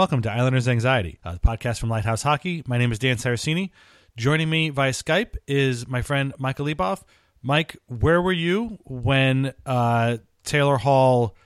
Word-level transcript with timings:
Welcome 0.00 0.22
to 0.22 0.32
Islanders 0.32 0.66
Anxiety, 0.66 1.18
a 1.24 1.38
podcast 1.38 1.78
from 1.78 1.90
Lighthouse 1.90 2.22
Hockey. 2.22 2.62
My 2.66 2.78
name 2.78 2.90
is 2.90 2.98
Dan 2.98 3.18
Saraceni. 3.18 3.68
Joining 4.16 4.48
me 4.48 4.70
via 4.70 4.92
Skype 4.92 5.36
is 5.46 5.86
my 5.86 6.00
friend 6.00 6.32
Michael 6.38 6.64
Leboff. 6.64 7.02
Mike, 7.42 7.76
where 7.86 8.22
were 8.22 8.32
you 8.32 8.78
when 8.86 9.52
uh, 9.66 10.16
Taylor 10.42 10.78
Hall 10.78 11.36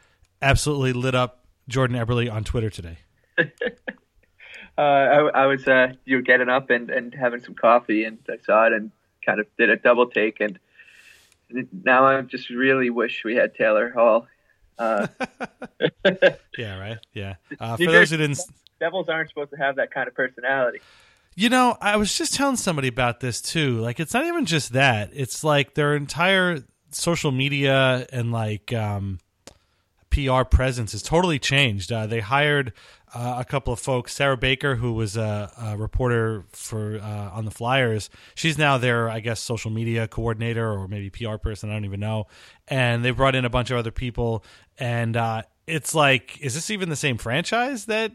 absolutely 0.41 0.93
lit 0.93 1.17
up 1.17 1.45
Jordan 1.67 1.97
Eberle 1.97 2.33
on 2.33 2.45
Twitter 2.45 2.71
today? 2.71 2.99
uh, 3.39 3.45
I, 4.79 5.19
I 5.35 5.47
was 5.47 5.67
uh, 5.67 5.95
you 6.05 6.19
were 6.19 6.23
getting 6.23 6.49
up 6.49 6.71
and, 6.71 6.91
and 6.91 7.13
having 7.13 7.41
some 7.41 7.57
coffee, 7.57 8.05
and 8.05 8.19
I 8.31 8.37
saw 8.47 8.69
it 8.69 8.73
and 8.73 8.93
kind 9.27 9.41
of 9.41 9.49
did 9.59 9.69
a 9.69 9.77
double 9.77 10.07
take, 10.07 10.39
and 10.39 10.61
now 11.83 12.05
I 12.05 12.21
just 12.21 12.51
really 12.51 12.89
wish 12.89 13.25
we 13.25 13.35
had 13.35 13.57
Taylor 13.57 13.91
Hall. 13.91 14.29
Uh, 14.79 15.07
yeah, 16.59 16.79
right. 16.79 16.99
Yeah. 17.13 17.35
Uh, 17.61 17.77
for 17.77 17.87
those 17.87 18.11
who 18.11 18.17
didn't, 18.17 18.41
Devils 18.81 19.09
aren't 19.09 19.29
supposed 19.29 19.51
to 19.51 19.57
have 19.57 19.77
that 19.77 19.91
kind 19.93 20.09
of 20.09 20.15
personality. 20.15 20.81
You 21.37 21.49
know, 21.49 21.77
I 21.81 21.97
was 21.97 22.17
just 22.17 22.35
telling 22.35 22.57
somebody 22.57 22.89
about 22.89 23.21
this 23.21 23.41
too. 23.41 23.79
Like, 23.79 23.99
it's 23.99 24.15
not 24.15 24.25
even 24.27 24.47
just 24.47 24.73
that; 24.73 25.11
it's 25.13 25.43
like 25.43 25.75
their 25.75 25.97
entire 25.97 26.65
social 26.91 27.33
media 27.33 28.07
and 28.13 28.33
like 28.33 28.73
um, 28.73 29.19
PR 30.15 30.45
presence 30.45 30.93
has 30.93 31.03
totally 31.03 31.41
changed. 31.41 31.91
Uh, 31.91 32.07
they 32.07 32.21
hired 32.21 32.73
uh, 33.13 33.37
a 33.39 33.45
couple 33.45 33.73
of 33.73 33.81
folks. 33.81 34.13
Sarah 34.13 34.37
Baker, 34.37 34.77
who 34.77 34.93
was 34.93 35.17
a, 35.17 35.51
a 35.61 35.77
reporter 35.77 36.45
for 36.53 37.01
uh, 37.01 37.31
on 37.33 37.45
the 37.45 37.51
Flyers, 37.51 38.11
she's 38.37 38.57
now 38.57 38.79
their, 38.79 39.11
I 39.11 39.19
guess, 39.19 39.41
social 39.41 39.73
media 39.73 40.07
coordinator 40.07 40.71
or 40.71 40.87
maybe 40.87 41.11
PR 41.11 41.37
person. 41.37 41.69
I 41.69 41.73
don't 41.73 41.85
even 41.85 41.99
know. 41.99 42.29
And 42.69 43.05
they 43.05 43.11
brought 43.11 43.35
in 43.35 43.45
a 43.45 43.51
bunch 43.51 43.73
of 43.73 43.77
other 43.77 43.91
people, 43.91 44.45
and 44.79 45.17
uh, 45.17 45.43
it's 45.67 45.97
like, 45.97 46.41
is 46.41 46.55
this 46.55 46.71
even 46.71 46.91
the 46.91 46.97
same 46.97 47.19
franchise 47.19 47.87
that? 47.87 48.13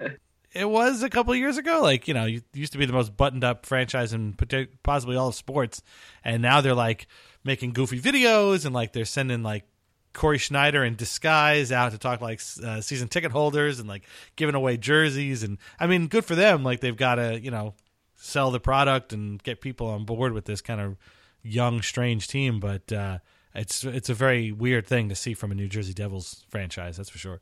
It 0.51 0.67
was 0.67 1.03
a 1.03 1.11
couple 1.11 1.35
years 1.35 1.57
ago. 1.57 1.81
Like, 1.83 2.07
you 2.07 2.15
know, 2.15 2.25
you 2.25 2.41
used 2.55 2.71
to 2.71 2.79
be 2.79 2.87
the 2.87 2.93
most 2.93 3.15
buttoned 3.15 3.43
up 3.43 3.67
franchise 3.67 4.13
in 4.13 4.35
possibly 4.81 5.15
all 5.15 5.27
of 5.27 5.35
sports. 5.35 5.83
And 6.23 6.41
now 6.41 6.61
they're 6.61 6.73
like 6.73 7.05
making 7.43 7.73
goofy 7.73 7.99
videos 7.99 8.65
and 8.65 8.73
like 8.73 8.91
they're 8.91 9.05
sending 9.05 9.43
like 9.43 9.65
Cory 10.13 10.37
Schneider 10.37 10.83
in 10.83 10.95
disguise 10.95 11.71
out 11.71 11.91
to 11.91 11.97
talk 11.97 12.21
like 12.21 12.41
uh, 12.63 12.81
season 12.81 13.07
ticket 13.07 13.31
holders 13.31 13.79
and 13.79 13.87
like 13.87 14.03
giving 14.35 14.55
away 14.55 14.77
jerseys 14.77 15.43
and 15.43 15.57
I 15.79 15.87
mean 15.87 16.07
good 16.07 16.25
for 16.25 16.35
them. 16.35 16.63
Like 16.63 16.79
they've 16.79 16.95
got 16.97 17.15
to 17.15 17.39
you 17.39 17.51
know 17.51 17.75
sell 18.15 18.51
the 18.51 18.59
product 18.59 19.13
and 19.13 19.41
get 19.43 19.61
people 19.61 19.87
on 19.87 20.05
board 20.05 20.33
with 20.33 20.45
this 20.45 20.61
kind 20.61 20.81
of 20.81 20.97
young 21.41 21.81
strange 21.81 22.27
team. 22.27 22.59
But 22.59 22.91
uh, 22.91 23.19
it's 23.55 23.83
it's 23.83 24.09
a 24.09 24.13
very 24.13 24.51
weird 24.51 24.87
thing 24.87 25.09
to 25.09 25.15
see 25.15 25.33
from 25.33 25.51
a 25.51 25.55
New 25.55 25.67
Jersey 25.67 25.93
Devils 25.93 26.45
franchise 26.49 26.97
that's 26.97 27.09
for 27.09 27.17
sure. 27.17 27.41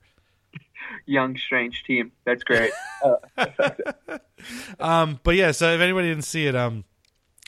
Young 1.05 1.37
strange 1.37 1.83
team. 1.85 2.11
That's 2.25 2.43
great. 2.43 2.71
Um 4.79 5.19
but 5.23 5.35
yeah 5.35 5.51
so 5.51 5.73
if 5.73 5.81
anybody 5.81 6.09
didn't 6.09 6.23
see 6.23 6.45
it 6.45 6.55
um 6.55 6.83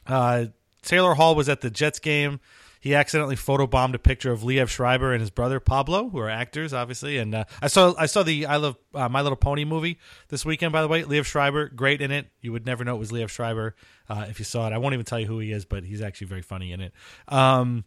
uh 0.07 0.45
Taylor 0.81 1.13
Hall 1.13 1.35
was 1.35 1.47
at 1.47 1.61
the 1.61 1.69
Jets 1.69 1.99
game 1.99 2.39
he 2.79 2.95
accidentally 2.95 3.35
photobombed 3.35 3.93
a 3.93 3.99
picture 3.99 4.31
of 4.31 4.41
Liev 4.41 4.69
Schreiber 4.69 5.11
and 5.11 5.19
his 5.19 5.29
brother 5.29 5.59
Pablo, 5.59 6.09
who 6.09 6.17
are 6.19 6.29
actors, 6.29 6.73
obviously. 6.73 7.17
And 7.17 7.35
uh, 7.35 7.43
I 7.61 7.67
saw 7.67 7.93
I 7.97 8.05
saw 8.05 8.23
the 8.23 8.45
I 8.45 8.55
Love 8.55 8.77
uh, 8.93 9.09
My 9.09 9.21
Little 9.21 9.35
Pony 9.35 9.65
movie 9.65 9.99
this 10.29 10.45
weekend. 10.45 10.71
By 10.71 10.81
the 10.81 10.87
way, 10.87 11.03
Liev 11.03 11.25
Schreiber, 11.25 11.67
great 11.67 12.01
in 12.01 12.11
it. 12.11 12.27
You 12.41 12.53
would 12.53 12.65
never 12.65 12.85
know 12.85 12.95
it 12.95 12.99
was 12.99 13.11
Liev 13.11 13.29
Schreiber 13.29 13.75
uh, 14.07 14.25
if 14.29 14.39
you 14.39 14.45
saw 14.45 14.65
it. 14.67 14.73
I 14.73 14.77
won't 14.77 14.93
even 14.93 15.05
tell 15.05 15.19
you 15.19 15.25
who 15.25 15.39
he 15.39 15.51
is, 15.51 15.65
but 15.65 15.83
he's 15.83 16.01
actually 16.01 16.27
very 16.27 16.41
funny 16.41 16.71
in 16.71 16.79
it. 16.79 16.93
Um, 17.27 17.83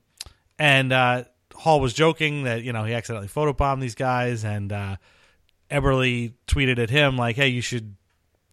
and 0.59 0.93
uh, 0.93 1.25
Hall 1.55 1.81
was 1.81 1.95
joking 1.95 2.45
that 2.45 2.63
you 2.63 2.75
know 2.75 2.85
he 2.85 2.93
accidentally 2.93 3.29
photobombed 3.29 3.81
these 3.81 3.95
guys, 3.95 4.45
and 4.45 4.73
uh, 4.73 4.97
Eberle 5.71 6.35
tweeted 6.47 6.79
at 6.79 6.91
him 6.91 7.17
like, 7.17 7.37
"Hey, 7.37 7.49
you 7.49 7.63
should." 7.63 7.97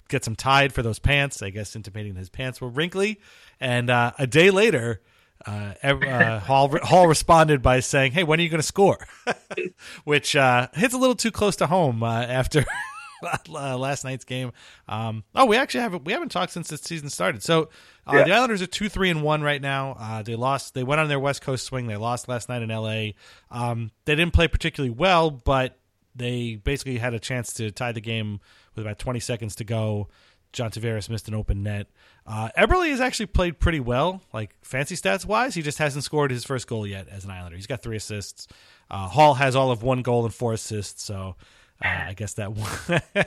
Get 0.08 0.26
some 0.26 0.36
Tide 0.36 0.74
for 0.74 0.82
those 0.82 0.98
pants, 0.98 1.44
I 1.44 1.52
guess, 1.52 1.76
intimating 1.76 2.16
his 2.16 2.32
pants 2.32 2.60
were 2.60 2.68
wrinkly. 2.68 3.20
And 3.60 3.92
uh, 3.92 4.14
a 4.18 4.26
day 4.26 4.50
later, 4.50 5.04
uh, 5.46 5.74
uh, 5.84 6.40
Hall 6.40 6.70
Hall 6.84 7.08
responded 7.08 7.62
by 7.62 7.80
saying, 7.80 8.12
"Hey, 8.12 8.24
when 8.24 8.40
are 8.40 8.44
you 8.44 8.50
going 8.50 8.60
to 8.62 8.66
score?" 8.68 8.98
Which 10.04 10.36
uh, 10.36 10.68
hits 10.74 10.94
a 10.94 10.98
little 10.98 11.16
too 11.16 11.32
close 11.32 11.56
to 11.58 11.68
home 11.68 12.04
uh, 12.04 12.24
after 12.24 12.66
uh, 13.50 13.78
last 13.78 14.04
night's 14.04 14.26
game. 14.26 14.52
Um, 14.88 15.24
oh, 15.36 15.46
we 15.46 15.56
actually 15.58 15.82
haven't 15.82 16.06
we 16.06 16.14
haven't 16.14 16.30
talked 16.30 16.52
since 16.52 16.68
the 16.70 16.78
season 16.78 17.10
started. 17.10 17.44
So 17.44 17.70
uh, 18.08 18.18
Yeah. 18.18 18.24
the 18.24 18.32
Islanders 18.34 18.62
are 18.62 18.68
two 18.68 18.90
three 18.90 19.10
and 19.10 19.24
one 19.24 19.42
right 19.42 19.62
now. 19.62 19.96
Uh, 20.00 20.22
they 20.24 20.36
lost. 20.36 20.74
They 20.74 20.84
went 20.84 21.00
on 21.02 21.08
their 21.08 21.20
West 21.20 21.42
Coast 21.42 21.66
swing. 21.66 21.88
They 21.88 21.98
lost 21.98 22.28
last 22.28 22.50
night 22.50 22.62
in 22.62 22.72
L.A. 22.72 23.16
Um, 23.52 23.92
they 24.06 24.16
didn't 24.16 24.34
play 24.34 24.48
particularly 24.48 24.92
well, 24.94 25.32
but 25.32 25.78
they 26.16 26.56
basically 26.56 26.98
had 26.98 27.14
a 27.14 27.20
chance 27.20 27.54
to 27.54 27.72
tie 27.72 27.92
the 27.92 28.02
game 28.02 28.40
with 28.76 28.86
about 28.86 29.00
20 29.00 29.20
seconds 29.20 29.56
to 29.56 29.64
go. 29.64 30.10
John 30.52 30.72
Tavares 30.72 31.10
missed 31.10 31.28
an 31.28 31.36
open 31.36 31.62
net. 31.64 31.88
Uh, 32.26 32.50
Eberle 32.58 32.90
has 32.90 33.02
actually 33.02 33.28
played 33.28 33.60
pretty 33.60 33.80
well, 33.80 34.22
like 34.34 34.56
fancy 34.64 34.96
stats 34.96 35.26
wise. 35.26 35.54
He 35.56 35.62
just 35.62 35.78
hasn't 35.78 36.04
scored 36.04 36.32
his 36.32 36.44
first 36.44 36.68
goal 36.68 36.86
yet 36.88 37.08
as 37.08 37.24
an 37.26 37.32
Islander. 37.32 37.56
He's 37.56 37.68
got 37.68 37.82
three 37.82 37.98
assists. 37.98 38.48
Uh, 38.90 39.08
Hall 39.08 39.36
has 39.36 39.56
all 39.56 39.72
of 39.72 39.84
one 39.84 40.02
goal 40.02 40.26
and 40.26 40.34
four 40.34 40.54
assists, 40.54 41.04
so 41.04 41.36
uh, 41.84 41.88
I 41.88 42.14
guess 42.14 42.34
that 42.34 42.54
one, 42.54 43.02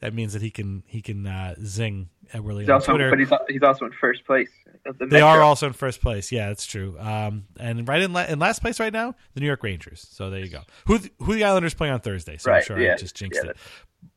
that 0.00 0.14
means 0.14 0.32
that 0.34 0.42
he 0.42 0.50
can 0.50 0.82
he 0.86 1.00
can 1.02 1.26
uh, 1.26 1.54
zing 1.64 2.08
Eberle 2.34 2.60
He's 2.60 2.68
on 2.68 2.74
also, 2.74 2.92
Twitter. 2.92 3.10
but 3.10 3.18
he's, 3.18 3.30
he's 3.48 3.62
also 3.62 3.86
in 3.86 3.92
first 3.92 4.24
place. 4.26 4.50
the 4.84 5.06
They 5.06 5.20
are 5.22 5.40
also 5.40 5.66
in 5.68 5.72
first 5.72 6.00
place. 6.02 6.30
Yeah, 6.30 6.48
that's 6.48 6.66
true. 6.66 6.96
Um, 6.98 7.44
and 7.58 7.88
right 7.88 8.02
in, 8.02 8.12
la- 8.12 8.24
in 8.26 8.38
last 8.38 8.60
place 8.60 8.78
right 8.80 8.92
now, 8.92 9.14
the 9.34 9.40
New 9.40 9.46
York 9.46 9.62
Rangers. 9.62 10.06
So 10.10 10.28
there 10.30 10.40
you 10.40 10.50
go. 10.50 10.60
Who 10.86 10.98
th- 10.98 11.12
who 11.20 11.34
the 11.34 11.44
Islanders 11.44 11.72
play 11.74 11.88
on 11.90 12.00
Thursday? 12.00 12.36
So 12.36 12.50
I'm 12.50 12.56
Right, 12.56 12.64
sure 12.64 12.78
I 12.92 12.96
just 12.96 13.16
jinxed 13.16 13.40
yeah, 13.42 13.50
it. 13.52 13.56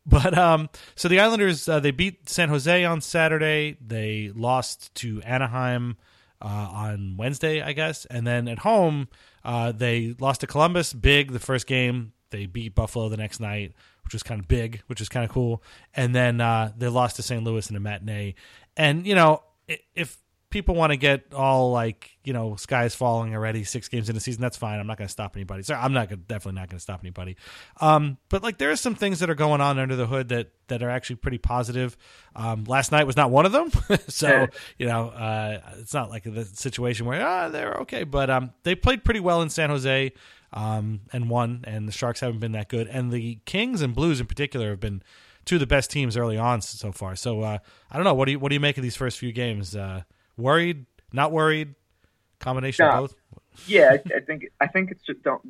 But 0.05 0.37
um, 0.37 0.69
so 0.95 1.07
the 1.07 1.19
Islanders 1.19 1.69
uh, 1.69 1.79
they 1.79 1.91
beat 1.91 2.27
San 2.27 2.49
Jose 2.49 2.83
on 2.83 3.01
Saturday. 3.01 3.77
They 3.85 4.31
lost 4.35 4.93
to 4.95 5.21
Anaheim 5.21 5.97
uh, 6.41 6.69
on 6.71 7.17
Wednesday, 7.17 7.61
I 7.61 7.73
guess, 7.73 8.05
and 8.05 8.25
then 8.25 8.47
at 8.47 8.59
home 8.59 9.07
uh, 9.43 9.71
they 9.71 10.15
lost 10.19 10.41
to 10.41 10.47
Columbus 10.47 10.93
big 10.93 11.31
the 11.31 11.39
first 11.39 11.67
game. 11.67 12.13
They 12.31 12.45
beat 12.45 12.75
Buffalo 12.75 13.09
the 13.09 13.17
next 13.17 13.39
night, 13.39 13.73
which 14.03 14.13
was 14.13 14.23
kind 14.23 14.39
of 14.39 14.47
big, 14.47 14.81
which 14.87 14.99
was 14.99 15.09
kind 15.09 15.23
of 15.23 15.31
cool. 15.31 15.61
And 15.93 16.15
then 16.15 16.41
uh, 16.41 16.71
they 16.77 16.87
lost 16.87 17.17
to 17.17 17.21
St. 17.23 17.43
Louis 17.43 17.69
in 17.69 17.75
a 17.75 17.79
matinee. 17.79 18.35
And 18.75 19.05
you 19.05 19.15
know, 19.15 19.43
if 19.95 20.17
people 20.51 20.75
want 20.75 20.92
to 20.92 20.98
get 20.98 21.33
all 21.33 21.71
like 21.71 22.12
you 22.24 22.33
know 22.33 22.56
skies 22.56 22.94
falling 22.94 23.33
already 23.33 23.63
six 23.63 23.88
games 23.88 24.09
in 24.09 24.15
the 24.15 24.21
season 24.21 24.42
that's 24.42 24.57
fine 24.57 24.80
i'm 24.80 24.86
not 24.86 24.98
going 24.98 25.07
to 25.07 25.12
stop 25.12 25.36
anybody. 25.36 25.63
Sorry 25.63 25.80
i'm 25.80 25.94
not 25.94 26.09
gonna, 26.09 26.21
definitely 26.21 26.59
not 26.59 26.69
going 26.69 26.77
to 26.77 26.83
stop 26.83 27.00
anybody. 27.01 27.38
Um, 27.80 28.18
but 28.30 28.44
like 28.44 28.57
there 28.57 28.69
are 28.69 28.75
some 28.75 28.94
things 28.94 29.19
that 29.19 29.30
are 29.30 29.36
going 29.36 29.62
on 29.62 29.80
under 29.80 29.95
the 29.95 30.06
hood 30.06 30.30
that 30.30 30.51
that 30.68 30.83
are 30.83 30.89
actually 30.89 31.18
pretty 31.18 31.38
positive. 31.38 31.98
Um, 32.36 32.65
last 32.65 32.92
night 32.92 33.06
was 33.06 33.18
not 33.18 33.31
one 33.31 33.45
of 33.45 33.51
them 33.51 33.71
so 34.07 34.48
you 34.77 34.86
know 34.86 35.09
uh, 35.09 35.59
it's 35.80 35.94
not 35.94 36.09
like 36.09 36.24
the 36.24 36.45
situation 36.45 37.06
where 37.06 37.25
ah 37.25 37.50
they're 37.50 37.74
okay 37.81 38.03
but 38.03 38.30
um, 38.30 38.53
they 38.63 38.75
played 38.75 39.03
pretty 39.03 39.19
well 39.19 39.42
in 39.42 39.50
san 39.50 39.69
jose 39.69 40.12
um, 40.53 41.01
and 41.12 41.30
won 41.30 41.63
and 41.65 41.88
the 41.88 41.92
sharks 41.92 42.19
haven't 42.19 42.39
been 42.39 42.51
that 42.51 42.69
good 42.69 42.88
and 42.88 43.12
the 43.12 43.39
kings 43.45 43.81
and 43.81 43.95
blues 43.95 44.19
in 44.19 44.27
particular 44.27 44.69
have 44.69 44.80
been 44.80 45.01
two 45.45 45.56
of 45.56 45.59
the 45.59 45.68
best 45.68 45.89
teams 45.89 46.15
early 46.15 46.38
on 46.38 46.62
so 46.62 46.92
far. 46.92 47.15
So 47.15 47.42
uh, 47.42 47.57
i 47.89 47.95
don't 47.95 48.03
know 48.03 48.13
what 48.13 48.25
do 48.25 48.33
you 48.33 48.39
what 48.39 48.50
do 48.50 48.56
you 48.56 48.59
make 48.59 48.77
of 48.77 48.83
these 48.83 48.95
first 48.95 49.18
few 49.18 49.31
games 49.31 49.75
uh, 49.75 50.03
worried 50.41 50.85
not 51.13 51.31
worried 51.31 51.75
combination 52.39 52.85
No. 52.85 52.91
of 52.91 52.99
both 52.99 53.15
yeah, 53.67 53.91
I, 53.93 54.15
I 54.17 54.19
think 54.21 54.45
I 54.59 54.67
think 54.67 54.91
it's 54.91 55.03
just 55.03 55.21
don't 55.23 55.41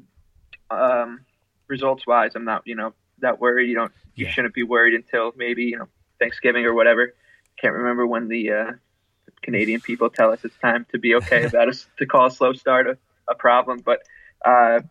um, 0.69 1.25
results 1.67 2.05
wise. 2.07 2.31
I'm 2.35 2.45
not 2.45 2.63
you 2.65 2.75
know 2.75 2.93
that 3.19 3.39
worried. 3.39 3.69
You 3.69 3.75
don't 3.75 3.91
you 4.15 4.25
Yeah. 4.25 4.31
shouldn't 4.31 4.53
be 4.53 4.63
worried 4.63 4.93
until 4.93 5.31
maybe 5.35 5.63
you 5.65 5.77
know 5.79 5.87
Thanksgiving 6.19 6.65
or 6.65 6.73
whatever. 6.73 7.13
Can't 7.59 7.73
remember 7.73 8.05
when 8.07 8.27
the 8.27 8.51
uh, 8.51 8.71
Canadian 9.43 9.81
people 9.81 10.09
tell 10.09 10.31
us 10.31 10.39
it's 10.43 10.57
time 10.57 10.85
to 10.91 10.99
be 10.99 11.15
okay 11.15 11.45
about 11.45 11.69
us 11.69 11.87
to 11.99 12.05
call 12.05 12.27
a 12.27 12.31
slow 12.31 12.53
start 12.53 12.87
a, 12.87 12.97
a 13.29 13.35
problem. 13.35 13.81
But 13.85 13.99
uh, 14.45 14.81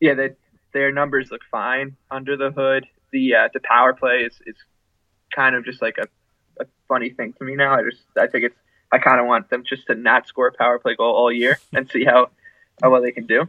yeah, 0.00 0.14
they, 0.14 0.30
their 0.72 0.92
numbers 0.92 1.30
look 1.30 1.42
fine 1.50 1.96
under 2.10 2.36
the 2.36 2.50
hood. 2.50 2.86
The 3.12 3.34
uh, 3.34 3.48
the 3.52 3.60
power 3.60 3.92
play 3.94 4.20
is, 4.20 4.34
is 4.46 4.56
kind 5.34 5.54
of 5.54 5.64
just 5.64 5.82
like 5.82 5.96
a, 5.98 6.06
a 6.62 6.66
funny 6.88 7.10
thing 7.10 7.34
to 7.38 7.44
me 7.44 7.54
now. 7.56 7.74
I 7.74 7.82
just 7.82 8.02
I 8.18 8.26
think 8.26 8.44
it's 8.44 8.56
I 8.92 8.98
kind 8.98 9.20
of 9.20 9.26
want 9.26 9.50
them 9.50 9.62
just 9.64 9.86
to 9.86 9.94
not 9.94 10.26
score 10.26 10.48
a 10.48 10.52
power 10.52 10.78
play 10.78 10.96
goal 10.96 11.14
all 11.14 11.32
year 11.32 11.58
and 11.72 11.88
see 11.90 12.04
how 12.04 12.30
how 12.82 12.90
well 12.90 13.02
they 13.02 13.12
can 13.12 13.26
do. 13.26 13.48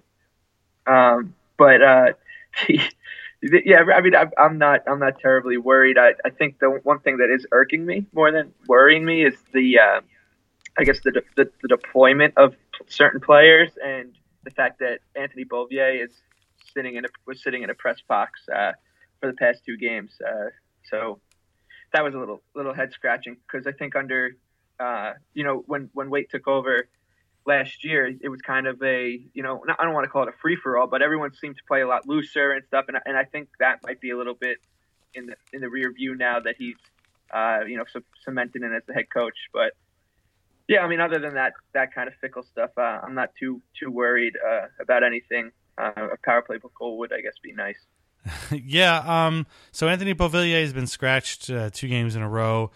Um, 0.88 1.36
but 1.58 1.82
uh, 1.82 2.14
yeah, 3.42 3.84
I 3.96 4.02
mean, 4.02 4.16
I'm- 4.16 4.58
not 4.58 4.82
I'm 4.88 5.00
not 5.00 5.20
terribly 5.20 5.58
worried. 5.58 5.98
I, 5.98 6.14
I 6.26 6.30
think 6.30 6.60
the 6.60 6.70
one 6.84 7.00
thing 7.00 7.18
that 7.18 7.30
is 7.30 7.46
irking 7.52 7.86
me 7.86 8.06
more 8.14 8.32
than 8.32 8.54
worrying 8.68 9.06
me 9.06 9.26
is 9.26 9.36
the 9.54 9.80
uh, 9.80 10.02
I 10.78 10.84
guess 10.84 11.00
the, 11.04 11.12
de- 11.12 11.22
the 11.36 11.52
the 11.62 11.68
deployment 11.68 12.38
of 12.38 12.56
certain 12.88 13.20
players 13.20 13.72
and 13.84 14.16
the 14.44 14.52
fact 14.52 14.80
that 14.80 15.00
Anthony 15.16 15.46
Beauvillier 15.46 16.04
is 16.04 16.12
sitting 16.74 16.96
in 16.96 17.06
a 17.06 17.10
was 17.26 17.42
sitting 17.44 17.64
in 17.64 17.70
a 17.70 17.76
press 17.76 18.00
box 18.08 18.42
uh, 18.54 18.74
for 19.20 19.28
the 19.28 19.34
past 19.34 19.64
two 19.66 19.78
games. 19.78 20.12
Uh, 20.26 20.50
so 20.90 21.20
that 21.94 22.04
was 22.04 22.14
a 22.14 22.18
little 22.18 22.42
little 22.56 22.74
head 22.74 22.92
scratching 22.94 23.38
because 23.48 23.68
I 23.68 23.72
think 23.72 23.96
under 23.96 24.36
uh, 24.82 25.14
you 25.34 25.44
know 25.44 25.64
when 25.68 25.90
when 25.94 26.10
Weight 26.10 26.30
took 26.30 26.48
over 26.48 26.88
last 27.46 27.84
year, 27.84 28.06
it 28.22 28.30
was 28.30 28.42
kind 28.42 28.68
of 28.68 28.82
a 28.84 29.20
you 29.34 29.44
know 29.44 29.64
I 29.80 29.84
don't 29.84 29.94
want 29.94 30.06
to 30.06 30.10
call 30.10 30.24
it 30.24 30.30
a 30.30 30.38
free 30.42 30.58
for 30.62 30.78
all, 30.78 30.88
but 30.88 31.02
everyone 31.02 31.32
seemed 31.34 31.58
to 31.58 31.64
play 31.68 31.82
a 31.82 31.88
lot 31.88 32.08
looser 32.08 32.52
and 32.52 32.64
stuff, 32.66 32.86
and 32.88 32.98
I- 32.98 33.02
and 33.06 33.18
I 33.18 33.26
think 33.26 33.50
that 33.60 33.80
might 33.84 34.00
be 34.00 34.10
a 34.12 34.18
little 34.18 34.34
bit 34.48 34.58
in 35.14 35.28
the 35.28 35.36
in 35.54 35.62
the 35.62 35.70
rear 35.70 35.92
view 35.92 36.16
now 36.16 36.40
that 36.40 36.56
he's 36.58 36.76
uh, 37.34 37.60
you 37.68 37.78
know 37.78 37.86
cemented 38.26 38.62
in 38.64 38.74
as 38.74 38.84
the 38.88 38.94
head 38.94 39.10
coach. 39.14 39.38
But 39.54 39.74
yeah, 40.68 40.82
I 40.82 40.88
mean, 40.88 41.02
other 41.02 41.20
than 41.20 41.34
that 41.36 41.54
that 41.74 41.94
kind 41.94 42.08
of 42.08 42.16
fickle 42.22 42.44
stuff, 42.44 42.72
uh, 42.78 43.00
I'm 43.04 43.16
not 43.16 43.30
too 43.40 43.62
too 43.80 43.92
worried 43.92 44.34
uh, 44.38 44.68
about 44.80 45.04
anything. 45.04 45.52
Uh, 45.78 45.92
a 46.14 46.18
power 46.24 46.42
play 46.42 46.58
goal 46.78 46.98
would 47.00 47.12
I 47.14 47.22
guess 47.22 47.34
be 47.44 47.54
nice. 47.54 47.80
yeah. 48.52 48.98
Um. 49.26 49.48
So 49.72 49.88
Anthony 49.88 50.14
Beauvillier 50.14 50.62
has 50.62 50.74
been 50.74 50.88
scratched 50.88 51.50
uh, 51.50 51.70
two 51.72 51.88
games 51.88 52.16
in 52.16 52.22
a 52.22 52.30
row. 52.30 52.72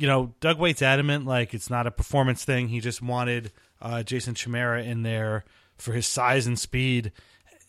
You 0.00 0.06
know, 0.06 0.34
Doug 0.40 0.58
Weight's 0.58 0.80
adamant 0.80 1.26
like 1.26 1.52
it's 1.52 1.68
not 1.68 1.86
a 1.86 1.90
performance 1.90 2.42
thing. 2.42 2.68
He 2.68 2.80
just 2.80 3.02
wanted 3.02 3.52
uh, 3.82 4.02
Jason 4.02 4.34
Chimera 4.34 4.82
in 4.82 5.02
there 5.02 5.44
for 5.76 5.92
his 5.92 6.06
size 6.06 6.46
and 6.46 6.58
speed. 6.58 7.12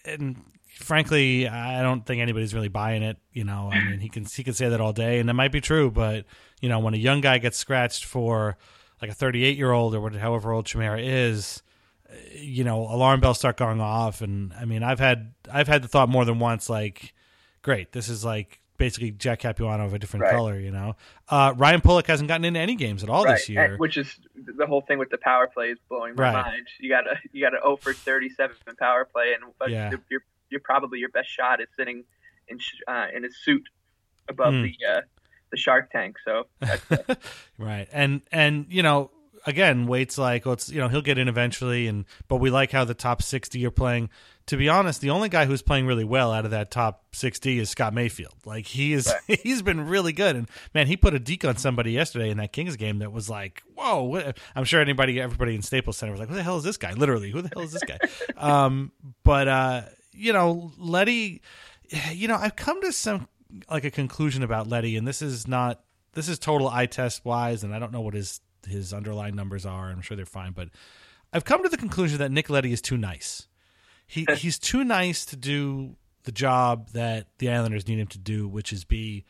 And 0.06 0.42
frankly, 0.76 1.46
I 1.50 1.82
don't 1.82 2.06
think 2.06 2.22
anybody's 2.22 2.54
really 2.54 2.70
buying 2.70 3.04
it. 3.04 3.18
You 3.34 3.44
know, 3.44 3.70
I 3.70 3.84
mean, 3.84 4.00
he 4.00 4.08
can 4.08 4.24
he 4.24 4.46
can 4.46 4.54
say 4.54 4.70
that 4.70 4.80
all 4.80 4.94
day, 4.94 5.20
and 5.20 5.28
that 5.28 5.34
might 5.34 5.52
be 5.52 5.60
true. 5.60 5.92
But 5.92 6.24
you 6.62 6.70
know, 6.70 6.80
when 6.80 6.94
a 6.94 6.98
young 6.98 7.20
guy 7.20 7.38
gets 7.38 7.58
scratched 7.58 8.06
for 8.06 8.58
like 9.02 9.12
a 9.12 9.14
38 9.14 9.58
year 9.58 9.74
old 9.74 9.94
or 9.94 10.00
what- 10.00 10.16
however 10.16 10.54
old 10.54 10.68
Chimera 10.68 11.02
is, 11.02 11.62
you 12.34 12.64
know, 12.64 12.84
alarm 12.84 13.20
bells 13.20 13.40
start 13.40 13.58
going 13.58 13.82
off. 13.82 14.22
And 14.22 14.54
I 14.54 14.64
mean, 14.64 14.84
I've 14.84 15.00
had 15.00 15.34
I've 15.52 15.68
had 15.68 15.82
the 15.82 15.90
thought 15.90 16.08
more 16.08 16.24
than 16.24 16.40
once, 16.40 16.70
like, 16.70 17.14
great, 17.62 17.92
this 17.92 18.08
is 18.08 18.24
like 18.24 18.61
basically 18.82 19.12
Jack 19.12 19.40
Capuano 19.42 19.86
of 19.86 19.94
a 19.94 20.00
different 20.00 20.24
Right. 20.24 20.34
color. 20.34 20.60
You 20.60 20.72
know, 20.72 20.96
uh, 21.30 21.54
Ryan 21.56 21.82
Pulock 21.82 22.08
hasn't 22.08 22.28
gotten 22.28 22.46
into 22.46 22.60
any 22.60 22.76
games 22.76 23.04
at 23.04 23.10
all 23.10 23.24
right, 23.24 23.34
this 23.38 23.48
year. 23.48 23.64
and- 23.64 23.80
which 23.80 23.96
is 23.98 24.20
the 24.36 24.66
whole 24.66 24.82
thing 24.82 24.98
with 24.98 25.10
the 25.12 25.18
power 25.20 25.48
play 25.48 25.68
is 25.70 25.78
blowing 25.88 26.16
my 26.16 26.24
Right. 26.24 26.46
mind. 26.46 26.68
You 26.80 26.90
got 26.90 27.06
a 27.08 27.16
you 27.32 27.42
got 27.42 27.54
an 27.54 27.60
0 27.64 27.78
for 27.78 27.94
37 27.94 28.56
power 28.80 29.06
play, 29.06 29.34
and 29.34 29.44
but 29.60 29.70
Yeah. 29.70 29.92
you're, 30.10 30.24
you're 30.50 30.62
probably 30.62 31.00
your 31.00 31.10
best 31.10 31.30
shot 31.30 31.62
is 31.62 31.68
sitting 31.78 32.04
in 32.48 32.60
uh, 32.88 33.08
in 33.16 33.24
his 33.24 33.38
suit 33.38 33.64
above 34.28 34.54
Hmm. 34.54 34.64
the 34.64 34.76
uh, 34.90 35.02
the 35.52 35.58
Shark 35.58 35.92
Tank. 35.92 36.18
So 36.26 36.48
that's, 36.60 36.92
uh, 37.10 37.16
right 37.58 37.88
and 37.92 38.22
and 38.32 38.66
you 38.70 38.82
know 38.84 39.12
again 39.46 39.86
Weight's 39.88 40.18
like 40.18 40.46
well, 40.46 40.54
it's 40.54 40.70
you 40.72 40.80
know 40.80 40.88
he'll 40.88 41.02
get 41.02 41.18
in 41.18 41.28
eventually 41.28 41.88
and 41.88 42.06
but 42.28 42.38
we 42.38 42.50
like 42.50 42.72
how 42.72 42.84
the 42.86 42.94
top 42.94 43.22
60 43.22 43.66
are 43.66 43.72
playing 43.72 44.10
to 44.48 44.58
be 44.58 44.70
honest 44.70 45.02
the 45.02 45.10
only 45.10 45.30
guy 45.30 45.46
who's 45.46 45.62
playing 45.62 45.86
really 45.86 46.04
well 46.04 46.32
out 46.32 46.46
of 46.46 46.52
that 46.52 46.72
top 46.72 47.04
60 47.14 47.60
is 47.60 47.70
scott 47.70 47.94
mayfield 47.94 48.36
like 48.46 48.68
he 48.68 48.94
is 48.94 49.14
he's 49.28 49.62
been 49.62 49.88
really 49.88 50.14
good 50.14 50.36
and 50.36 50.50
man 50.74 50.88
he 50.88 50.98
put 50.98 51.14
a 51.14 51.20
deke 51.20 51.46
on 51.46 51.58
somebody 51.58 51.92
yesterday 51.92 52.30
in 52.30 52.38
that 52.38 52.52
kings 52.52 52.76
game 52.76 53.00
that 53.00 53.12
was 53.12 53.30
like 53.30 53.64
whoa 53.76 54.04
what? 54.04 54.38
i'm 54.56 54.64
sure 54.64 54.82
anybody 54.82 55.20
everybody 55.20 55.56
in 55.56 55.62
staples 55.62 55.98
center 55.98 56.12
was 56.12 56.20
like 56.20 56.30
who 56.30 56.36
the 56.36 56.44
hell 56.44 56.58
is 56.58 56.64
this 56.64 56.78
guy 56.78 56.94
literally 56.94 57.32
who 57.32 57.42
the 57.42 57.50
hell 57.54 57.64
is 57.64 57.72
this 57.72 57.84
guy 57.84 57.98
um 58.38 58.92
but 59.24 59.48
uh 59.48 59.82
you 60.14 60.34
know 60.34 60.72
Leddy 60.78 61.42
you 62.12 62.28
know 62.28 62.36
i've 62.36 62.56
come 62.56 62.82
to 62.82 62.92
some 62.92 63.28
like 63.70 63.84
a 63.84 63.92
conclusion 63.92 64.44
about 64.44 64.68
Leddy 64.68 64.96
and 64.98 65.08
this 65.08 65.22
is 65.22 65.48
not 65.48 65.82
this 66.14 66.28
is 66.28 66.40
total 66.40 66.68
eye 66.68 66.86
test 66.86 67.24
wise, 67.26 67.64
and 67.64 67.74
I 67.74 67.80
don't 67.80 67.92
know 67.92 68.02
what 68.02 68.14
his 68.14 68.42
his 68.68 68.94
underlying 68.94 69.36
numbers 69.36 69.66
are. 69.66 69.90
I'm 69.90 70.02
sure 70.02 70.16
they're 70.18 70.26
fine, 70.26 70.52
but 70.52 70.70
I've 71.34 71.46
come 71.46 71.64
to 71.64 71.70
the 71.70 71.78
conclusion 71.78 72.20
that 72.20 72.32
Nick 72.32 72.50
Leddy 72.50 72.72
is 72.74 72.82
too 72.82 72.98
nice. 72.98 73.48
He 74.12 74.28
he's 74.36 74.60
too 74.60 74.84
nice 74.84 75.26
to 75.26 75.38
do 75.38 75.96
the 76.24 76.32
job 76.32 76.90
that 76.90 77.28
the 77.38 77.50
Islanders 77.50 77.88
need 77.88 78.00
him 78.00 78.08
to 78.08 78.18
do, 78.18 78.48
which 78.48 78.74
is 78.74 78.84
be 78.84 79.26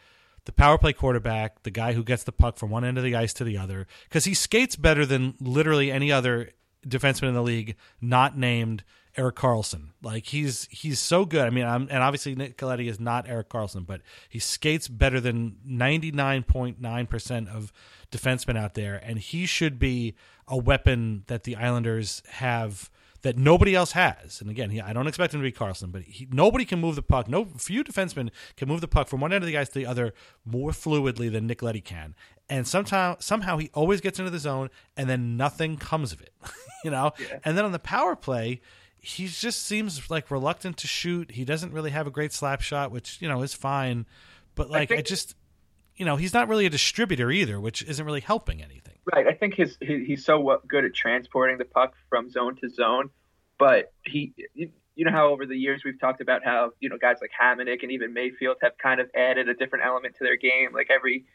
the 0.46 0.52
power 0.52 0.80
play 0.80 0.92
quarterback, 0.92 1.62
the 1.62 1.72
guy 1.72 1.94
who 1.94 2.04
gets 2.04 2.24
the 2.24 2.32
puck 2.32 2.58
from 2.58 2.72
one 2.72 2.84
end 2.84 2.98
of 2.98 3.04
the 3.04 3.16
ice 3.16 3.32
to 3.34 3.44
the 3.44 3.58
other, 3.58 3.86
because 4.10 4.26
he 4.26 4.34
skates 4.34 4.76
better 4.76 5.06
than 5.06 5.36
literally 5.40 5.92
any 5.92 6.12
other 6.12 6.50
defenseman 6.86 7.30
in 7.30 7.34
the 7.36 7.44
league, 7.44 7.76
not 8.02 8.36
named 8.36 8.84
Erik 9.16 9.36
Karlsson. 9.36 9.90
Like 10.02 10.26
he's 10.26 10.68
he's 10.72 11.00
so 11.00 11.26
good. 11.26 11.46
I 11.46 11.52
mean, 11.52 11.66
I'm, 11.66 11.88
and 11.92 12.02
obviously 12.02 12.34
Nick 12.34 12.58
Coletti 12.58 12.88
is 12.90 13.00
not 13.00 13.30
Erik 13.30 13.50
Karlsson, 13.50 13.86
but 13.86 14.02
he 14.30 14.40
skates 14.40 14.88
better 14.88 15.20
than 15.20 15.58
99.9% 15.68 17.56
of 17.56 17.72
defensemen 18.12 18.58
out 18.58 18.74
there, 18.74 18.96
and 18.96 19.20
he 19.20 19.46
should 19.46 19.78
be 19.78 20.16
a 20.48 20.58
weapon 20.58 21.24
that 21.28 21.44
the 21.44 21.56
Islanders 21.56 22.24
have 22.30 22.90
that 23.24 23.38
nobody 23.38 23.76
else 23.76 23.92
has. 23.92 24.42
And 24.42 24.50
again, 24.50 24.70
he, 24.72 24.82
I 24.82 24.94
don't 24.94 25.08
expect 25.08 25.34
him 25.34 25.42
to 25.42 25.44
be 25.44 25.52
Karlsson, 25.52 25.92
but 25.92 26.02
he, 26.04 26.28
nobody 26.32 26.66
can 26.66 26.80
move 26.80 26.96
the 26.96 27.02
puck. 27.04 27.28
No 27.28 27.46
few 27.58 27.84
defensemen 27.84 28.30
can 28.58 28.68
move 28.68 28.82
the 28.82 28.88
puck 28.88 29.08
from 29.08 29.22
one 29.22 29.32
end 29.32 29.44
of 29.44 29.48
the 29.48 29.58
ice 29.58 29.70
to 29.70 29.80
the 29.80 29.86
other 29.86 30.14
more 30.46 30.72
fluidly 30.72 31.32
than 31.32 31.48
Nick 31.48 31.62
Leddy 31.62 31.82
can. 31.82 32.16
And 32.50 32.68
somehow, 32.68 33.18
somehow 33.20 33.58
he 33.58 33.70
always 33.74 34.02
gets 34.02 34.20
into 34.20 34.32
the 34.32 34.40
zone, 34.40 34.70
and 34.98 35.10
then 35.10 35.38
nothing 35.38 35.78
comes 35.78 36.12
of 36.12 36.22
it. 36.22 36.34
you 36.84 36.92
know. 36.92 37.12
Yeah. 37.20 37.40
And 37.46 37.58
then 37.58 37.64
on 37.66 37.72
the 37.72 37.80
power 37.80 38.16
play, 38.16 38.62
he 39.00 39.28
just 39.28 39.64
seems 39.64 40.10
like 40.10 40.30
reluctant 40.30 40.78
to 40.78 40.88
shoot. 40.88 41.32
He 41.32 41.46
doesn't 41.46 41.72
really 41.74 41.92
have 41.92 42.08
a 42.08 42.12
great 42.12 42.34
slap 42.34 42.62
shot, 42.62 42.92
which 42.92 43.22
you 43.22 43.28
know 43.28 43.42
is 43.42 43.54
fine. 43.54 44.06
But 44.56 44.70
like, 44.70 44.92
I, 44.92 44.96
think- 44.96 45.08
just, 45.08 45.36
you 45.96 46.06
know, 46.06 46.18
he's 46.18 46.34
not 46.34 46.48
really 46.48 46.66
a 46.66 46.70
distributor 46.70 47.32
either, 47.32 47.60
which 47.60 47.84
isn't 47.84 48.06
really 48.06 48.20
helping 48.20 48.62
anything. 48.62 48.91
Right. 49.14 49.28
I 49.28 49.34
think 49.34 49.56
his 49.56 49.78
he, 49.82 50.06
he's 50.06 50.24
so 50.26 50.62
good 50.68 50.86
at 50.86 50.94
transporting 50.94 51.58
the 51.58 51.66
puck 51.66 51.94
from 52.10 52.30
zone 52.30 52.56
to 52.58 52.70
zone, 52.70 53.10
but 53.58 53.94
he. 54.06 54.34
You, 54.54 54.72
you 54.94 55.06
know 55.06 55.12
how 55.12 55.30
over 55.30 55.46
the 55.46 55.56
years 55.56 55.84
we've 55.86 56.00
talked 56.00 56.22
about 56.22 56.44
how 56.44 56.72
you 56.80 56.90
know 56.90 56.98
guys 56.98 57.18
like 57.22 57.32
Hamonic 57.40 57.82
and 57.82 57.92
even 57.92 58.14
Mayfield 58.14 58.58
have 58.62 58.78
kind 58.78 59.00
of 59.00 59.10
added 59.16 59.48
a 59.48 59.54
different 59.54 59.86
element 59.86 60.16
to 60.18 60.24
their 60.24 60.36
game. 60.36 60.74
Like 60.74 60.90
every 60.92 61.26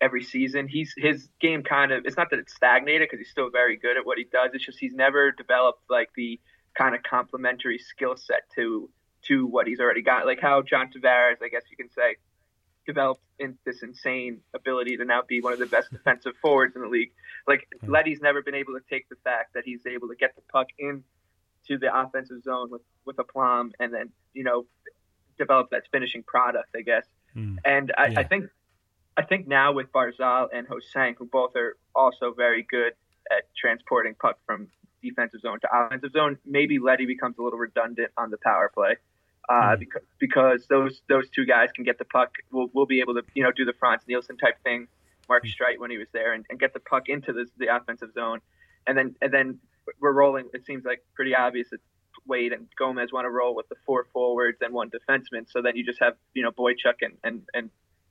every 0.00 0.22
season, 0.22 0.68
he's 0.68 0.94
his 0.96 1.28
game 1.40 1.62
kind 1.62 1.92
of. 1.92 2.04
It's 2.06 2.16
not 2.16 2.30
that 2.30 2.38
it's 2.38 2.54
stagnated 2.54 3.08
because 3.08 3.18
he's 3.18 3.30
still 3.30 3.50
very 3.50 3.76
good 3.76 3.96
at 3.96 4.06
what 4.06 4.18
he 4.18 4.24
does. 4.24 4.50
It's 4.54 4.64
just 4.64 4.78
he's 4.78 4.94
never 4.94 5.32
developed 5.32 5.82
like 5.88 6.10
the 6.14 6.38
kind 6.76 6.94
of 6.94 7.02
complementary 7.02 7.78
skill 7.78 8.16
set 8.16 8.42
to 8.54 8.88
to 9.22 9.46
what 9.46 9.66
he's 9.66 9.80
already 9.80 10.02
got. 10.02 10.26
Like 10.26 10.40
how 10.40 10.62
John 10.62 10.90
Tavares, 10.94 11.42
I 11.42 11.48
guess 11.48 11.62
you 11.70 11.76
can 11.76 11.90
say, 11.90 12.16
developed 12.86 13.22
in 13.38 13.56
this 13.64 13.82
insane 13.82 14.40
ability 14.54 14.96
to 14.96 15.04
now 15.04 15.22
be 15.26 15.40
one 15.40 15.52
of 15.52 15.58
the 15.58 15.66
best 15.66 15.90
defensive 15.92 16.32
forwards 16.42 16.76
in 16.76 16.82
the 16.82 16.88
league. 16.88 17.12
Like 17.46 17.66
hmm. 17.80 17.90
Leddy's 17.90 18.20
never 18.20 18.42
been 18.42 18.54
able 18.54 18.74
to 18.74 18.80
take 18.88 19.08
the 19.08 19.16
fact 19.24 19.54
that 19.54 19.64
he's 19.64 19.86
able 19.86 20.08
to 20.08 20.16
get 20.16 20.34
the 20.36 20.42
puck 20.52 20.68
in 20.78 21.04
to 21.68 21.78
the 21.78 21.94
offensive 21.94 22.42
zone 22.42 22.70
with 22.70 22.82
with 23.04 23.18
a 23.18 23.24
plum 23.24 23.72
and 23.78 23.92
then 23.92 24.10
you 24.32 24.44
know 24.44 24.66
develop 25.38 25.70
that 25.70 25.82
finishing 25.90 26.22
product, 26.22 26.68
I 26.76 26.82
guess. 26.82 27.06
Hmm. 27.34 27.56
And 27.64 27.92
I, 27.96 28.14
I 28.18 28.24
think 28.24 28.50
I 29.16 29.22
think 29.22 29.46
now 29.46 29.72
with 29.72 29.92
Barzal 29.92 30.48
and 30.52 30.66
Ho-Sang, 30.66 31.14
who 31.18 31.26
both 31.26 31.56
are 31.56 31.76
also 31.94 32.32
very 32.32 32.62
good 32.62 32.92
at 33.30 33.44
transporting 33.56 34.14
puck 34.14 34.38
from 34.46 34.68
defensive 35.02 35.40
zone 35.40 35.60
to 35.60 35.68
offensive 35.72 36.12
zone, 36.12 36.38
maybe 36.46 36.78
Leddy 36.78 37.06
becomes 37.06 37.36
a 37.38 37.42
little 37.42 37.58
redundant 37.58 38.10
on 38.16 38.30
the 38.30 38.38
power 38.42 38.70
play. 38.72 38.96
Uh, 39.50 39.74
because, 39.74 40.02
because 40.20 40.66
those 40.68 41.02
those 41.08 41.28
two 41.30 41.44
guys 41.44 41.70
can 41.74 41.82
get 41.82 41.98
the 41.98 42.04
puck. 42.04 42.36
We'll, 42.52 42.70
we'll 42.72 42.86
be 42.86 43.00
able 43.00 43.14
to 43.14 43.22
you 43.34 43.42
know 43.42 43.50
do 43.50 43.64
the 43.64 43.72
Frans 43.72 44.02
Nielsen 44.06 44.36
type 44.36 44.62
thing, 44.62 44.86
Mark 45.28 45.44
Streit 45.44 45.78
when 45.78 45.90
he 45.90 45.98
was 45.98 46.06
there, 46.12 46.32
and, 46.32 46.46
and 46.48 46.58
get 46.60 46.72
the 46.72 46.78
puck 46.78 47.08
into 47.08 47.32
the, 47.32 47.46
the 47.58 47.74
offensive 47.74 48.12
zone, 48.12 48.38
and 48.86 48.96
then 48.96 49.16
and 49.20 49.32
then 49.32 49.58
we're 50.00 50.12
rolling. 50.12 50.48
It 50.54 50.64
seems 50.66 50.84
like 50.84 51.04
pretty 51.14 51.34
obvious 51.34 51.68
that 51.70 51.80
Weight 52.26 52.52
and 52.52 52.68
Gomez 52.78 53.12
want 53.12 53.24
to 53.24 53.30
roll 53.30 53.56
with 53.56 53.68
the 53.68 53.74
four 53.84 54.06
forwards 54.12 54.58
and 54.60 54.72
one 54.72 54.88
defenseman. 54.88 55.50
So 55.50 55.62
then 55.62 55.74
you 55.74 55.84
just 55.84 55.98
have 56.00 56.14
you 56.32 56.44
know 56.44 56.52
Boychuk 56.52 57.02
and 57.02 57.14
and, 57.24 57.42
and 57.52 57.70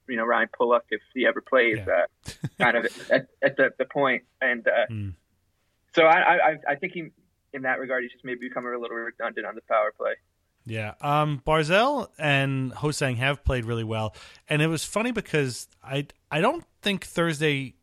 you 0.10 0.17
know 0.17 0.25
Ryan 0.25 0.50
Pulock 0.58 0.88
if 0.89 1.01
he 1.13 1.25
ever 1.25 1.39
plays, 1.39 1.77
uh, 1.88 2.31
kind 2.60 2.75
of 2.75 2.86
at, 3.12 3.27
at 3.41 3.55
the, 3.55 3.69
the 3.77 3.86
point. 3.86 4.24
And 4.41 4.67
uh, 4.67 4.91
so 5.96 6.03
I, 6.03 6.19
I 6.19 6.58
I 6.72 6.75
think 6.75 6.91
he 6.91 7.12
in 7.53 7.62
that 7.62 7.79
regard 7.79 8.03
he's 8.03 8.12
just 8.12 8.25
maybe 8.25 8.50
becoming 8.50 8.74
a 8.74 8.77
little 8.77 8.98
redundant 8.98 9.48
on 9.48 9.55
the 9.55 9.62
power 9.62 9.93
play. 9.96 10.15
Yeah. 10.66 10.94
Um, 11.01 11.42
Barzal 11.46 12.10
and 12.18 12.72
Ho-Sang 12.74 13.16
have 13.18 13.44
played 13.44 13.66
really 13.66 13.84
well, 13.84 14.16
and 14.48 14.62
it 14.62 14.68
was 14.68 14.84
funny 14.84 15.12
because 15.12 15.68
I 15.84 16.08
I 16.30 16.42
don't 16.42 16.63
think 16.82 17.06
Thursday. 17.06 17.75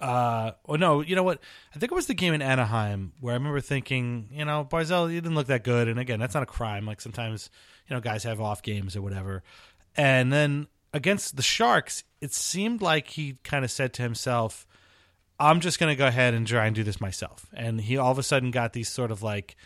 Uh, 0.00 0.52
oh 0.66 0.76
no, 0.76 1.00
you 1.00 1.16
know 1.16 1.24
what? 1.24 1.40
I 1.74 1.78
think 1.78 1.90
it 1.90 1.94
was 1.94 2.06
the 2.06 2.14
game 2.14 2.32
in 2.32 2.42
Anaheim 2.42 3.12
where 3.20 3.32
I 3.32 3.36
remember 3.36 3.60
thinking, 3.60 4.28
you 4.30 4.44
know, 4.44 4.64
Barzal, 4.70 5.12
you 5.12 5.20
didn't 5.20 5.34
look 5.34 5.48
that 5.48 5.64
good, 5.64 5.88
and 5.88 5.98
again, 5.98 6.20
that's 6.20 6.34
not 6.34 6.42
a 6.42 6.46
crime. 6.46 6.86
Like 6.86 7.00
sometimes, 7.00 7.50
you 7.88 7.96
know, 7.96 8.00
guys 8.00 8.22
have 8.22 8.40
off 8.40 8.62
games 8.62 8.94
or 8.94 9.02
whatever, 9.02 9.42
and 9.96 10.32
then 10.32 10.68
against 10.92 11.36
the 11.36 11.42
Sharks, 11.42 12.04
it 12.20 12.32
seemed 12.32 12.82
like 12.82 13.08
he 13.08 13.38
kind 13.44 13.64
of 13.64 13.70
said 13.70 13.92
to 13.94 14.02
himself, 14.02 14.66
I'm 15.38 15.60
just 15.60 15.78
going 15.78 15.92
to 15.92 15.98
go 15.98 16.06
ahead 16.06 16.34
and 16.34 16.46
try 16.46 16.66
and 16.66 16.74
do 16.74 16.82
this 16.82 17.00
myself. 17.00 17.46
And 17.52 17.80
he 17.80 17.96
all 17.96 18.10
of 18.10 18.18
a 18.18 18.22
sudden 18.22 18.50
got 18.50 18.72
these 18.72 18.88
sort 18.88 19.10
of 19.10 19.22
like 19.22 19.56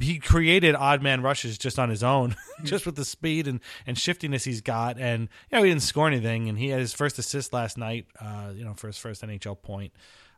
he 0.00 0.18
created 0.18 0.74
odd 0.74 1.02
man 1.02 1.22
rushes 1.22 1.58
just 1.58 1.78
on 1.78 1.90
his 1.90 2.02
own, 2.02 2.36
just 2.64 2.86
with 2.86 2.96
the 2.96 3.04
speed 3.04 3.46
and, 3.46 3.60
and 3.86 3.98
shiftiness 3.98 4.44
he's 4.44 4.60
got. 4.60 4.98
And 4.98 5.28
you 5.50 5.58
know, 5.58 5.62
he 5.62 5.70
didn't 5.70 5.82
score 5.82 6.06
anything, 6.06 6.48
and 6.48 6.58
he 6.58 6.68
had 6.68 6.80
his 6.80 6.92
first 6.92 7.18
assist 7.18 7.52
last 7.52 7.78
night. 7.78 8.06
Uh, 8.20 8.52
you 8.54 8.64
know, 8.64 8.74
for 8.74 8.86
his 8.86 8.98
first 8.98 9.22
NHL 9.22 9.60
point. 9.60 9.92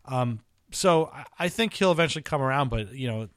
Um, 0.05 0.41
so 0.73 1.11
I, 1.13 1.25
I 1.39 1.49
think 1.49 1.75
he'll 1.75 1.93
eventually 1.93 2.23
come 2.23 2.43
around, 2.43 2.71
but 2.71 2.93
you 2.95 3.09
know, 3.09 3.29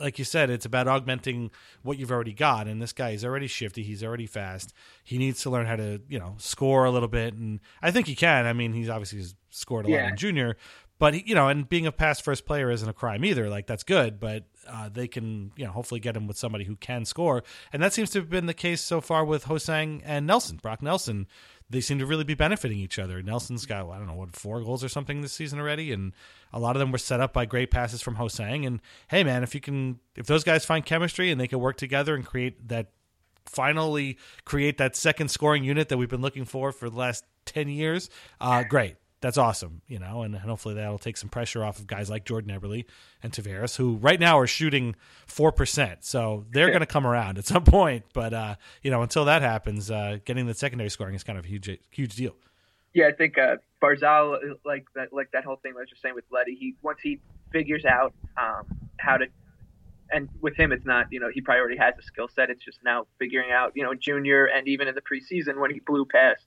like 0.00 0.18
you 0.18 0.24
said, 0.24 0.50
it's 0.50 0.66
about 0.66 0.88
augmenting 0.88 1.50
what 1.82 1.98
you've 1.98 2.10
already 2.10 2.32
got. 2.32 2.66
And 2.66 2.80
this 2.82 2.92
guy 2.92 3.10
is 3.10 3.24
already 3.24 3.46
shifty. 3.46 3.82
He's 3.82 4.02
already 4.02 4.26
fast. 4.26 4.72
He 5.02 5.18
needs 5.18 5.42
to 5.42 5.50
learn 5.50 5.66
how 5.66 5.76
to, 5.76 6.00
you 6.08 6.18
know, 6.18 6.34
score 6.38 6.84
a 6.84 6.90
little 6.90 7.08
bit. 7.08 7.34
And 7.34 7.60
I 7.82 7.90
think 7.90 8.06
he 8.06 8.14
can. 8.14 8.46
I 8.46 8.52
mean, 8.52 8.72
he's 8.72 8.88
obviously 8.88 9.22
scored 9.50 9.86
a 9.86 9.88
lot 9.88 10.10
in 10.10 10.16
junior, 10.16 10.56
but 10.98 11.26
you 11.26 11.34
know, 11.34 11.48
and 11.48 11.68
being 11.68 11.86
a 11.86 11.92
pass 11.92 12.20
first 12.20 12.46
player 12.46 12.70
isn't 12.70 12.88
a 12.88 12.92
crime 12.92 13.24
either. 13.24 13.48
Like 13.48 13.66
that's 13.66 13.82
good, 13.82 14.20
but 14.20 14.44
uh, 14.68 14.88
they 14.88 15.08
can, 15.08 15.52
you 15.56 15.64
know, 15.64 15.72
hopefully 15.72 16.00
get 16.00 16.16
him 16.16 16.26
with 16.26 16.38
somebody 16.38 16.64
who 16.64 16.76
can 16.76 17.04
score. 17.04 17.42
And 17.72 17.82
that 17.82 17.92
seems 17.92 18.10
to 18.10 18.20
have 18.20 18.30
been 18.30 18.46
the 18.46 18.54
case 18.54 18.80
so 18.80 19.00
far 19.00 19.24
with 19.24 19.44
Ho-Sang 19.44 20.02
and 20.04 20.26
Nelson, 20.26 20.58
Brock 20.62 20.82
Nelson. 20.82 21.26
They 21.68 21.80
seem 21.80 21.98
to 21.98 22.06
really 22.06 22.24
be 22.24 22.34
benefiting 22.34 22.78
each 22.78 22.98
other. 22.98 23.22
Nelson's 23.22 23.66
got, 23.66 23.88
I 23.90 23.98
don't 23.98 24.06
know, 24.06 24.14
what, 24.14 24.36
four 24.36 24.62
goals 24.62 24.84
or 24.84 24.88
something 24.88 25.20
this 25.20 25.32
season 25.32 25.58
already. 25.58 25.92
And 25.92 26.12
a 26.52 26.60
lot 26.60 26.76
of 26.76 26.80
them 26.80 26.92
were 26.92 26.98
set 26.98 27.20
up 27.20 27.32
by 27.32 27.46
great 27.46 27.70
passes 27.70 28.00
from 28.00 28.14
Ho-Sang. 28.16 28.64
And 28.64 28.80
hey, 29.08 29.24
man, 29.24 29.42
if 29.42 29.54
you 29.54 29.60
can, 29.60 29.98
if 30.16 30.26
those 30.26 30.44
guys 30.44 30.64
find 30.64 30.84
chemistry 30.84 31.30
and 31.30 31.40
they 31.40 31.48
can 31.48 31.58
work 31.58 31.76
together 31.76 32.14
and 32.14 32.24
create 32.24 32.68
that, 32.68 32.90
finally 33.46 34.18
create 34.44 34.78
that 34.78 34.94
second 34.94 35.28
scoring 35.28 35.64
unit 35.64 35.88
that 35.88 35.96
we've 35.96 36.08
been 36.08 36.22
looking 36.22 36.44
for 36.44 36.70
for 36.70 36.88
the 36.88 36.96
last 36.96 37.24
10 37.46 37.68
years, 37.68 38.10
uh, 38.40 38.62
great. 38.62 38.96
That's 39.24 39.38
awesome, 39.38 39.80
you 39.88 39.98
know, 39.98 40.20
and 40.20 40.36
hopefully 40.36 40.74
that'll 40.74 40.98
take 40.98 41.16
some 41.16 41.30
pressure 41.30 41.64
off 41.64 41.78
of 41.78 41.86
guys 41.86 42.10
like 42.10 42.26
Jordan 42.26 42.54
Eberle 42.54 42.84
and 43.22 43.32
Tavares, 43.32 43.74
who 43.74 43.96
right 43.96 44.20
now 44.20 44.38
are 44.38 44.46
shooting 44.46 44.96
four 45.26 45.50
percent. 45.50 46.04
So 46.04 46.44
they're 46.50 46.68
going 46.68 46.80
to 46.80 46.86
come 46.86 47.06
around 47.06 47.38
at 47.38 47.46
some 47.46 47.64
point. 47.64 48.04
But 48.12 48.34
uh, 48.34 48.56
you 48.82 48.90
know, 48.90 49.00
until 49.00 49.24
that 49.24 49.40
happens, 49.40 49.90
uh, 49.90 50.18
getting 50.26 50.44
the 50.44 50.52
secondary 50.52 50.90
scoring 50.90 51.14
is 51.14 51.24
kind 51.24 51.38
of 51.38 51.46
a 51.46 51.48
huge, 51.48 51.70
huge 51.88 52.16
deal. 52.16 52.36
Yeah, 52.92 53.06
I 53.06 53.12
think 53.12 53.38
uh, 53.38 53.56
Barzal, 53.82 54.58
like 54.62 54.84
that, 54.94 55.10
like 55.10 55.30
that 55.32 55.42
whole 55.42 55.56
thing 55.56 55.72
I 55.74 55.80
was 55.80 55.88
just 55.88 56.02
saying 56.02 56.14
with 56.14 56.26
Leddy. 56.30 56.54
He 56.60 56.74
once 56.82 56.98
he 57.02 57.18
figures 57.50 57.86
out 57.86 58.12
um, 58.36 58.66
how 58.98 59.16
to, 59.16 59.24
and 60.10 60.28
with 60.42 60.54
him, 60.54 60.70
it's 60.70 60.84
not 60.84 61.06
you 61.10 61.18
know 61.18 61.30
he 61.32 61.40
probably 61.40 61.60
already 61.60 61.78
has 61.78 61.94
a 61.98 62.02
skill 62.02 62.28
set. 62.28 62.50
It's 62.50 62.62
just 62.62 62.80
now 62.84 63.06
figuring 63.18 63.50
out 63.50 63.72
you 63.74 63.84
know 63.84 63.94
junior 63.94 64.44
and 64.44 64.68
even 64.68 64.86
in 64.86 64.94
the 64.94 65.00
preseason 65.00 65.62
when 65.62 65.70
he 65.70 65.80
blew 65.80 66.04
past 66.04 66.44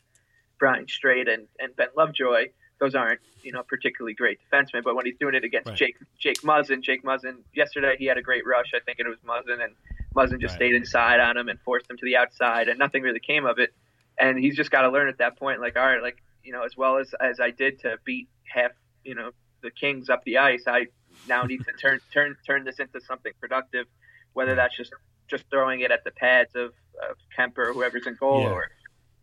Brian 0.59 0.87
Strait 0.87 1.27
and, 1.27 1.47
and 1.59 1.75
Ben 1.75 1.87
Lovejoy. 1.97 2.49
Those 2.79 2.95
aren't 2.95 3.19
you 3.43 3.51
know 3.51 3.63
particularly 3.63 4.13
great 4.13 4.39
defensemen, 4.51 4.83
but 4.83 4.95
when 4.95 5.05
he's 5.05 5.17
doing 5.19 5.35
it 5.35 5.43
against 5.43 5.69
Right. 5.69 5.77
Jake 5.77 5.95
Jake 6.19 6.41
Muzzin, 6.43 6.81
Jake 6.81 7.03
Muzzin 7.03 7.37
yesterday 7.53 7.95
he 7.97 8.05
had 8.05 8.17
a 8.17 8.21
great 8.21 8.45
rush. 8.45 8.71
I 8.75 8.79
think 8.85 8.99
it 8.99 9.07
was 9.07 9.17
Muzzin 9.25 9.63
and 9.63 9.73
Muzzin 10.15 10.39
just 10.41 10.53
Right. 10.53 10.67
stayed 10.69 10.75
inside 10.75 11.19
on 11.19 11.37
him 11.37 11.47
and 11.49 11.59
forced 11.61 11.89
him 11.89 11.97
to 11.97 12.05
the 12.05 12.17
outside, 12.17 12.67
and 12.69 12.77
nothing 12.79 13.03
really 13.03 13.19
came 13.19 13.45
of 13.45 13.59
it. 13.59 13.73
And 14.19 14.37
he's 14.39 14.55
just 14.55 14.71
got 14.71 14.81
to 14.81 14.89
learn 14.89 15.07
at 15.09 15.17
that 15.19 15.37
point, 15.37 15.61
like 15.61 15.77
all 15.77 15.85
right, 15.85 16.01
like 16.01 16.17
you 16.43 16.51
know, 16.51 16.63
as 16.63 16.75
well 16.77 16.97
as 16.97 17.13
as 17.19 17.39
I 17.39 17.51
did 17.51 17.79
to 17.81 17.97
beat 18.05 18.27
half, 18.45 18.71
you 19.03 19.15
know, 19.15 19.31
the 19.61 19.71
Kings 19.71 20.09
up 20.09 20.23
the 20.23 20.37
ice, 20.37 20.63
I 20.67 20.87
now 21.27 21.43
need 21.43 21.63
to 21.65 21.73
turn 21.73 21.99
turn 22.13 22.35
turn 22.45 22.63
this 22.63 22.79
into 22.79 22.99
something 23.01 23.33
productive, 23.39 23.85
whether 24.33 24.55
that's 24.55 24.75
just 24.75 24.93
just 25.27 25.43
throwing 25.49 25.81
it 25.81 25.91
at 25.91 26.03
the 26.05 26.11
pads 26.11 26.55
of, 26.55 26.71
of 27.09 27.17
Kuemper 27.37 27.57
or 27.69 27.73
whoever's 27.73 28.07
in 28.07 28.15
goal 28.15 28.43
Yeah. 28.43 28.47
or 28.49 28.69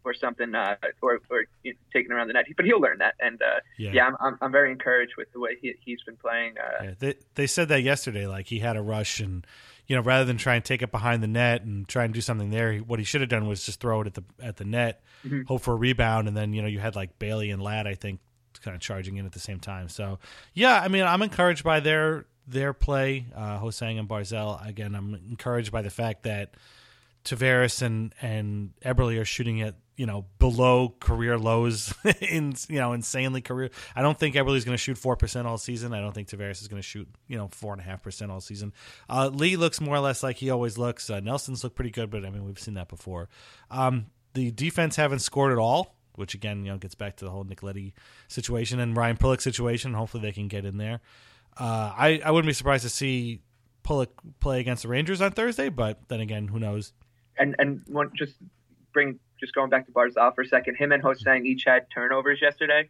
or 0.04 0.14
something, 0.14 0.54
uh, 0.54 0.76
or 1.02 1.20
or 1.30 1.44
you 1.62 1.72
know, 1.72 1.78
taking 1.92 2.12
around 2.12 2.28
the 2.28 2.34
net. 2.34 2.46
But 2.56 2.66
he'll 2.66 2.80
learn 2.80 2.98
that, 2.98 3.14
and 3.20 3.40
uh, 3.42 3.60
Yeah. 3.78 3.92
yeah, 3.92 4.06
I'm, 4.06 4.16
I'm 4.20 4.38
I'm 4.42 4.52
very 4.52 4.70
encouraged 4.70 5.12
with 5.16 5.32
the 5.32 5.40
way 5.40 5.56
he 5.60 5.74
he's 5.84 6.02
been 6.02 6.16
playing. 6.16 6.54
Uh, 6.58 6.84
Yeah, 6.84 6.94
they 6.98 7.14
they 7.34 7.46
said 7.46 7.68
that 7.68 7.82
yesterday. 7.82 8.26
Like 8.26 8.46
he 8.46 8.58
had 8.60 8.76
a 8.76 8.82
rush, 8.82 9.20
and 9.20 9.46
you 9.86 9.96
know, 9.96 10.02
rather 10.02 10.24
than 10.24 10.36
try 10.38 10.54
and 10.54 10.64
take 10.64 10.82
it 10.82 10.90
behind 10.90 11.22
the 11.22 11.26
net 11.26 11.62
and 11.62 11.86
try 11.88 12.04
and 12.04 12.14
do 12.14 12.20
something 12.20 12.50
there, 12.50 12.72
he- 12.72 12.80
what 12.80 12.98
he 12.98 13.04
should 13.04 13.20
have 13.20 13.28
done 13.30 13.46
was 13.46 13.64
just 13.66 13.80
throw 13.80 14.00
it 14.02 14.06
at 14.06 14.14
the 14.14 14.24
at 14.42 14.56
the 14.56 14.64
net, 14.64 15.02
Mhm. 15.26 15.46
hope 15.46 15.62
for 15.62 15.72
a 15.74 15.76
rebound, 15.76 16.28
and 16.28 16.36
then 16.36 16.52
you 16.52 16.62
know 16.62 16.68
you 16.68 16.78
had 16.80 16.94
like 16.96 17.18
Bailey 17.18 17.50
and 17.50 17.62
Ladd, 17.62 17.86
I 17.86 17.94
think, 17.94 18.20
kind 18.62 18.74
of 18.74 18.80
charging 18.80 19.16
in 19.16 19.26
at 19.26 19.32
the 19.32 19.40
same 19.40 19.60
time. 19.60 19.88
So 19.88 20.18
yeah, 20.54 20.80
I 20.80 20.88
mean, 20.88 21.02
I'm 21.04 21.22
encouraged 21.22 21.64
by 21.64 21.80
their 21.80 22.26
their 22.46 22.74
play, 22.74 23.24
uh, 23.34 23.56
Ho-Sang 23.56 23.98
and 23.98 24.06
Barzal. 24.06 24.66
Again, 24.68 24.94
I'm 24.94 25.14
encouraged 25.14 25.72
by 25.72 25.80
the 25.80 25.88
fact 25.88 26.24
that 26.24 26.54
Tavares 27.24 27.80
and 27.82 28.14
and 28.20 28.72
Eberle 28.84 29.18
are 29.20 29.24
shooting 29.24 29.62
at 29.62 29.74
you 29.96 30.06
know 30.06 30.24
below 30.38 30.94
career 31.00 31.38
lows 31.38 31.94
in 32.20 32.54
you 32.68 32.78
know 32.78 32.92
insanely 32.92 33.40
career. 33.40 33.70
I 33.94 34.02
don't 34.02 34.18
think 34.18 34.34
Eberle's 34.34 34.64
going 34.64 34.74
to 34.74 34.82
shoot 34.82 34.98
four 34.98 35.16
percent 35.16 35.46
all 35.46 35.58
season. 35.58 35.92
I 35.92 36.00
don't 36.00 36.12
think 36.12 36.28
Tavares 36.28 36.60
is 36.60 36.68
going 36.68 36.80
to 36.80 36.86
shoot 36.86 37.08
you 37.28 37.36
know 37.36 37.48
four 37.48 37.72
and 37.72 37.80
a 37.80 37.84
half 37.84 38.02
percent 38.02 38.30
all 38.30 38.40
season. 38.40 38.72
Uh, 39.08 39.30
Lee 39.32 39.56
looks 39.56 39.80
more 39.80 39.96
or 39.96 40.00
less 40.00 40.22
like 40.22 40.36
he 40.36 40.50
always 40.50 40.78
looks. 40.78 41.08
Uh, 41.10 41.20
Nelson's 41.20 41.62
look 41.64 41.74
pretty 41.74 41.90
good, 41.90 42.10
but 42.10 42.24
I 42.24 42.30
mean 42.30 42.44
we've 42.44 42.58
seen 42.58 42.74
that 42.74 42.88
before. 42.88 43.28
Um, 43.70 44.06
the 44.34 44.50
defense 44.50 44.96
haven't 44.96 45.20
scored 45.20 45.52
at 45.52 45.58
all, 45.58 45.96
which 46.16 46.34
again 46.34 46.64
you 46.64 46.72
know 46.72 46.78
gets 46.78 46.94
back 46.94 47.16
to 47.16 47.24
the 47.24 47.30
whole 47.30 47.44
Nick 47.44 47.62
Leddy 47.62 47.94
situation 48.28 48.80
and 48.80 48.96
Ryan 48.96 49.16
Pulock 49.16 49.40
situation. 49.40 49.94
Hopefully 49.94 50.22
they 50.22 50.32
can 50.32 50.48
get 50.48 50.64
in 50.64 50.78
there. 50.78 51.00
Uh, 51.56 51.92
I 51.96 52.20
I 52.24 52.30
wouldn't 52.30 52.48
be 52.48 52.54
surprised 52.54 52.82
to 52.82 52.90
see 52.90 53.40
Pulock 53.84 54.10
play 54.40 54.60
against 54.60 54.82
the 54.82 54.88
Rangers 54.88 55.20
on 55.20 55.30
Thursday, 55.32 55.68
but 55.68 56.08
then 56.08 56.20
again, 56.20 56.48
who 56.48 56.58
knows? 56.58 56.92
And 57.38 57.54
and 57.58 57.82
one 57.86 58.10
just 58.16 58.34
bring 58.92 59.18
just 59.44 59.54
going 59.54 59.70
back 59.70 59.86
to 59.86 59.92
Barzal 59.92 60.34
for 60.34 60.40
a 60.40 60.46
second. 60.46 60.76
Him 60.76 60.92
and 60.92 61.02
Ho-Sang 61.02 61.44
each 61.46 61.64
had 61.66 61.86
turnovers 61.92 62.40
yesterday. 62.40 62.88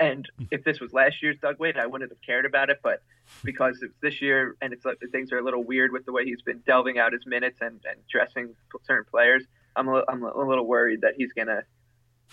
And 0.00 0.28
if 0.50 0.64
this 0.64 0.80
was 0.80 0.92
last 0.92 1.22
year's 1.22 1.36
Doug 1.40 1.58
Weight, 1.60 1.76
I 1.76 1.86
wouldn't 1.86 2.10
have 2.10 2.20
cared 2.22 2.46
about 2.46 2.70
it. 2.70 2.80
But 2.82 3.02
because 3.44 3.78
it's 3.82 3.94
this 4.00 4.20
year 4.20 4.56
and 4.60 4.72
it's 4.72 4.84
like 4.84 4.98
things 5.12 5.30
are 5.30 5.38
a 5.38 5.44
little 5.44 5.62
weird 5.62 5.92
with 5.92 6.06
the 6.06 6.12
way 6.12 6.24
he's 6.24 6.42
been 6.42 6.62
delving 6.66 6.98
out 6.98 7.12
his 7.12 7.26
minutes 7.26 7.58
and, 7.60 7.80
and 7.88 8.00
dressing 8.10 8.54
certain 8.84 9.04
players, 9.10 9.44
I'm 9.76 9.88
a, 9.88 10.02
I'm 10.08 10.22
a 10.22 10.44
little 10.44 10.66
worried 10.66 11.02
that 11.02 11.14
he's 11.16 11.32
gonna, 11.32 11.62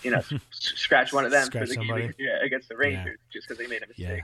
you 0.02 0.10
know, 0.10 0.22
scratch 0.50 1.12
one 1.12 1.24
of 1.24 1.30
them 1.30 1.44
Scratch 1.44 1.62
for 1.62 1.68
the 1.68 1.74
somebody. 1.74 2.02
game 2.02 2.14
yeah, 2.18 2.44
against 2.44 2.68
the 2.68 2.76
Rangers 2.76 3.18
just 3.32 3.46
because 3.46 3.58
they 3.58 3.68
made 3.68 3.82
a 3.82 3.86
mistake. 3.86 4.06
Yeah. 4.08 4.22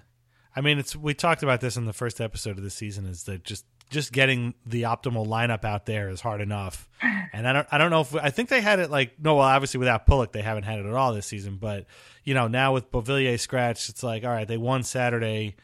I 0.57 0.63
mean, 0.63 0.79
it's 0.79 0.97
we 0.97 1.13
talked 1.13 1.43
about 1.43 1.61
this 1.61 1.77
in 1.77 1.85
the 1.85 1.93
first 1.93 2.21
episode 2.21 2.57
of 2.57 2.65
the 2.65 2.71
season. 2.71 3.07
Is 3.07 3.25
that 3.25 3.45
just 3.45 3.67
just 3.91 4.13
getting 4.13 4.55
the 4.65 4.83
optimal 4.83 5.27
lineup 5.27 5.65
out 5.65 5.87
there 5.87 6.09
is 6.09 6.21
hard 6.21 6.41
enough, 6.41 6.89
and 7.33 7.47
I 7.47 7.53
don't 7.53 7.69
I 7.71 7.79
don't 7.79 7.91
know 7.91 8.01
if 8.01 8.15
I 8.15 8.31
think 8.31 8.49
they 8.49 8.61
had 8.61 8.79
it 8.79 8.91
like 8.91 9.21
no 9.21 9.37
well 9.37 9.45
obviously 9.45 9.79
without 9.79 10.07
Pulock 10.07 10.33
they 10.33 10.43
haven't 10.43 10.65
had 10.65 10.79
it 10.79 10.87
at 10.87 10.95
all 10.95 11.13
this 11.13 11.27
season, 11.27 11.57
but 11.57 11.87
you 12.25 12.35
know 12.35 12.49
now 12.49 12.73
with 12.73 12.91
Beauvillier 12.91 13.39
scratched 13.39 13.89
it's 13.89 14.03
like 14.03 14.25
all 14.25 14.31
right 14.31 14.49
they 14.49 14.57
won 14.57 14.83
Saturday, 14.83 15.57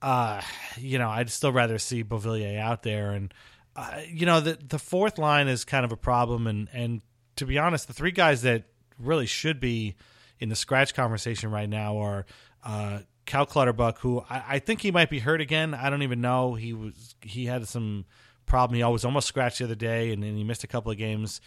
uh 0.00 0.40
you 0.78 0.98
know 0.98 1.08
I'd 1.08 1.30
still 1.30 1.52
rather 1.52 1.78
see 1.78 2.04
Beauvillier 2.04 2.58
out 2.58 2.82
there. 2.82 3.10
And 3.10 3.34
uh, 3.74 4.00
you 4.06 4.26
know 4.26 4.40
the 4.40 4.58
the 4.68 4.78
fourth 4.78 5.18
line 5.18 5.48
is 5.48 5.64
kind 5.64 5.84
of 5.84 5.92
a 5.92 5.96
problem. 5.96 6.46
And 6.46 6.68
and 6.72 7.02
to 7.36 7.46
be 7.46 7.58
honest 7.58 7.88
the 7.88 7.94
three 7.94 8.12
guys 8.12 8.42
that 8.42 8.64
really 8.98 9.26
should 9.26 9.58
be 9.60 9.96
in 10.38 10.48
the 10.48 10.56
scratch 10.56 10.94
conversation 10.94 11.50
right 11.50 11.68
now 11.68 11.98
are 11.98 12.26
uh, 12.64 12.98
Cal 13.32 13.46
Clutterbuck, 13.46 13.98
who 14.00 14.22
I, 14.28 14.44
I, 14.46 14.58
think 14.58 14.82
he 14.82 14.90
might 14.90 15.08
be 15.08 15.18
hurt 15.18 15.40
again. 15.40 15.72
I 15.72 15.88
don't 15.88 16.02
even 16.02 16.20
know. 16.20 16.52
He 16.52 16.74
was 16.74 17.14
he 17.22 17.46
had 17.46 17.66
some 17.66 18.04
problem. 18.44 18.76
He 18.76 18.82
always 18.82 19.06
almost 19.06 19.26
scratched 19.26 19.60
the 19.60 19.64
other 19.64 19.74
day, 19.74 20.12
and 20.12 20.22
then 20.22 20.36
he 20.36 20.44
missed 20.44 20.64
a 20.64 20.66
couple 20.66 20.92
of 20.92 20.98
games. 20.98 21.40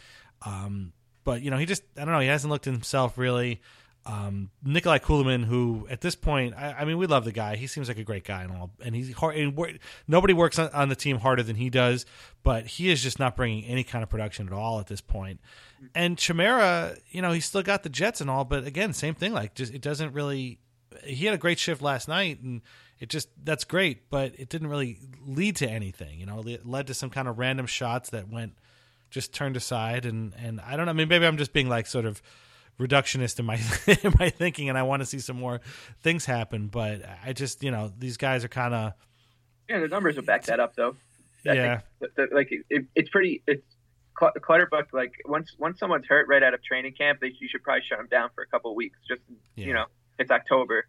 Um, 0.43 0.93
but 1.23 1.43
you 1.43 1.51
know, 1.51 1.57
he 1.57 1.67
just 1.67 1.83
I 1.95 1.99
don't 2.03 2.11
know. 2.11 2.21
He 2.21 2.27
hasn't 2.27 2.49
looked 2.49 2.65
at 2.65 2.73
himself 2.73 3.19
really. 3.19 3.61
Um, 4.07 4.49
Nikolai 4.63 4.97
Kulemin, 4.97 5.45
who 5.45 5.85
at 5.87 6.01
this 6.01 6.15
point, 6.15 6.55
I, 6.55 6.71
I, 6.73 6.85
mean, 6.85 6.97
we 6.97 7.05
love 7.05 7.23
the 7.23 7.31
guy. 7.31 7.55
He 7.55 7.67
seems 7.67 7.87
like 7.87 7.99
a 7.99 8.03
great 8.03 8.23
guy 8.23 8.41
and 8.41 8.51
all, 8.51 8.71
and 8.83 8.95
he's 8.95 9.13
hard. 9.13 9.35
And 9.35 9.79
nobody 10.07 10.33
works 10.33 10.57
on, 10.57 10.69
on, 10.69 10.89
the 10.89 10.95
team 10.95 11.19
harder 11.19 11.43
than 11.43 11.55
he 11.55 11.69
does, 11.69 12.07
but 12.43 12.65
he 12.65 12.89
is 12.89 13.03
just 13.03 13.19
not 13.19 13.35
bringing 13.35 13.63
any 13.65 13.83
kind 13.83 14.01
of 14.01 14.09
production 14.09 14.47
at 14.47 14.53
all 14.53 14.79
at 14.79 14.87
this 14.87 15.01
point. 15.01 15.39
And 15.93 16.17
Chimera, 16.17 16.97
you 17.11 17.21
know, 17.21 17.31
he's 17.31 17.45
still 17.45 17.63
got 17.63 17.83
the 17.83 17.89
Jets 17.89 18.21
and 18.21 18.29
all, 18.29 18.43
but 18.43 18.65
again, 18.65 18.93
same 18.93 19.13
thing. 19.13 19.33
Like, 19.33 19.53
just 19.53 19.71
it 19.71 19.81
doesn't 19.81 20.13
really. 20.13 20.59
He 21.03 21.25
had 21.25 21.33
a 21.33 21.37
great 21.37 21.59
shift 21.59 21.81
last 21.81 22.07
night, 22.07 22.41
and 22.41 22.61
it 22.99 23.09
just 23.09 23.29
that's 23.43 23.63
great, 23.63 24.09
but 24.09 24.33
it 24.39 24.49
didn't 24.49 24.67
really 24.67 24.99
lead 25.25 25.55
to 25.57 25.69
anything. 25.69 26.19
You 26.19 26.25
know, 26.25 26.43
it 26.45 26.65
led 26.65 26.87
to 26.87 26.93
some 26.93 27.09
kind 27.09 27.27
of 27.27 27.37
random 27.37 27.65
shots 27.65 28.09
that 28.11 28.29
went 28.29 28.53
just 29.09 29.33
turned 29.33 29.57
aside, 29.57 30.05
and 30.05 30.33
and 30.37 30.61
I 30.61 30.75
don't 30.75 30.85
know. 30.85 30.91
I 30.91 30.93
mean, 30.93 31.07
maybe 31.07 31.25
I'm 31.25 31.37
just 31.37 31.53
being 31.53 31.69
like 31.69 31.87
sort 31.87 32.05
of 32.05 32.21
reductionist 32.79 33.39
in 33.39 33.45
my 33.45 33.55
in 34.03 34.13
my 34.19 34.29
thinking, 34.29 34.69
and 34.69 34.77
I 34.77 34.83
want 34.83 35.01
to 35.01 35.05
see 35.05 35.19
some 35.19 35.39
more 35.39 35.61
things 36.01 36.25
happen. 36.25 36.67
But 36.67 37.01
I 37.23 37.33
just, 37.33 37.63
you 37.63 37.71
know, 37.71 37.91
these 37.97 38.17
guys 38.17 38.43
are 38.43 38.49
kind 38.49 38.73
of 38.73 38.93
yeah. 39.69 39.79
The 39.79 39.87
numbers 39.87 40.15
will 40.15 40.23
back 40.23 40.43
that 40.45 40.59
up, 40.59 40.75
though. 40.75 40.95
I 41.47 41.53
yeah, 41.53 41.81
think 41.99 42.31
like 42.33 42.49
it, 42.69 42.85
it's 42.95 43.09
pretty. 43.09 43.43
It's 43.47 43.63
Clutterbuck. 44.17 44.93
Like 44.93 45.13
once 45.25 45.53
once 45.59 45.79
someone's 45.79 46.05
hurt 46.07 46.27
right 46.27 46.41
out 46.41 46.53
of 46.53 46.63
training 46.63 46.93
camp, 46.93 47.19
they, 47.21 47.33
you 47.39 47.47
should 47.49 47.63
probably 47.63 47.83
shut 47.87 47.97
them 47.97 48.07
down 48.09 48.29
for 48.33 48.43
a 48.43 48.47
couple 48.47 48.71
of 48.71 48.75
weeks. 48.75 48.97
Just 49.07 49.21
yeah. 49.55 49.65
you 49.65 49.73
know, 49.73 49.85
it's 50.19 50.31
October. 50.31 50.87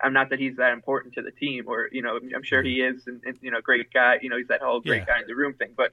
I'm 0.00 0.12
not 0.12 0.30
that 0.30 0.38
he's 0.38 0.56
that 0.56 0.72
important 0.72 1.14
to 1.14 1.22
the 1.22 1.30
team, 1.30 1.64
or 1.66 1.88
you 1.92 2.02
know, 2.02 2.18
I'm 2.34 2.42
sure 2.42 2.62
he 2.62 2.80
is, 2.80 3.06
and, 3.06 3.22
and 3.24 3.38
you 3.40 3.50
know, 3.50 3.60
great 3.60 3.92
guy. 3.92 4.18
You 4.20 4.28
know, 4.28 4.36
he's 4.36 4.48
that 4.48 4.60
whole 4.60 4.80
great 4.80 5.04
yeah. 5.06 5.14
guy 5.14 5.20
in 5.20 5.26
the 5.26 5.34
room 5.34 5.54
thing, 5.54 5.72
but 5.76 5.92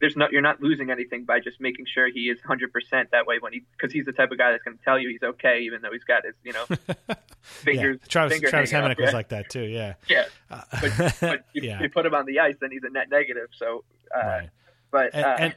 there's 0.00 0.16
not 0.16 0.32
you're 0.32 0.42
not 0.42 0.60
losing 0.62 0.90
anything 0.90 1.24
by 1.24 1.40
just 1.40 1.60
making 1.60 1.86
sure 1.92 2.08
he 2.10 2.28
is 2.28 2.38
100% 2.48 3.10
that 3.10 3.26
way 3.26 3.38
when 3.40 3.52
he 3.52 3.64
because 3.72 3.92
he's 3.92 4.04
the 4.04 4.12
type 4.12 4.30
of 4.30 4.38
guy 4.38 4.52
that's 4.52 4.62
going 4.62 4.76
to 4.76 4.84
tell 4.84 4.98
you 4.98 5.08
he's 5.08 5.22
okay 5.22 5.60
even 5.60 5.82
though 5.82 5.90
he's 5.92 6.04
got 6.04 6.24
his 6.24 6.34
you 6.44 6.52
know 6.52 6.64
fingers 7.40 7.98
yeah. 8.00 8.08
Travis, 8.08 8.34
finger 8.34 8.50
Travis 8.50 8.72
Hamonic 8.72 9.00
was 9.00 9.12
like 9.12 9.28
that 9.30 9.50
too 9.50 9.64
yeah 9.64 9.94
yeah 10.08 10.24
but, 10.48 11.16
but 11.20 11.44
you, 11.52 11.62
yeah. 11.62 11.82
you, 11.82 11.88
put 11.88 12.06
him 12.06 12.14
on 12.14 12.26
the 12.26 12.38
ice 12.38 12.54
then 12.60 12.70
he's 12.70 12.82
a 12.84 12.90
net 12.90 13.08
negative 13.10 13.48
so 13.56 13.84
uh, 14.14 14.26
right. 14.26 14.50
but 14.90 15.14
and, 15.14 15.24
uh, 15.24 15.36
and 15.38 15.56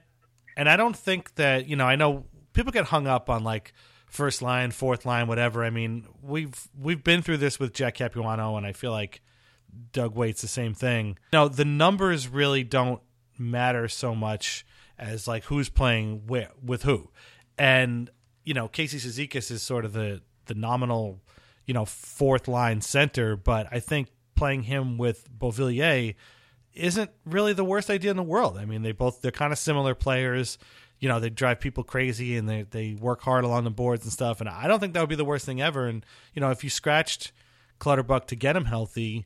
and 0.58 0.70
I 0.70 0.76
don't 0.76 0.98
think 0.98 1.36
that 1.36 1.68
you 1.68 1.76
know 1.76 1.86
I 1.86 1.96
know 1.96 2.26
people 2.54 2.72
get 2.72 2.86
hung 2.86 3.08
up 3.08 3.30
on 3.30 3.44
like 3.44 3.74
first 4.12 4.42
line 4.42 4.70
fourth 4.70 5.06
line 5.06 5.26
whatever 5.26 5.64
I 5.64 5.72
mean 5.72 6.06
we've 6.22 6.68
we've 6.80 7.04
been 7.04 7.24
through 7.24 7.38
this 7.38 7.60
with 7.60 7.74
Jack 7.74 7.96
Capuano 7.96 8.56
and 8.58 8.66
I 8.66 8.74
feel 8.74 8.92
like 8.92 9.22
Doug 9.92 10.16
Weight's 10.16 10.42
the 10.42 10.48
same 10.48 10.74
thing 10.76 11.18
no 11.34 11.48
the 11.48 11.66
numbers 11.66 12.28
really 12.28 12.64
don't 12.64 13.02
matter 13.40 13.88
so 13.88 14.14
much 14.14 14.66
as 15.02 15.28
like 15.28 15.46
who's 15.46 15.68
playing 15.68 16.28
where, 16.28 16.50
with 16.64 16.84
who. 16.84 17.10
And 17.58 18.10
you 18.46 18.54
know, 18.54 18.68
Casey 18.68 18.98
Cizikas 18.98 19.52
is 19.52 19.62
sort 19.62 19.84
of 19.84 19.94
the 19.94 20.22
the 20.46 20.54
nominal, 20.54 21.20
you 21.66 21.74
know, 21.74 21.86
fourth 21.86 22.48
line 22.48 22.82
center, 22.82 23.36
but 23.36 23.68
I 23.72 23.80
think 23.80 24.10
playing 24.36 24.64
him 24.64 24.98
with 24.98 25.28
Beauvillier 25.38 26.16
isn't 26.74 27.12
really 27.26 27.54
the 27.54 27.66
worst 27.66 27.90
idea 27.90 28.12
in 28.12 28.18
the 28.18 28.24
world. 28.24 28.58
I 28.58 28.66
mean, 28.66 28.84
they 28.84 28.92
both 28.92 29.22
they're 29.22 29.32
kind 29.32 29.52
of 29.52 29.60
similar 29.60 29.96
players. 29.96 30.58
You 31.02 31.10
know, 31.10 31.20
they 31.20 31.30
drive 31.30 31.60
people 31.60 31.84
crazy 31.84 32.38
and 32.38 32.48
they 32.48 32.62
they 32.64 32.94
work 32.94 33.22
hard 33.22 33.44
along 33.44 33.66
the 33.66 33.72
boards 33.72 34.04
and 34.04 34.14
stuff. 34.14 34.40
And 34.40 34.48
I 34.48 34.68
don't 34.68 34.80
think 34.80 34.94
that 34.94 35.02
would 35.02 35.10
be 35.10 35.16
the 35.16 35.26
worst 35.26 35.46
thing 35.46 35.62
ever. 35.62 35.88
And 35.88 36.06
you 36.34 36.40
know, 36.40 36.52
if 36.52 36.64
you 36.64 36.70
scratched 36.70 37.34
Clutterbuck 37.80 38.28
to 38.28 38.36
get 38.36 38.56
him 38.56 38.66
healthy, 38.66 39.26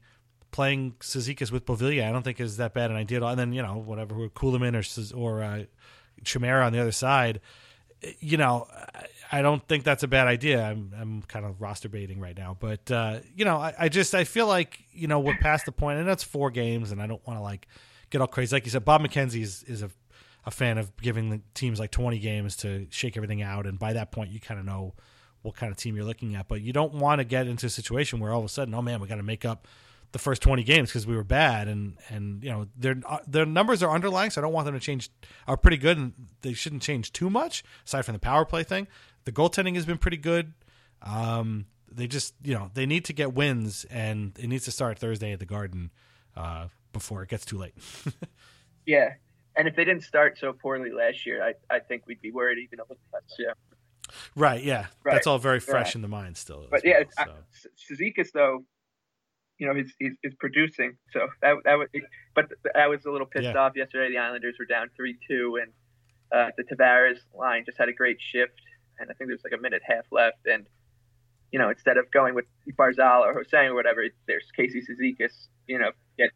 playing 0.51 0.93
Cizikas 1.01 1.51
with 1.51 1.65
Beauvillier, 1.65 2.07
I 2.07 2.11
don't 2.11 2.23
think 2.23 2.39
is 2.39 2.57
that 2.57 2.73
bad 2.73 2.89
an 2.89 2.97
idea 2.97 3.17
at 3.17 3.23
all. 3.23 3.29
And 3.29 3.39
then 3.39 3.53
you 3.53 3.61
know 3.61 3.77
whatever 3.77 4.15
Kulemin 4.29 4.73
or 4.73 5.15
or 5.15 5.43
uh, 5.43 5.63
Chimera 6.23 6.65
on 6.65 6.73
the 6.73 6.79
other 6.79 6.93
side, 6.93 7.41
you 8.19 8.37
know, 8.37 8.67
I 9.31 9.41
don't 9.41 9.65
think 9.67 9.83
that's 9.83 10.03
a 10.03 10.07
bad 10.07 10.27
idea. 10.27 10.63
I'm 10.63 10.93
I'm 10.99 11.21
kind 11.23 11.45
of 11.45 11.61
roster 11.61 11.89
baiting 11.89 12.19
right 12.19 12.37
now, 12.37 12.55
but 12.59 12.89
uh, 12.91 13.19
you 13.35 13.45
know, 13.45 13.57
I, 13.57 13.73
I, 13.77 13.89
just 13.89 14.13
I 14.13 14.23
feel 14.23 14.47
like 14.47 14.79
you 14.91 15.07
know 15.07 15.19
we're 15.19 15.37
past 15.37 15.65
the 15.65 15.71
point, 15.71 15.99
and 15.99 16.07
that's 16.07 16.23
four 16.23 16.51
games, 16.51 16.91
and 16.91 17.01
I 17.01 17.07
don't 17.07 17.25
want 17.27 17.39
to 17.39 17.43
like 17.43 17.67
get 18.09 18.21
all 18.21 18.27
crazy. 18.27 18.55
Like 18.55 18.65
you 18.65 18.71
said, 18.71 18.85
Bob 18.85 19.01
McKenzie 19.01 19.41
is 19.41 19.63
is 19.63 19.81
a 19.81 19.89
a 20.45 20.51
fan 20.51 20.77
of 20.77 20.95
giving 20.97 21.29
the 21.29 21.41
teams 21.53 21.79
like 21.79 21.91
20 21.91 22.19
games 22.19 22.55
to 22.57 22.87
shake 22.89 23.17
everything 23.17 23.41
out, 23.41 23.65
and 23.65 23.79
by 23.79 23.93
that 23.93 24.11
point, 24.11 24.29
you 24.31 24.39
kind 24.39 24.59
of 24.59 24.65
know 24.65 24.93
what 25.41 25.55
kind 25.55 25.71
of 25.71 25.77
team 25.77 25.95
you're 25.95 26.05
looking 26.05 26.35
at. 26.35 26.47
But 26.47 26.61
you 26.61 26.73
don't 26.73 26.93
want 26.93 27.19
to 27.19 27.25
get 27.25 27.47
into 27.47 27.65
a 27.65 27.69
situation 27.69 28.19
where 28.19 28.31
all 28.31 28.39
of 28.39 28.45
a 28.45 28.49
sudden, 28.49 28.73
oh 28.73 28.81
man, 28.81 28.99
we 28.99 29.07
got 29.07 29.15
to 29.15 29.23
make 29.23 29.45
up 29.45 29.67
the 30.11 30.19
first 30.19 30.41
20 30.41 30.63
games 30.63 30.89
because 30.89 31.05
we 31.05 31.13
were 31.13 31.25
bad 31.25 31.67
and 31.67 31.97
and 32.07 32.41
you 32.41 32.49
know 32.49 32.67
their 32.77 32.95
their 33.27 33.45
numbers 33.45 33.83
are 33.83 33.91
underlying 33.91 34.29
so 34.29 34.39
I 34.39 34.43
don't 34.43 34.53
want 34.53 34.63
them 34.65 34.73
to 34.73 34.79
change 34.79 35.09
are 35.45 35.57
pretty 35.57 35.75
good 35.75 35.97
and 35.97 36.13
they 36.41 36.53
shouldn't 36.53 36.83
change 36.83 37.11
too 37.11 37.29
much 37.29 37.65
aside 37.85 38.03
from 38.05 38.13
the 38.13 38.19
power 38.19 38.45
play 38.45 38.63
thing. 38.63 38.87
The 39.25 39.33
goaltending 39.33 39.75
has 39.75 39.85
been 39.85 39.97
pretty 39.97 40.15
good. 40.15 40.53
Um, 41.01 41.65
they 41.91 42.07
just 42.07 42.33
you 42.43 42.53
know 42.53 42.71
they 42.73 42.85
need 42.85 43.03
to 43.05 43.13
get 43.13 43.33
wins 43.33 43.85
and 43.89 44.31
it 44.39 44.47
needs 44.47 44.63
to 44.65 44.71
start 44.71 44.99
Thursday 44.99 45.33
at 45.33 45.39
the 45.39 45.45
Garden 45.45 45.91
uh, 46.37 46.67
before 46.93 47.21
it 47.21 47.27
gets 47.27 47.43
too 47.43 47.57
late. 47.57 47.75
Yeah 48.87 49.15
and 49.57 49.67
if 49.67 49.75
they 49.75 49.85
didn't 49.85 50.03
start 50.03 50.37
so 50.37 50.53
poorly 50.53 50.91
last 50.91 51.25
year 51.25 51.43
I 51.43 51.53
I 51.73 51.79
think 51.79 52.03
we'd 52.07 52.21
be 52.21 52.31
worried 52.31 52.59
even 52.59 52.79
a 52.79 52.83
little 52.83 52.97
less 53.13 53.23
yeah 53.39 53.53
right 54.35 54.63
yeah 54.63 54.87
right. 55.03 55.13
that's 55.13 55.27
all 55.27 55.39
very 55.39 55.59
fresh 55.59 55.87
right. 55.87 55.95
in 55.95 56.01
the 56.01 56.07
mind 56.07 56.37
still 56.37 56.67
but 56.69 56.83
well, 56.83 56.93
yeah 56.93 57.03
so. 57.25 57.33
Cizikas 57.89 58.31
though 58.31 58.63
you 59.57 59.67
know, 59.67 59.73
he's, 59.73 59.93
he's, 59.99 60.13
he's 60.21 60.33
producing. 60.35 60.97
So 61.11 61.27
that 61.41 61.55
that 61.63 61.75
was, 61.75 61.87
but 62.33 62.51
I 62.75 62.87
was 62.87 63.05
a 63.05 63.11
little 63.11 63.27
pissed 63.27 63.45
yeah. 63.45 63.57
off 63.57 63.73
yesterday. 63.75 64.11
The 64.11 64.17
Islanders 64.17 64.55
were 64.59 64.65
down 64.65 64.89
three 64.95 65.17
two, 65.27 65.59
and 65.61 65.71
uh, 66.31 66.51
the 66.57 66.63
Tavares 66.63 67.19
line 67.33 67.63
just 67.65 67.77
had 67.77 67.89
a 67.89 67.93
great 67.93 68.17
shift, 68.19 68.61
and 68.99 69.09
I 69.09 69.13
think 69.13 69.29
there 69.29 69.35
was 69.35 69.43
like 69.43 69.57
a 69.57 69.61
minute 69.61 69.81
half 69.85 70.05
left, 70.11 70.45
and 70.45 70.65
you 71.51 71.59
know, 71.59 71.69
instead 71.69 71.97
of 71.97 72.11
going 72.11 72.35
with 72.35 72.45
Barzal 72.77 73.21
or 73.21 73.33
Ho-Sang 73.33 73.69
or 73.69 73.75
whatever, 73.75 74.03
there's 74.27 74.43
Casey 74.55 74.81
Cizikas, 74.81 75.47
you 75.67 75.79
know, 75.79 75.91
get, 76.17 76.31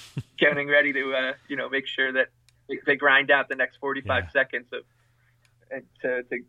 getting 0.38 0.68
ready 0.68 0.92
to 0.92 1.14
uh, 1.14 1.32
you 1.48 1.56
know 1.56 1.68
make 1.68 1.86
sure 1.86 2.12
that 2.12 2.28
they, 2.68 2.78
they 2.86 2.96
grind 2.96 3.30
out 3.30 3.48
the 3.48 3.56
next 3.56 3.76
45 3.78 4.06
yeah. 4.06 4.30
seconds 4.30 4.66
of 4.72 4.82
to, 6.02 6.22
to 6.22 6.44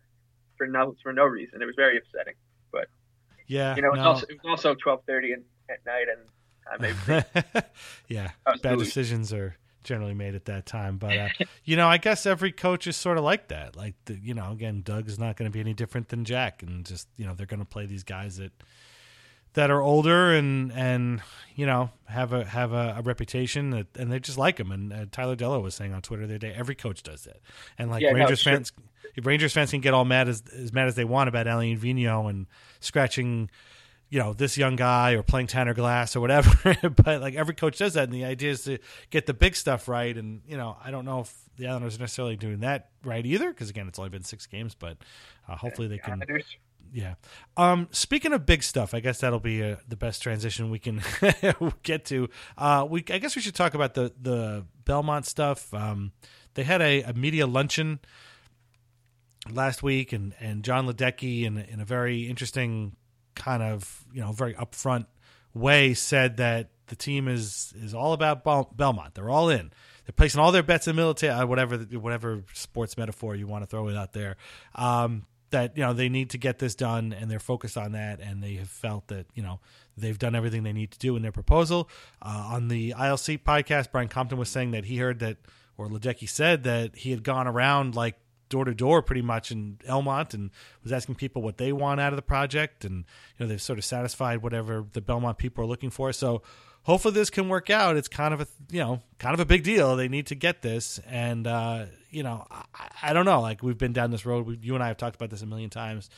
for 0.58 0.67
no 0.67 0.95
for 1.01 1.13
no 1.13 1.25
reason. 1.25 1.62
It 1.62 1.65
was 1.65 1.75
very 1.75 1.97
upsetting, 1.97 2.36
but. 2.71 2.88
Yeah, 3.45 3.75
you 3.75 3.82
know, 3.82 3.89
it 3.89 3.91
was, 3.91 3.99
no. 3.99 4.06
also, 4.06 4.25
it 4.27 4.39
was 4.41 4.49
also 4.49 4.73
twelve 4.75 5.01
thirty 5.06 5.34
at 5.34 5.86
night, 5.86 6.06
and 6.10 6.21
I 6.71 6.77
maybe 6.79 7.67
yeah, 8.08 8.32
bad 8.62 8.79
decisions 8.79 9.34
are 9.34 9.58
generally 9.84 10.13
made 10.13 10.34
at 10.34 10.45
that 10.45 10.65
time. 10.65 10.97
But 10.97 11.17
uh, 11.17 11.27
you 11.65 11.75
know, 11.75 11.88
I 11.88 11.97
guess 11.97 12.25
every 12.25 12.51
coach 12.51 12.88
is 12.88 12.95
sort 12.95 13.17
of 13.17 13.23
like 13.25 13.49
that. 13.49 13.75
Like 13.75 13.95
the, 14.06 14.15
you 14.15 14.34
know, 14.34 14.51
again, 14.51 14.82
Doug 14.84 15.08
is 15.08 15.19
not 15.19 15.36
going 15.36 15.49
to 15.49 15.53
be 15.53 15.60
any 15.60 15.73
different 15.73 16.08
than 16.08 16.23
Jack, 16.23 16.63
and 16.63 16.86
just 16.86 17.08
you 17.17 17.25
know, 17.25 17.34
they're 17.34 17.45
going 17.45 17.60
to 17.60 17.65
play 17.65 17.86
these 17.86 18.03
guys 18.03 18.38
that 18.38 18.51
that 19.54 19.70
are 19.72 19.82
older 19.82 20.34
and 20.34 20.72
and 20.74 21.22
you 21.56 21.66
know 21.66 21.92
have 22.06 22.34
a 22.34 22.46
have 22.46 22.74
a, 22.74 22.96
a 22.98 23.02
reputation 23.02 23.72
that, 23.72 23.88
and 23.98 24.12
they 24.12 24.20
just 24.20 24.38
like 24.38 24.60
him. 24.60 24.72
And 24.72 24.94
uh, 24.94 25.06
Tyler 25.12 25.36
Dellow 25.36 25.62
was 25.62 25.76
saying 25.76 25.94
on 25.94 26.02
Twitter 26.02 26.28
the 26.28 26.36
other 26.36 26.39
day, 26.39 26.54
every 26.56 26.76
coach 26.76 27.04
does 27.04 27.24
that. 27.24 27.38
And 27.78 27.89
like 27.89 28.02
Yeah, 28.02 28.12
no, 28.12 28.20
Rangers 28.20 28.39
sure. 28.39 28.54
fans, 28.54 28.72
Rangers 29.22 29.54
fans 29.54 29.72
can 29.72 29.82
get 29.82 29.94
all 29.94 30.06
mad 30.06 30.28
as 30.28 30.44
as 30.54 30.74
mad 30.74 30.88
as 30.88 30.96
they 30.96 31.06
want 31.06 31.30
about 31.30 31.48
Alain 31.48 31.78
Vigneault 31.80 32.30
and 32.30 32.48
scratching, 32.80 33.50
you 34.10 34.20
know 34.20 34.34
this 34.34 34.58
young 34.58 34.76
guy 34.76 35.13
or 35.13 35.24
playing 35.24 35.48
Tanner 35.48 35.74
Glass 35.74 36.16
or 36.16 36.22
whatever. 36.22 36.76
but 37.04 37.22
like 37.22 37.36
every 37.36 37.56
coach 37.56 37.80
does 37.80 37.96
that, 37.96 38.04
and 38.04 38.13
the 38.13 38.26
idea 38.26 38.52
is 38.52 38.63
to 38.66 38.78
get 39.10 39.26
the 39.26 39.34
big 39.34 39.56
stuff 39.56 39.88
right. 39.88 40.16
And 40.16 40.42
you 40.48 40.58
know, 40.58 40.78
I 40.84 40.92
don't 40.92 41.06
know 41.06 41.22
if 41.22 41.34
the 41.58 41.68
Islanders 41.68 41.98
are 41.98 42.00
necessarily 42.00 42.36
doing 42.36 42.60
that 42.60 42.89
right 43.04 43.26
either, 43.26 43.50
because 43.50 43.70
again, 43.70 43.88
it's 43.88 44.00
only 44.00 44.10
been 44.10 44.24
six 44.24 44.46
games, 44.46 44.76
but 44.76 44.98
uh, 45.48 45.56
hopefully 45.56 45.88
they 45.88 45.98
can. 45.98 46.24
Yeah. 46.93 47.15
Um, 47.58 47.88
speaking 47.91 48.34
of 48.34 48.45
big 48.45 48.62
stuff, 48.62 48.93
I 48.93 48.99
guess 48.99 49.19
that'll 49.19 49.39
be 49.39 49.63
uh, 49.63 49.77
the 49.88 49.95
best 49.95 50.21
transition 50.21 50.69
we 50.69 50.77
can 50.77 51.01
get 51.84 52.06
to. 52.06 52.29
Uh, 52.56 52.86
we 52.88 53.03
I 53.10 53.17
guess 53.17 53.36
we 53.36 53.41
should 53.41 53.56
talk 53.56 53.73
about 53.73 53.95
the 53.95 54.13
the 54.21 54.65
Belmont 54.86 55.25
stuff. 55.25 55.73
Um, 55.73 56.12
they 56.53 56.63
had 56.63 56.84
a, 56.84 57.01
a 57.01 57.13
media 57.13 57.47
luncheon 57.47 57.99
last 59.51 59.82
week, 59.82 60.13
and 60.13 60.36
and 60.39 60.63
Jon 60.63 60.88
Ledecky 60.88 61.45
in 61.45 61.58
in 61.58 61.79
a 61.79 61.86
very 61.86 62.29
interesting 62.29 62.95
kind 63.34 63.63
of 63.63 64.06
you 64.13 64.21
know 64.21 64.32
very 64.32 64.53
upfront 64.53 65.08
way 65.56 65.95
said 65.95 66.38
that 66.38 66.69
the 66.88 66.95
team 66.95 67.27
is 67.27 67.73
is 67.75 67.95
all 67.95 68.13
about 68.13 68.43
Belmont. 68.43 69.15
They're 69.15 69.32
all 69.32 69.49
in. 69.49 69.71
They're 70.06 70.13
placing 70.15 70.41
all 70.41 70.51
their 70.51 70.63
bets 70.63 70.88
in 70.88 70.95
military, 70.95 71.34
uh, 71.34 71.47
whatever 71.47 71.77
whatever 71.77 72.43
sports 72.53 72.97
metaphor 72.97 73.36
you 73.36 73.47
want 73.47 73.63
to 73.63 73.67
throw 73.67 73.88
it 73.88 73.95
out 73.95 74.13
there. 74.13 74.38
Um, 74.75 75.25
that 75.54 75.78
you 75.78 75.84
know 75.84 75.94
they 75.94 76.10
need 76.10 76.30
to 76.32 76.38
get 76.38 76.60
this 76.60 76.76
done 76.76 77.13
and 77.13 77.32
they're 77.32 77.39
focused 77.39 77.78
on 77.78 77.94
that 77.94 78.20
and 78.20 78.44
they 78.44 78.56
have 78.56 78.70
felt 78.70 79.08
that 79.08 79.26
you 79.34 79.42
know 79.42 79.60
they've 79.96 80.20
done 80.20 80.36
everything 80.36 80.63
they 80.63 80.74
need 80.74 80.92
to 80.92 81.00
do 81.00 81.16
in 81.16 81.22
their 81.22 81.32
proposal. 81.32 81.89
Uh, 82.22 82.50
on 82.52 82.68
the 82.68 82.94
ILC 82.98 83.39
podcast 83.44 83.92
Brian 83.92 84.10
Compton 84.10 84.38
was 84.38 84.50
saying 84.50 84.72
that 84.72 84.86
he 84.86 84.98
heard 84.98 85.20
that 85.20 85.38
or 85.78 85.88
Ledecky 85.88 86.28
said 86.28 86.63
that 86.63 86.96
he 86.96 87.12
had 87.12 87.24
gone 87.24 87.48
around 87.48 87.96
like 87.96 88.16
door 88.50 88.66
to 88.66 88.74
door 88.74 89.02
pretty 89.02 89.22
much 89.22 89.52
in 89.52 89.78
Elmont 89.88 90.34
and 90.34 90.52
was 90.84 90.92
asking 90.92 91.16
people 91.16 91.42
what 91.42 91.58
they 91.58 91.72
want 91.72 92.00
out 92.00 92.12
of 92.12 92.18
the 92.18 92.22
project 92.22 92.84
and 92.84 93.06
you 93.38 93.46
know 93.46 93.48
they've 93.48 93.62
sort 93.62 93.80
of 93.80 93.86
satisfied 93.86 94.42
whatever 94.44 94.86
the 94.94 95.02
Belmont 95.02 95.38
people 95.38 95.63
are 95.63 95.68
looking 95.68 95.89
for. 95.89 96.12
So 96.12 96.42
hopefully 96.84 97.13
this 97.13 97.30
can 97.30 97.50
work 97.50 97.69
out 97.69 97.98
it's 97.98 98.08
kind 98.08 98.34
of 98.34 98.41
a 98.41 98.48
you 98.72 98.80
know 98.80 99.02
kind 99.19 99.34
of 99.34 99.39
a 99.39 99.46
big 99.46 99.63
deal 99.63 99.96
they 99.96 100.08
need 100.08 100.28
to 100.28 100.36
get 100.36 100.62
this 100.62 101.00
and 101.08 101.48
uh, 101.48 101.86
you 102.13 102.22
know, 102.22 102.46
I, 102.52 102.88
I, 103.02 103.13
don't 103.13 103.26
know. 103.26 103.41
Like 103.41 103.63
we've 103.63 103.78
been 103.78 103.91
down 103.91 104.12
this 104.12 104.26
road. 104.26 104.46
We, 104.46 104.58
you 104.62 104.76
and 104.76 104.84
I 104.84 104.88
have 104.88 104.98
talked 104.98 105.15
about 105.15 105.32
this 105.32 105.41
a 105.41 105.48
million 105.48 105.69
times. 105.69 106.10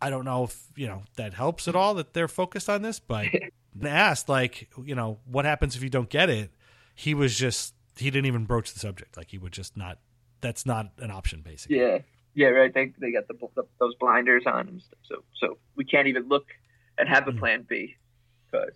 I 0.00 0.08
don't 0.08 0.24
know 0.24 0.44
if 0.44 0.66
you 0.76 0.86
know 0.86 1.02
that 1.16 1.34
helps 1.34 1.66
at 1.68 1.74
all 1.74 1.94
that 1.94 2.14
they're 2.14 2.28
focused 2.28 2.70
on 2.70 2.82
this. 2.82 3.00
But 3.00 3.26
asked, 3.84 4.28
like, 4.28 4.70
you 4.84 4.94
know, 4.94 5.18
what 5.26 5.44
happens 5.44 5.74
if 5.74 5.82
you 5.82 5.90
don't 5.90 6.08
get 6.08 6.30
it? 6.30 6.52
He 6.94 7.12
was 7.12 7.36
just 7.36 7.74
he 7.96 8.10
didn't 8.10 8.26
even 8.26 8.44
broach 8.44 8.72
the 8.72 8.78
subject. 8.78 9.16
Like 9.16 9.30
he 9.30 9.38
would 9.38 9.52
just 9.52 9.76
not. 9.76 9.98
That's 10.42 10.64
not 10.64 10.92
an 10.98 11.10
option, 11.10 11.40
basically. 11.40 11.78
Yeah, 11.78 11.98
yeah, 12.34 12.48
right. 12.48 12.72
They 12.72 12.92
they 12.98 13.10
got 13.10 13.26
the, 13.26 13.34
the 13.56 13.64
those 13.80 13.94
blinders 13.96 14.44
on 14.46 14.68
and 14.68 14.80
stuff. 14.80 14.98
So 15.02 15.24
so 15.40 15.58
we 15.74 15.84
can't 15.84 16.06
even 16.06 16.28
look 16.28 16.46
and 16.98 17.08
have 17.08 17.26
a 17.26 17.32
mm. 17.32 17.38
plan 17.38 17.66
B, 17.68 17.96
because 18.50 18.74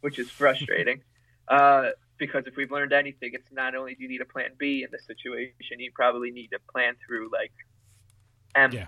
which 0.00 0.18
is 0.18 0.30
frustrating. 0.30 1.02
uh, 1.48 1.90
because 2.18 2.44
if 2.46 2.54
we've 2.56 2.70
learned 2.70 2.92
anything, 2.92 3.30
it's 3.32 3.50
not 3.50 3.74
only 3.74 3.94
do 3.94 4.02
you 4.02 4.08
need 4.08 4.20
a 4.20 4.26
plan 4.26 4.50
B 4.58 4.82
in 4.84 4.90
this 4.92 5.06
situation, 5.06 5.80
you 5.80 5.90
probably 5.94 6.30
need 6.30 6.50
a 6.54 6.72
plan 6.72 6.94
through 7.04 7.30
like 7.32 7.52
M 8.54 8.72
yeah. 8.72 8.86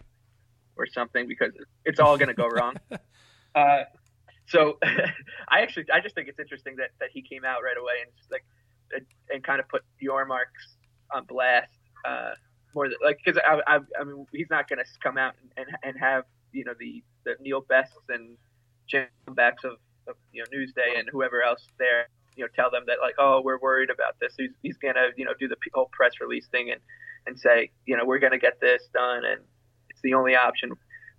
or 0.77 0.87
something 0.87 1.27
because 1.27 1.53
it's 1.85 1.98
all 1.98 2.16
going 2.16 2.29
to 2.29 2.35
go 2.35 2.48
wrong. 2.48 2.75
Uh, 3.55 3.85
so 4.46 4.79
I 5.48 5.61
actually 5.61 5.85
I 5.92 6.01
just 6.01 6.14
think 6.14 6.27
it's 6.27 6.38
interesting 6.38 6.77
that, 6.77 6.92
that 7.01 7.11
he 7.12 7.20
came 7.20 7.44
out 7.44 7.62
right 7.62 7.77
away 7.77 7.92
and 8.03 8.11
just 8.16 8.31
like 8.33 8.44
and 9.31 9.42
kind 9.42 9.61
of 9.61 9.68
put 9.68 9.83
Yormark's 10.03 10.77
on 11.12 11.25
blast 11.25 11.79
uh, 12.05 12.31
more 12.75 12.88
than 12.88 12.96
like 13.05 13.18
because 13.25 13.40
I, 13.46 13.61
I, 13.66 13.79
I 14.01 14.05
mean 14.05 14.27
he's 14.33 14.48
not 14.51 14.68
going 14.68 14.79
to 14.79 14.85
come 15.03 15.18
out 15.18 15.35
and, 15.57 15.66
and, 15.66 15.77
and 15.83 15.98
have 15.98 16.25
you 16.53 16.64
know 16.64 16.75
the 16.79 17.03
the 17.25 17.37
Neil 17.40 17.61
Bests 17.61 17.94
and 18.09 18.37
Jim 18.87 19.07
Backs 19.35 19.64
of 19.64 19.77
you 20.32 20.42
know 20.42 20.56
Newsday 20.56 20.98
and 20.98 21.08
whoever 21.10 21.42
else 21.42 21.66
there 21.78 22.08
you 22.36 22.44
know 22.44 22.48
tell 22.54 22.70
them 22.70 22.84
that 22.86 22.98
like 23.00 23.14
oh 23.18 23.40
we're 23.44 23.58
worried 23.58 23.90
about 23.90 24.18
this. 24.20 24.34
He's, 24.36 24.50
he's 24.62 24.76
gonna 24.76 25.08
you 25.16 25.24
know 25.24 25.32
do 25.38 25.48
the 25.48 25.56
whole 25.74 25.90
press 25.92 26.12
release 26.20 26.46
thing 26.46 26.70
and 26.70 26.80
and 27.26 27.38
say 27.38 27.70
you 27.86 27.96
know 27.96 28.04
we're 28.04 28.18
gonna 28.18 28.38
get 28.38 28.60
this 28.60 28.82
done 28.92 29.24
and 29.24 29.40
it's 29.90 30.00
the 30.02 30.14
only 30.14 30.34
option. 30.34 30.72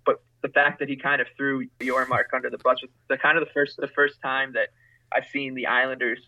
But 0.04 0.22
the 0.42 0.48
fact 0.48 0.80
that 0.80 0.88
he 0.88 0.96
kind 0.96 1.20
of 1.20 1.28
threw 1.36 1.66
Yormark 1.80 2.24
under 2.34 2.50
the 2.50 2.58
bus 2.58 2.82
was 2.82 2.90
the 3.08 3.16
kind 3.16 3.38
of 3.38 3.44
the 3.44 3.52
first 3.52 3.76
the 3.76 3.88
first 3.88 4.20
time 4.22 4.52
that 4.54 4.68
I've 5.12 5.26
seen 5.32 5.54
the 5.54 5.66
Islanders 5.66 6.20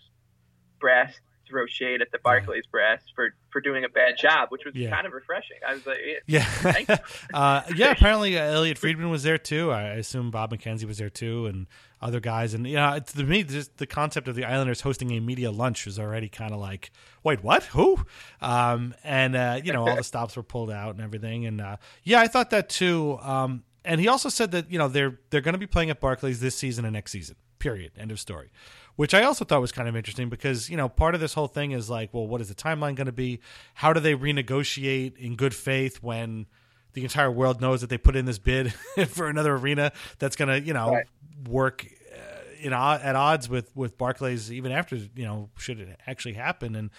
brass 0.81 1.13
throw 1.49 1.67
shade 1.67 2.03
at 2.03 2.11
the 2.13 2.19
Barclays 2.19 2.65
brass 2.71 3.03
for 3.15 3.35
for 3.51 3.61
doing 3.61 3.85
a 3.85 3.89
bad 3.89 4.17
job, 4.19 4.51
which 4.51 4.65
was 4.65 4.75
yeah. 4.75 4.91
kind 4.91 5.07
of 5.07 5.13
refreshing. 5.13 5.57
I 5.67 5.75
was 5.75 5.87
like, 5.87 5.99
yeah, 6.27 6.45
yeah, 6.89 6.97
uh, 7.35 7.63
yeah. 7.75 7.91
Apparently, 7.91 8.39
uh, 8.39 8.43
Elliotte 8.43 8.79
Friedman 8.79 9.11
was 9.11 9.23
there 9.23 9.39
too. 9.39 9.71
I 9.71 9.95
assume 9.95 10.31
Bob 10.31 10.53
McKenzie 10.53 10.85
was 10.85 10.99
there 10.99 11.11
too, 11.11 11.47
and 11.47 11.67
other 12.01 12.21
guys. 12.21 12.55
And 12.55 12.67
you 12.67 12.77
know, 12.77 12.99
to 12.99 13.25
me, 13.25 13.43
just 13.43 13.77
the 13.79 13.87
concept 13.87 14.29
of 14.29 14.35
the 14.35 14.45
Islanders 14.45 14.81
hosting 14.81 15.11
a 15.13 15.21
media 15.21 15.51
lunch 15.51 15.87
was 15.87 15.99
already 15.99 16.29
kind 16.29 16.53
of 16.53 16.61
like, 16.61 16.91
wait, 17.23 17.43
what? 17.43 17.65
Who? 17.65 18.05
Um, 18.41 18.95
and 19.03 19.37
uh, 19.37 19.61
you 19.63 19.73
know, 19.73 19.87
all 19.87 19.97
the 19.97 20.05
stops 20.05 20.37
were 20.37 20.43
pulled 20.43 20.71
out 20.71 20.95
and 20.95 21.03
everything. 21.03 21.47
And 21.47 21.61
uh, 21.61 21.77
yeah, 22.03 22.21
I 22.21 22.29
thought 22.29 22.51
that 22.51 22.69
too. 22.69 23.19
Um, 23.23 23.65
and 23.85 24.01
he 24.01 24.09
also 24.09 24.29
said 24.29 24.51
that 24.53 24.71
you 24.71 24.79
know 24.79 24.89
they're 24.89 25.19
they're 25.31 25.41
going 25.41 25.55
to 25.55 25.59
be 25.59 25.67
playing 25.67 25.91
at 25.91 26.01
Barclays 26.01 26.41
this 26.41 26.57
season 26.57 26.85
and 26.85 26.95
next 26.95 27.13
season. 27.13 27.37
Period. 27.59 27.93
End 27.97 28.11
of 28.11 28.21
story 28.21 28.51
which 28.97 29.13
I 29.13 29.23
also 29.23 29.45
thought 29.45 29.61
was 29.61 29.73
kind 29.73 29.89
of 29.89 29.95
interesting 29.95 30.29
because 30.29 30.69
you 30.69 30.77
know 30.77 30.89
part 30.89 31.15
of 31.15 31.21
this 31.21 31.35
whole 31.35 31.47
thing 31.47 31.71
is 31.71 31.89
like, 31.89 32.13
well, 32.13 32.27
what 32.27 32.41
is 32.41 32.49
the 32.49 32.55
timeline 32.55 32.97
going 32.97 33.07
to 33.07 33.13
be? 33.13 33.41
How 33.75 33.93
do 33.93 34.01
they 34.01 34.15
renegotiate 34.15 35.17
in 35.19 35.37
good 35.37 35.55
faith 35.55 36.03
when 36.03 36.47
the 36.95 37.03
entire 37.03 37.31
world 37.31 37.61
knows 37.61 37.83
that 37.83 37.91
they 37.91 37.99
put 37.99 38.17
in 38.17 38.25
this 38.25 38.39
bid 38.39 38.73
for 39.09 39.29
another 39.29 39.55
arena 39.55 39.93
that's 40.19 40.35
going 40.35 40.49
to 40.49 40.67
you 40.67 40.73
know 40.73 40.93
right. 40.93 41.07
work 41.47 41.87
uh, 42.13 42.67
in 42.67 42.73
at 42.73 43.15
odds 43.15 43.49
with 43.49 43.75
with 43.77 43.97
Barclays 43.99 44.51
even 44.51 44.73
after 44.73 44.97
you 44.97 45.25
know 45.25 45.51
should 45.57 45.79
it 45.79 46.01
actually 46.07 46.35
happen 46.35 46.75
and. 46.75 46.91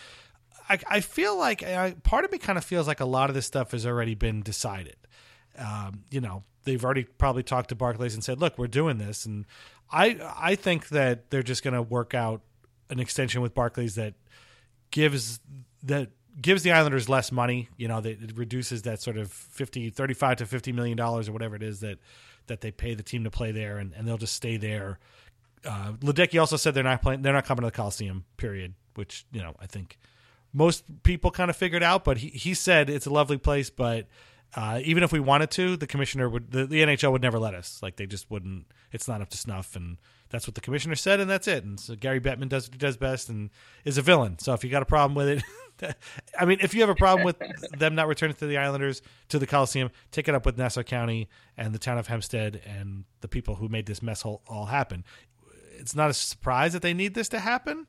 I, 0.70 0.80
I 0.90 1.00
feel 1.00 1.38
like 1.38 1.64
I, 1.64 1.92
part 2.04 2.26
of 2.26 2.32
me 2.34 2.40
kind 2.40 2.58
of 2.58 2.66
feels 2.66 2.88
like 2.90 3.00
a 3.00 3.06
lot 3.06 3.30
of 3.30 3.36
this 3.36 3.46
stuff 3.46 3.72
has 3.72 3.86
already 3.86 4.16
been 4.16 4.42
decided. 4.42 4.98
Um, 5.58 6.04
you 6.12 6.20
know, 6.20 6.44
they've 6.66 6.84
already 6.84 7.06
probably 7.06 7.42
talked 7.42 7.70
to 7.70 7.76
Barclays 7.76 8.14
and 8.14 8.22
said, 8.22 8.42
"Look, 8.42 8.58
we're 8.58 8.68
doing 8.68 8.98
this," 8.98 9.26
and 9.26 9.46
I 9.92 10.20
I 10.38 10.56
think 10.56 10.90
that 10.90 11.30
they're 11.30 11.44
just 11.44 11.64
going 11.64 11.74
to 11.74 11.82
work 11.82 12.14
out 12.14 12.42
an 12.90 13.00
extension 13.00 13.42
with 13.42 13.54
Barclays 13.54 13.96
that 13.96 14.14
gives 14.92 15.40
that 15.84 16.10
gives 16.42 16.64
the 16.64 16.72
Islanders 16.72 17.10
less 17.10 17.32
money. 17.32 17.70
You 17.78 17.88
know, 17.88 18.02
that 18.02 18.22
it 18.22 18.38
reduces 18.38 18.84
that 18.84 19.02
sort 19.02 19.18
of 19.18 19.32
50, 19.32 19.90
35 19.90 20.38
to 20.38 20.46
fifty 20.46 20.72
million 20.72 20.98
dollars 20.98 21.30
or 21.30 21.32
whatever 21.32 21.56
it 21.56 21.64
is 21.64 21.80
that 21.82 22.00
that 22.48 22.62
they 22.62 22.72
pay 22.72 22.94
the 22.94 23.04
team 23.04 23.24
to 23.26 23.32
play 23.32 23.52
there, 23.52 23.78
and, 23.78 23.94
and 23.94 24.08
they'll 24.08 24.18
just 24.18 24.36
stay 24.36 24.58
there. 24.58 25.00
Uh, 25.66 25.94
Ledecky 26.00 26.40
also 26.40 26.56
said 26.56 26.74
they're 26.74 26.84
not 26.84 27.02
playing. 27.02 27.22
They're 27.22 27.34
not 27.34 27.46
coming 27.46 27.62
to 27.62 27.68
the 27.68 27.72
Coliseum. 27.72 28.26
Period. 28.38 28.74
Which 28.96 29.26
you 29.32 29.42
know, 29.42 29.56
I 29.60 29.68
think 29.68 29.98
most 30.54 31.04
people 31.04 31.30
kind 31.32 31.50
of 31.50 31.56
figured 31.56 31.84
out. 31.84 32.04
But 32.04 32.18
he 32.18 32.30
he 32.30 32.54
said 32.54 32.90
it's 32.90 33.06
a 33.06 33.12
lovely 33.12 33.38
place, 33.38 33.70
but 33.70 34.08
uh, 34.56 34.80
even 34.84 35.04
if 35.04 35.12
we 35.12 35.20
wanted 35.20 35.52
to, 35.52 35.78
the 35.78 35.88
commissioner 35.88 36.30
would, 36.30 36.52
the, 36.52 36.66
the 36.66 36.82
NHL 36.82 37.12
would 37.12 37.22
never 37.22 37.40
let 37.40 37.54
us. 37.54 37.80
Like 37.82 37.98
they 37.98 38.06
just 38.06 38.30
wouldn't. 38.32 38.66
It's 38.92 39.08
not 39.08 39.22
up 39.22 39.30
to 39.30 39.38
snuff, 39.38 39.76
and 39.76 39.98
that's 40.30 40.48
what 40.48 40.56
the 40.56 40.62
commissioner 40.62 40.96
said, 40.96 41.20
and 41.20 41.30
that's 41.30 41.48
it. 41.48 41.64
And 41.64 41.80
so 41.80 41.96
Gary 41.96 42.20
Bettman 42.20 42.50
does 42.50 42.68
what 42.68 42.74
he 42.74 42.78
does 42.78 42.98
best, 42.98 43.30
and 43.30 43.50
is 43.84 43.98
a 43.98 44.02
villain. 44.02 44.40
So 44.40 44.54
if 44.54 44.64
you 44.64 44.70
got 44.70 44.82
a 44.82 44.86
problem 44.86 45.16
with 45.16 45.44
it, 45.82 45.96
I 46.40 46.46
mean, 46.46 46.60
if 46.62 46.74
you 46.74 46.82
have 46.82 46.90
a 46.90 46.96
problem 46.96 47.26
with 47.26 47.38
them 47.78 47.96
not 47.96 48.08
returning 48.08 48.36
to 48.38 48.48
the 48.48 48.58
Islanders 48.58 49.02
to 49.30 49.40
the 49.40 49.48
Coliseum, 49.48 49.92
take 50.12 50.28
it 50.28 50.36
up 50.36 50.46
with 50.46 50.58
Nassau 50.58 50.84
County 50.84 51.30
and 51.58 51.74
the 51.74 51.80
town 51.80 51.98
of 51.98 52.08
Hempstead 52.08 52.62
and 52.66 53.04
the 53.22 53.28
people 53.28 53.56
who 53.56 53.68
made 53.68 53.86
this 53.86 54.02
mess 54.02 54.26
all, 54.26 54.42
all 54.48 54.66
happen. 54.66 55.04
It's 55.78 55.96
not 55.96 56.10
a 56.10 56.14
surprise 56.14 56.74
that 56.74 56.82
they 56.82 56.94
need 56.94 57.14
this 57.14 57.30
to 57.30 57.40
happen, 57.40 57.86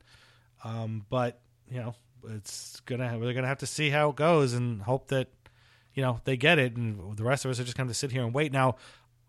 um, 0.64 1.07
but 1.09 1.40
you 1.71 1.79
know, 1.79 1.94
it's 2.31 2.81
gonna 2.81 3.18
we're 3.18 3.33
gonna 3.33 3.47
have 3.47 3.59
to 3.59 3.66
see 3.66 3.90
how 3.90 4.11
it 4.11 4.16
goes 4.16 4.53
and 4.53 4.83
hope 4.83 5.09
that 5.09 5.29
you 5.98 6.04
know 6.04 6.20
they 6.22 6.37
get 6.37 6.61
it, 6.61 6.76
and 6.76 7.16
the 7.16 7.24
rest 7.24 7.44
of 7.44 7.50
us 7.50 7.58
are 7.58 7.64
just 7.64 7.76
going 7.76 7.88
to 7.88 7.94
sit 7.94 8.12
here 8.12 8.22
and 8.22 8.32
wait. 8.32 8.52
Now, 8.52 8.76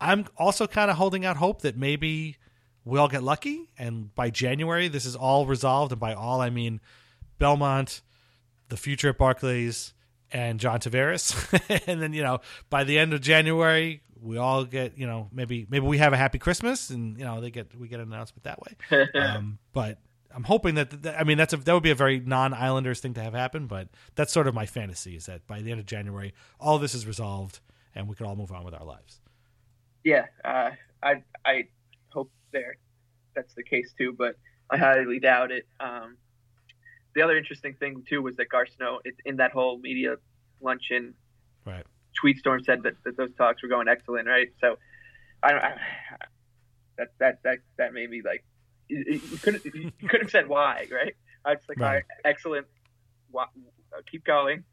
I'm 0.00 0.26
also 0.36 0.68
kind 0.68 0.88
of 0.88 0.96
holding 0.96 1.24
out 1.24 1.36
hope 1.36 1.62
that 1.62 1.76
maybe 1.76 2.36
we'll 2.84 3.08
get 3.08 3.24
lucky, 3.24 3.72
and 3.76 4.14
by 4.14 4.30
January 4.30 4.86
this 4.86 5.04
is 5.04 5.16
all 5.16 5.46
resolved, 5.46 5.90
and 5.90 6.00
by 6.00 6.14
all 6.14 6.40
I 6.40 6.48
mean 6.48 6.80
Belmont, 7.40 8.02
the 8.68 8.76
future 8.76 9.08
at 9.08 9.18
Barclays, 9.18 9.94
and 10.30 10.60
John 10.60 10.78
Tavares, 10.78 11.34
and 11.88 12.00
then 12.00 12.12
you 12.12 12.22
know 12.22 12.38
by 12.70 12.84
the 12.84 13.00
end 13.00 13.14
of 13.14 13.20
January 13.20 14.02
we 14.22 14.36
all 14.36 14.64
get 14.64 14.96
you 14.96 15.08
know 15.08 15.28
maybe 15.32 15.66
maybe 15.68 15.84
we 15.84 15.98
have 15.98 16.12
a 16.12 16.16
happy 16.16 16.38
Christmas, 16.38 16.90
and 16.90 17.18
you 17.18 17.24
know 17.24 17.40
they 17.40 17.50
get 17.50 17.74
we 17.76 17.88
get 17.88 17.98
an 17.98 18.12
announcement 18.12 18.44
that 18.44 18.60
way. 18.62 19.08
um, 19.20 19.58
but 19.72 19.98
I'm 20.34 20.44
hoping 20.44 20.74
that, 20.76 21.02
that 21.02 21.18
I 21.18 21.24
mean 21.24 21.38
that's 21.38 21.52
a, 21.52 21.56
that 21.56 21.72
would 21.72 21.82
be 21.82 21.90
a 21.90 21.94
very 21.94 22.20
non-Islanders 22.20 23.00
thing 23.00 23.14
to 23.14 23.22
have 23.22 23.34
happen, 23.34 23.66
but 23.66 23.88
that's 24.14 24.32
sort 24.32 24.46
of 24.46 24.54
my 24.54 24.66
fantasy 24.66 25.16
is 25.16 25.26
that 25.26 25.46
by 25.46 25.60
the 25.60 25.70
end 25.70 25.80
of 25.80 25.86
January 25.86 26.34
all 26.58 26.78
this 26.78 26.94
is 26.94 27.06
resolved 27.06 27.60
and 27.94 28.08
we 28.08 28.14
can 28.14 28.26
all 28.26 28.36
move 28.36 28.52
on 28.52 28.64
with 28.64 28.74
our 28.74 28.84
lives. 28.84 29.20
Yeah, 30.04 30.26
uh, 30.44 30.70
I 31.02 31.22
I 31.44 31.68
hope 32.10 32.30
there 32.52 32.76
that's 33.34 33.54
the 33.54 33.62
case 33.62 33.92
too, 33.98 34.14
but 34.16 34.36
I 34.70 34.76
highly 34.76 35.18
doubt 35.18 35.50
it. 35.50 35.66
Um, 35.78 36.16
the 37.14 37.22
other 37.22 37.36
interesting 37.36 37.74
thing 37.74 38.04
too 38.08 38.22
was 38.22 38.36
that 38.36 38.48
Garth 38.48 38.70
Snow 38.76 39.00
in 39.24 39.36
that 39.36 39.52
whole 39.52 39.78
media 39.78 40.16
luncheon, 40.60 41.14
right? 41.64 41.84
Tweet 42.20 42.38
storm 42.38 42.62
said 42.64 42.82
that, 42.84 42.94
that 43.04 43.16
those 43.16 43.34
talks 43.36 43.62
were 43.62 43.68
going 43.68 43.88
excellent, 43.88 44.28
right? 44.28 44.48
So 44.60 44.76
I 45.42 45.50
don't. 45.50 45.62
I, 45.62 45.76
That 46.98 47.08
that 47.18 47.38
that 47.44 47.58
that 47.78 47.94
made 47.94 48.10
me 48.10 48.20
like 48.22 48.44
you, 48.90 49.20
you 49.30 49.38
couldn't 49.38 49.64
you 49.64 49.90
couldn't 50.08 50.22
have 50.22 50.30
said 50.30 50.48
why, 50.48 50.86
right? 50.90 51.14
I 51.44 51.50
was 51.50 51.60
like, 51.68 51.78
Right. 51.78 51.86
all 51.88 51.94
right, 51.94 52.04
excellent. 52.24 52.66
Wa- 53.32 53.44
uh, 53.96 54.00
keep 54.10 54.24
going. 54.24 54.64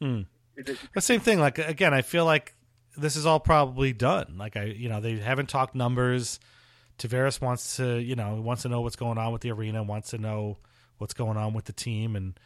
Hmm. 0.00 0.22
It, 0.56 0.78
The 0.94 1.00
same 1.00 1.20
thing. 1.20 1.38
Like 1.40 1.58
again, 1.58 1.92
I 1.94 2.02
feel 2.02 2.24
like 2.24 2.54
this 2.96 3.16
is 3.16 3.26
all 3.26 3.40
probably 3.40 3.92
done. 3.92 4.36
Like 4.38 4.56
I, 4.56 4.64
you 4.64 4.88
know, 4.88 5.00
they 5.00 5.16
haven't 5.18 5.48
talked 5.48 5.74
numbers. 5.74 6.40
Tavares 6.98 7.40
wants 7.40 7.76
to, 7.76 7.98
you 7.98 8.16
know, 8.16 8.40
wants 8.40 8.62
to 8.62 8.68
know 8.68 8.80
what's 8.80 8.96
going 8.96 9.18
on 9.18 9.32
with 9.32 9.42
the 9.42 9.52
arena, 9.52 9.82
wants 9.84 10.10
to 10.10 10.18
know 10.18 10.58
what's 10.98 11.14
going 11.14 11.36
on 11.36 11.52
with 11.54 11.64
the 11.66 11.72
team, 11.72 12.16
and 12.16 12.38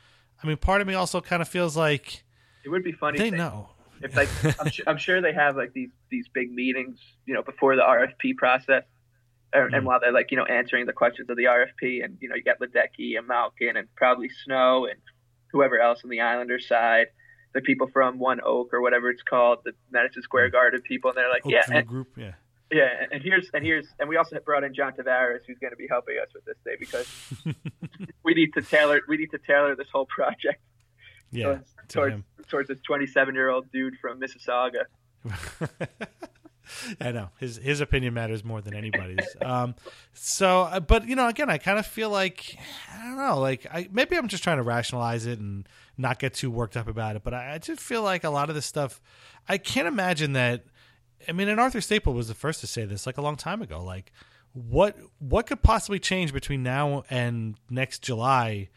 I 0.43 0.47
mean, 0.47 0.59
part 0.59 0.81
of 0.83 0.87
me 0.87 0.93
also 0.95 1.21
kind 1.23 1.41
of 1.41 1.49
feels 1.49 1.75
like 1.77 2.23
it 2.65 2.69
would 2.69 2.85
be 2.85 2.93
funny. 2.93 3.17
they 3.19 3.29
if 3.29 3.35
know. 3.35 3.71
If 4.03 4.15
like 4.17 4.29
I'm, 4.61 4.69
su- 4.71 4.83
I'm 4.87 4.99
sure 4.99 5.23
they 5.23 5.33
have 5.33 5.57
like 5.57 5.73
these 5.73 5.89
these 6.11 6.27
big 6.29 6.53
meetings, 6.53 6.99
you 7.25 7.33
know, 7.33 7.43
before 7.43 7.77
the 7.77 7.83
RFP 7.83 8.37
process, 8.37 8.83
and, 9.53 9.71
Mm. 9.73 9.77
and 9.77 9.87
while 9.87 10.01
they're 10.01 10.13
like 10.13 10.31
you 10.31 10.37
know 10.37 10.45
answering 10.45 10.87
the 10.87 10.93
questions 10.93 11.29
of 11.31 11.37
the 11.37 11.45
RFP, 11.45 12.05
and 12.05 12.17
you 12.21 12.29
know 12.29 12.35
you 12.35 12.43
got 12.43 12.59
Ledecky 12.61 13.19
and 13.19 13.27
Malkin 13.27 13.77
and 13.77 13.89
probably 13.97 14.29
Snow 14.45 14.87
and 14.87 14.99
whoever 15.53 15.79
else 15.79 16.01
on 16.05 16.11
the 16.11 16.21
Islanders 16.21 16.67
side, 16.67 17.09
the 17.55 17.61
people 17.61 17.87
from 17.93 18.19
One 18.19 18.41
Oak 18.45 18.73
or 18.73 18.81
whatever 18.81 19.11
it's 19.11 19.23
called, 19.23 19.59
the 19.65 19.73
Madison 19.91 20.23
Square 20.23 20.51
Garden 20.51 20.81
people, 20.83 21.11
and 21.11 21.19
they're 21.19 21.29
like, 21.29 21.43
yeah, 21.45 21.63
and, 21.71 21.87
group, 21.87 22.09
yeah. 22.17 22.33
yeah, 22.71 23.07
and 23.11 23.23
here's 23.23 23.51
and 23.53 23.63
here's 23.65 23.87
and 23.99 24.09
we 24.09 24.17
also 24.17 24.39
brought 24.41 24.65
in 24.65 24.73
John 24.75 24.93
Tavares, 24.95 25.41
who's 25.47 25.59
going 25.59 25.73
to 25.73 25.77
be 25.77 25.87
helping 25.89 26.17
us 26.23 26.29
with 26.35 26.45
this 26.47 26.57
day 26.65 26.77
because 26.79 27.07
we 28.25 28.33
need 28.35 28.55
to 28.55 28.63
tailor 28.63 29.03
we 29.09 29.19
need 29.19 29.31
to 29.33 29.39
tailor 29.39 29.77
this 29.77 29.89
whole 29.93 30.07
project 30.07 30.63
Yeah, 31.31 31.45
towards 31.45 31.75
to 31.89 31.95
towards, 31.95 32.23
towards 32.49 32.69
this 32.69 32.79
27 32.87 33.35
year 33.35 33.51
old 33.51 33.71
dude 33.71 33.97
from 34.01 34.19
Mississauga. 34.21 34.85
I 37.01 37.13
know 37.13 37.29
his 37.39 37.57
his 37.57 37.81
opinion 37.81 38.15
matters 38.15 38.45
more 38.45 38.61
than 38.61 38.75
anybody's. 38.75 39.27
um, 39.43 39.75
so, 40.15 40.63
uh, 40.63 40.81
but 40.81 41.07
you 41.07 41.17
know, 41.17 41.29
again, 41.29 41.51
I 41.51 41.59
kind 41.59 41.79
of 41.79 41.87
feel 41.87 42.11
like 42.11 42.57
I 42.93 43.05
don't 43.05 43.17
know, 43.17 43.39
like 43.39 43.67
I 43.71 43.89
maybe 43.91 44.17
I'm 44.17 44.29
just 44.29 44.43
trying 44.43 44.59
to 44.59 44.63
rationalize 44.63 45.27
it 45.27 45.39
and 45.39 45.69
not 45.97 46.19
get 46.19 46.35
too 46.35 46.51
worked 46.51 46.77
up 46.77 46.89
about 46.89 47.17
it. 47.17 47.23
But 47.25 47.35
I, 47.35 47.55
I 47.55 47.59
just 47.59 47.81
feel 47.81 48.03
like 48.03 48.25
a 48.25 48.31
lot 48.31 48.49
of 48.49 48.55
this 48.55 48.67
stuff, 48.67 49.01
I 49.49 49.59
can't 49.59 49.89
imagine 49.89 50.33
that. 50.35 50.65
I 51.29 51.33
mean, 51.33 51.49
and 51.49 51.61
Arthur 51.61 51.81
Staple 51.81 52.15
was 52.15 52.29
the 52.29 52.35
first 52.35 52.61
to 52.61 52.67
say 52.67 52.85
this 52.85 53.07
like 53.07 53.17
a 53.17 53.23
long 53.23 53.37
time 53.37 53.63
ago. 53.63 53.83
Like, 53.83 54.13
what 54.53 54.97
what 55.19 55.47
could 55.47 55.63
possibly 55.63 55.99
change 55.99 56.33
between 56.33 56.63
now 56.63 57.05
and 57.11 57.57
next 57.71 58.03
July? 58.03 58.69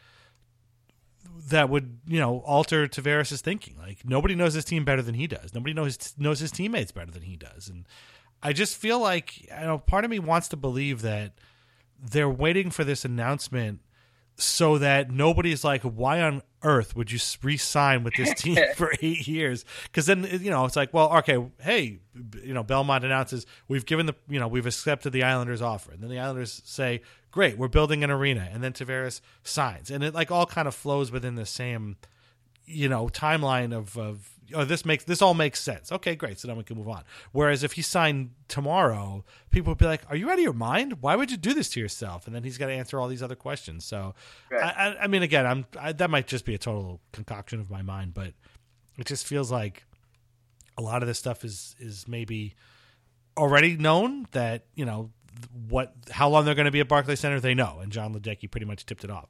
That 1.49 1.69
would 1.69 1.99
you 2.07 2.19
know 2.19 2.39
alter 2.45 2.87
Tavares' 2.87 3.41
thinking. 3.41 3.77
Like 3.77 4.05
nobody 4.05 4.35
knows 4.35 4.53
his 4.53 4.65
team 4.65 4.85
better 4.85 5.01
than 5.01 5.15
he 5.15 5.27
does. 5.27 5.53
Nobody 5.53 5.73
knows 5.73 6.13
knows 6.17 6.39
his 6.39 6.51
teammates 6.51 6.91
better 6.91 7.11
than 7.11 7.23
he 7.23 7.35
does. 7.35 7.69
And 7.69 7.85
I 8.41 8.53
just 8.53 8.77
feel 8.77 8.99
like 8.99 9.41
you 9.43 9.49
know 9.65 9.79
part 9.79 10.05
of 10.05 10.11
me 10.11 10.19
wants 10.19 10.47
to 10.49 10.57
believe 10.57 11.01
that 11.01 11.33
they're 12.01 12.29
waiting 12.29 12.69
for 12.69 12.83
this 12.83 13.05
announcement 13.05 13.79
so 14.37 14.77
that 14.77 15.11
nobody's 15.11 15.63
like, 15.63 15.83
why 15.83 16.21
on 16.21 16.41
earth 16.63 16.95
would 16.95 17.11
you 17.11 17.19
re-sign 17.41 18.03
with 18.03 18.13
this 18.15 18.33
team 18.33 18.57
for 18.75 18.91
eight 19.01 19.27
years? 19.27 19.63
Because 19.83 20.05
then 20.05 20.27
you 20.41 20.49
know 20.49 20.65
it's 20.65 20.75
like, 20.75 20.93
well, 20.93 21.11
okay, 21.17 21.43
hey, 21.61 21.99
you 22.43 22.53
know, 22.53 22.63
Belmont 22.63 23.03
announces 23.03 23.45
we've 23.67 23.85
given 23.85 24.05
the, 24.05 24.15
you 24.27 24.39
know, 24.39 24.47
we've 24.47 24.65
accepted 24.65 25.13
the 25.13 25.23
Islanders' 25.23 25.61
offer, 25.61 25.91
and 25.91 26.01
then 26.01 26.09
the 26.09 26.19
Islanders 26.19 26.61
say, 26.65 27.01
great, 27.31 27.57
we're 27.57 27.67
building 27.67 28.03
an 28.03 28.11
arena, 28.11 28.49
and 28.51 28.63
then 28.63 28.73
Tavares 28.73 29.21
signs, 29.43 29.89
and 29.89 30.03
it 30.03 30.13
like 30.13 30.31
all 30.31 30.45
kind 30.45 30.67
of 30.67 30.75
flows 30.75 31.11
within 31.11 31.35
the 31.35 31.45
same, 31.45 31.97
you 32.65 32.89
know, 32.89 33.07
timeline 33.07 33.75
of 33.75 33.97
of. 33.97 34.31
Oh, 34.53 34.65
this 34.65 34.85
makes 34.85 35.03
this 35.03 35.21
all 35.21 35.33
makes 35.33 35.59
sense. 35.59 35.91
Okay, 35.91 36.15
great. 36.15 36.39
So 36.39 36.47
then 36.47 36.57
we 36.57 36.63
can 36.63 36.77
move 36.77 36.87
on. 36.87 37.03
Whereas 37.31 37.63
if 37.63 37.73
he 37.73 37.81
signed 37.81 38.31
tomorrow, 38.47 39.25
people 39.49 39.71
would 39.71 39.77
be 39.77 39.85
like, 39.85 40.03
"Are 40.09 40.15
you 40.15 40.29
out 40.29 40.37
of 40.37 40.43
your 40.43 40.53
mind? 40.53 41.01
Why 41.01 41.15
would 41.15 41.31
you 41.31 41.37
do 41.37 41.53
this 41.53 41.69
to 41.71 41.79
yourself?" 41.79 42.27
And 42.27 42.35
then 42.35 42.43
he's 42.43 42.57
got 42.57 42.67
to 42.67 42.73
answer 42.73 42.99
all 42.99 43.07
these 43.07 43.23
other 43.23 43.35
questions. 43.35 43.85
So, 43.85 44.13
Right. 44.51 44.63
I, 44.63 44.87
I, 44.89 45.03
I 45.03 45.07
mean, 45.07 45.23
again, 45.23 45.45
I'm 45.45 45.65
I, 45.79 45.93
that 45.93 46.09
might 46.09 46.27
just 46.27 46.45
be 46.45 46.53
a 46.53 46.59
total 46.59 47.01
concoction 47.11 47.59
of 47.59 47.69
my 47.69 47.81
mind, 47.81 48.13
but 48.13 48.33
it 48.97 49.05
just 49.05 49.25
feels 49.25 49.51
like 49.51 49.85
a 50.77 50.81
lot 50.81 51.01
of 51.01 51.07
this 51.07 51.17
stuff 51.17 51.43
is 51.43 51.75
is 51.79 52.07
maybe 52.07 52.53
already 53.37 53.75
known 53.77 54.27
that 54.31 54.65
you 54.75 54.85
know 54.85 55.11
what 55.67 55.93
how 56.11 56.29
long 56.29 56.45
they're 56.45 56.55
going 56.55 56.65
to 56.65 56.71
be 56.71 56.79
at 56.79 56.87
Barclays 56.87 57.19
Center 57.19 57.39
they 57.39 57.53
know, 57.53 57.79
and 57.81 57.91
John 57.91 58.13
Ledecky 58.13 58.49
pretty 58.49 58.65
much 58.65 58.85
tipped 58.85 59.03
it 59.03 59.09
off. 59.09 59.29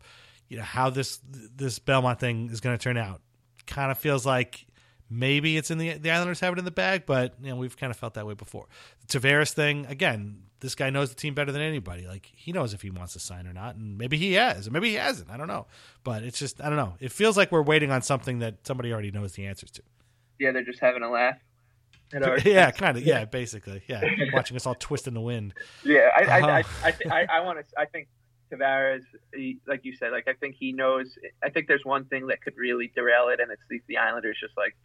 You 0.50 0.58
know 0.58 0.64
how 0.64 0.90
this 0.90 1.20
this 1.24 1.80
Belmont 1.80 2.20
thing 2.20 2.50
is 2.52 2.60
going 2.62 2.78
to 2.78 2.84
turn 2.84 2.98
out. 2.98 3.22
Kind 3.66 3.92
of 3.92 3.98
feels 3.98 4.26
like 4.26 4.68
maybe 5.10 5.58
it's 5.58 5.72
in 5.72 5.78
the 5.78 5.94
the 5.94 6.12
Islanders 6.12 6.40
have 6.40 6.54
it 6.54 6.60
in 6.60 6.66
the 6.66 6.72
bag, 6.72 7.06
but 7.06 7.36
you 7.42 7.50
know 7.50 7.56
we've 7.56 7.78
kind 7.78 7.92
of 7.92 7.98
felt 7.98 8.14
that 8.16 8.26
way 8.26 8.34
before. 8.34 8.68
The 9.08 9.20
Tavares 9.20 9.52
thing 9.52 9.86
again. 9.88 10.42
This 10.62 10.74
guy 10.74 10.90
knows 10.90 11.10
the 11.10 11.16
team 11.16 11.36
better 11.36 11.52
than 11.52 11.62
anybody. 11.62 12.08
Like 12.08 12.32
he 12.34 12.52
knows 12.52 12.74
if 12.74 12.82
he 12.82 12.90
wants 12.90 13.14
to 13.14 13.20
sign 13.20 13.46
or 13.46 13.54
not, 13.54 13.76
and 13.76 13.98
maybe 13.98 14.18
he 14.18 14.34
has, 14.34 14.68
or 14.68 14.72
maybe 14.72 14.90
he 14.90 14.96
hasn't. 14.96 15.30
I 15.30 15.38
don't 15.38 15.48
know, 15.48 15.68
but 16.04 16.24
it's 16.24 16.40
just 16.40 16.62
I 16.62 16.70
don't 16.70 16.78
know. 16.78 16.96
It 17.00 17.12
feels 17.12 17.38
like 17.38 17.52
we're 17.52 17.62
waiting 17.62 17.92
on 17.92 18.02
something 18.02 18.40
that 18.40 18.66
somebody 18.66 18.92
already 18.92 19.12
knows 19.12 19.34
the 19.34 19.46
answers 19.46 19.70
to. 19.72 19.84
Yeah, 20.40 20.52
they're 20.52 20.64
just 20.64 20.80
having 20.80 21.04
a 21.04 21.10
laugh. 21.12 21.38
yeah, 22.46 22.72
kind 22.72 22.98
of. 22.98 23.04
Yeah, 23.04 23.26
basically. 23.40 23.84
Yeah, 23.88 24.02
watching 24.34 24.56
us 24.56 24.66
all 24.66 24.76
twist 24.76 25.08
in 25.08 25.14
the 25.14 25.22
wind. 25.22 25.54
Yeah, 25.84 26.10
I 26.16 26.22
I 26.24 26.40
Uh-huh. 26.62 26.64
I, 26.84 26.88
I, 26.90 27.22
I, 27.22 27.28
I 27.38 27.40
want 27.42 27.60
to. 27.60 27.66
I 27.80 27.86
think 27.86 28.08
Tavares, 28.52 29.02
he, 29.34 29.60
like 29.68 29.82
you 29.84 29.96
said, 29.96 30.12
like 30.12 30.28
I 30.28 30.34
think 30.34 30.56
he 30.60 30.72
knows. 30.72 31.18
I 31.44 31.50
think 31.50 31.68
there's 31.68 31.86
one 31.86 32.06
thing 32.06 32.28
that 32.28 32.42
could 32.42 32.56
really 32.58 32.92
derail 32.96 33.30
it, 33.30 33.40
and 33.40 33.52
it's 33.52 33.64
the, 33.70 33.82
the 33.88 33.98
Islanders 33.98 34.38
just 34.40 34.56
like 34.58 34.76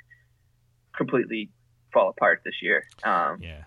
completely 0.96 1.50
fall 1.92 2.08
apart 2.10 2.42
this 2.44 2.62
year. 2.62 2.84
Um, 3.04 3.38
Yeah. 3.42 3.64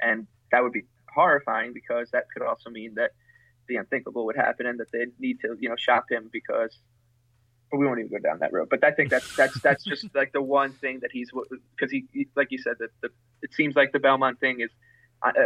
and 0.00 0.26
that 0.52 0.62
would 0.62 0.72
be 0.72 0.82
horrifying 1.12 1.72
because 1.72 2.10
that 2.10 2.24
could 2.32 2.42
also 2.46 2.70
mean 2.70 2.94
that 2.96 3.12
the 3.68 3.76
unthinkable 3.76 4.26
would 4.26 4.36
happen, 4.36 4.66
and 4.66 4.78
that 4.80 4.90
they 4.92 5.06
need 5.18 5.40
to, 5.40 5.56
you 5.58 5.68
know, 5.68 5.76
shop 5.76 6.06
him 6.10 6.28
because. 6.32 6.76
But 7.70 7.78
we 7.78 7.86
won't 7.86 7.98
even 7.98 8.12
go 8.12 8.18
down 8.18 8.38
that 8.38 8.52
road. 8.52 8.68
But 8.70 8.84
I 8.84 8.92
think 8.92 9.10
that's 9.10 9.34
that's 9.34 9.60
that's 9.60 9.82
just 9.82 10.06
like 10.14 10.32
the 10.32 10.40
one 10.42 10.72
thing 10.72 11.00
that 11.00 11.10
he's 11.12 11.30
because 11.74 11.90
he, 11.90 12.06
he 12.12 12.28
like 12.36 12.52
you 12.52 12.58
said 12.58 12.74
that 12.78 12.90
the 13.00 13.08
it 13.42 13.52
seems 13.54 13.74
like 13.74 13.90
the 13.92 13.98
Belmont 13.98 14.38
thing 14.38 14.60
is 14.60 14.70
uh, 15.22 15.28
uh, 15.28 15.42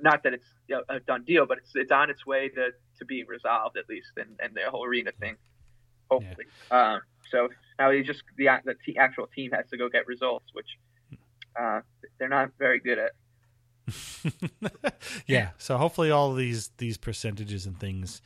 not 0.00 0.22
that 0.22 0.34
it's 0.34 0.46
you 0.68 0.76
know, 0.76 0.82
a 0.88 1.00
done 1.00 1.24
deal, 1.24 1.46
but 1.46 1.58
it's 1.58 1.70
it's 1.74 1.92
on 1.92 2.10
its 2.10 2.26
way 2.26 2.48
to, 2.48 2.70
to 2.98 3.04
being 3.04 3.26
resolved 3.26 3.76
at 3.76 3.88
least, 3.88 4.10
and, 4.16 4.28
and 4.40 4.54
the 4.54 4.70
whole 4.70 4.84
arena 4.84 5.12
thing, 5.18 5.36
hopefully. 6.10 6.46
Um, 6.70 7.00
so 7.30 7.48
now 7.78 7.90
he 7.90 8.02
just 8.02 8.22
the 8.36 8.48
the 8.86 8.98
actual 8.98 9.26
team 9.34 9.50
has 9.52 9.64
to 9.70 9.76
go 9.76 9.88
get 9.88 10.06
results, 10.06 10.46
which 10.52 10.78
uh, 11.58 11.80
they're 12.18 12.28
not 12.28 12.50
very 12.58 12.80
good 12.80 12.98
at. 12.98 13.12
yeah. 15.26 15.50
So 15.58 15.76
hopefully 15.76 16.10
all 16.10 16.34
these 16.34 16.70
these 16.78 16.96
percentages 16.96 17.66
and 17.66 17.78
things 17.78 18.20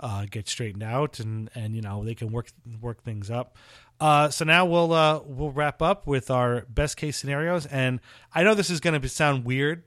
uh, 0.00 0.26
get 0.30 0.48
straightened 0.48 0.82
out, 0.82 1.20
and 1.20 1.50
and 1.54 1.74
you 1.74 1.82
know 1.82 2.04
they 2.04 2.14
can 2.14 2.30
work 2.30 2.50
work 2.80 3.02
things 3.02 3.30
up. 3.30 3.56
Uh, 4.00 4.28
so 4.30 4.44
now 4.44 4.64
we'll 4.64 4.92
uh, 4.92 5.20
we'll 5.24 5.50
wrap 5.50 5.82
up 5.82 6.06
with 6.06 6.30
our 6.30 6.64
best 6.68 6.96
case 6.96 7.16
scenarios, 7.16 7.66
and 7.66 8.00
I 8.32 8.44
know 8.44 8.54
this 8.54 8.70
is 8.70 8.80
going 8.80 9.00
to 9.00 9.08
sound 9.08 9.44
weird, 9.44 9.82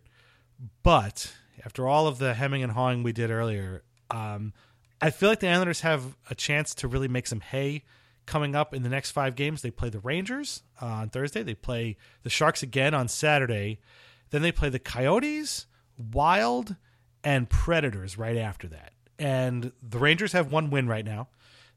but 0.83 1.33
after 1.65 1.87
all 1.87 2.07
of 2.07 2.17
the 2.17 2.33
hemming 2.33 2.63
and 2.63 2.71
hawing 2.71 3.03
we 3.03 3.11
did 3.11 3.31
earlier, 3.31 3.83
um, 4.09 4.53
I 5.01 5.09
feel 5.09 5.29
like 5.29 5.39
the 5.39 5.49
Islanders 5.49 5.81
have 5.81 6.15
a 6.29 6.35
chance 6.35 6.75
to 6.75 6.87
really 6.87 7.07
make 7.07 7.27
some 7.27 7.41
hay 7.41 7.83
coming 8.25 8.55
up 8.55 8.73
in 8.73 8.83
the 8.83 8.89
next 8.89 9.11
five 9.11 9.35
games. 9.35 9.61
They 9.61 9.71
play 9.71 9.89
the 9.89 9.99
Rangers 9.99 10.63
uh, 10.81 10.85
on 10.85 11.09
Thursday. 11.09 11.43
They 11.43 11.55
play 11.55 11.97
the 12.23 12.29
Sharks 12.29 12.61
again 12.63 12.93
on 12.93 13.07
Saturday. 13.07 13.79
Then 14.29 14.41
they 14.41 14.51
play 14.51 14.69
the 14.69 14.79
Coyotes, 14.79 15.65
Wild, 15.97 16.75
and 17.23 17.49
Predators 17.49 18.17
right 18.17 18.37
after 18.37 18.67
that. 18.69 18.93
And 19.19 19.71
the 19.81 19.99
Rangers 19.99 20.33
have 20.33 20.51
one 20.51 20.69
win 20.69 20.87
right 20.87 21.05
now. 21.05 21.27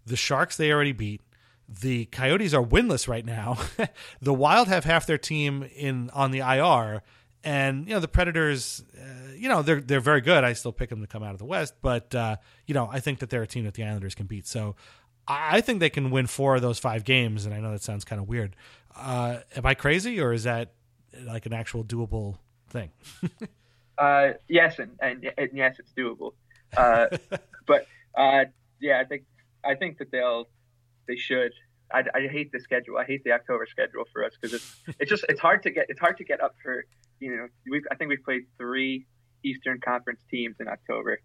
The 0.07 0.17
Sharks 0.17 0.57
they 0.57 0.71
already 0.71 0.93
beat. 0.93 1.23
The 1.69 2.05
Coyotes 2.07 2.53
are 2.53 2.63
winless 2.63 3.09
right 3.09 3.25
now. 3.25 3.59
the 4.21 4.35
Wild 4.35 4.69
have 4.69 4.85
half 4.85 5.07
their 5.07 5.19
team 5.19 5.69
in 5.75 6.11
on 6.11 6.31
the 6.31 6.41
IR, 6.41 7.03
and 7.45 7.87
you 7.87 7.95
know 7.95 8.01
the 8.01 8.09
Predators. 8.09 8.83
Uh, 8.97 9.33
you 9.37 9.49
know 9.49 9.63
they're 9.63 9.81
they're 9.81 10.01
very 10.01 10.21
good. 10.21 10.45
I 10.45 10.55
still 10.55 10.73
pick 10.73 10.91
them 10.91 11.01
to 11.01 11.07
come 11.07 11.23
out 11.23 11.33
of 11.33 11.39
the 11.39 11.45
West, 11.45 11.75
but 11.83 12.15
uh, 12.15 12.37
you 12.67 12.75
know 12.75 12.89
I 12.91 13.01
think 13.01 13.19
that 13.21 13.31
they're 13.31 13.43
a 13.43 13.47
team 13.47 13.65
that 13.65 13.75
the 13.75 13.85
Islanders 13.85 14.15
can 14.15 14.27
beat. 14.27 14.47
So 14.47 14.77
I 15.29 15.61
think 15.61 15.81
they 15.81 15.91
can 15.91 16.11
win 16.11 16.27
four 16.27 16.57
of 16.57 16.63
those 16.63 16.79
five 16.79 17.05
games. 17.05 17.47
And 17.47 17.55
I 17.55 17.61
know 17.61 17.73
that 17.73 17.83
sounds 17.83 18.05
kind 18.05 18.21
of 18.21 18.29
weird. 18.29 18.57
Uh, 18.97 19.39
am 19.57 19.67
I 19.67 19.75
crazy, 19.75 20.21
or 20.21 20.33
is 20.33 20.45
that 20.45 20.73
like 21.25 21.47
an 21.47 21.53
actual 21.53 21.85
doable 21.85 22.37
thing? 22.69 22.91
Uh, 23.97 24.33
yes, 24.49 24.79
and, 24.79 24.91
and 25.01 25.31
and 25.39 25.51
yes, 25.53 25.77
it's 25.79 25.93
doable. 25.93 26.33
Uh, 26.77 27.07
but 27.67 27.87
uh, 28.17 28.45
yeah, 28.81 29.01
I 29.01 29.05
think 29.05 29.25
I 29.65 29.75
think 29.75 29.99
that 29.99 30.11
they'll 30.11 30.49
they 31.07 31.17
should. 31.17 31.53
I, 31.93 32.03
I 32.15 32.27
hate 32.27 32.51
the 32.51 32.59
schedule. 32.61 32.97
I 32.99 33.05
hate 33.05 33.23
the 33.25 33.33
October 33.33 33.67
schedule 33.71 34.05
for 34.13 34.25
us 34.25 34.33
because 34.41 34.55
it's 34.55 34.77
it's 34.99 35.11
just 35.11 35.25
it's 35.29 35.41
hard 35.41 35.63
to 35.63 35.71
get 35.71 35.87
it's 35.89 36.01
hard 36.01 36.17
to 36.19 36.25
get 36.25 36.41
up 36.41 36.57
for 36.63 36.85
you 37.25 37.37
know 37.37 37.47
we 37.71 37.83
I 37.91 37.95
think 37.95 38.11
we've 38.11 38.25
played 38.25 38.43
three 38.59 39.07
Eastern 39.45 39.81
Conference 39.81 40.21
teams 40.31 40.57
in 40.61 40.69
October. 40.69 41.21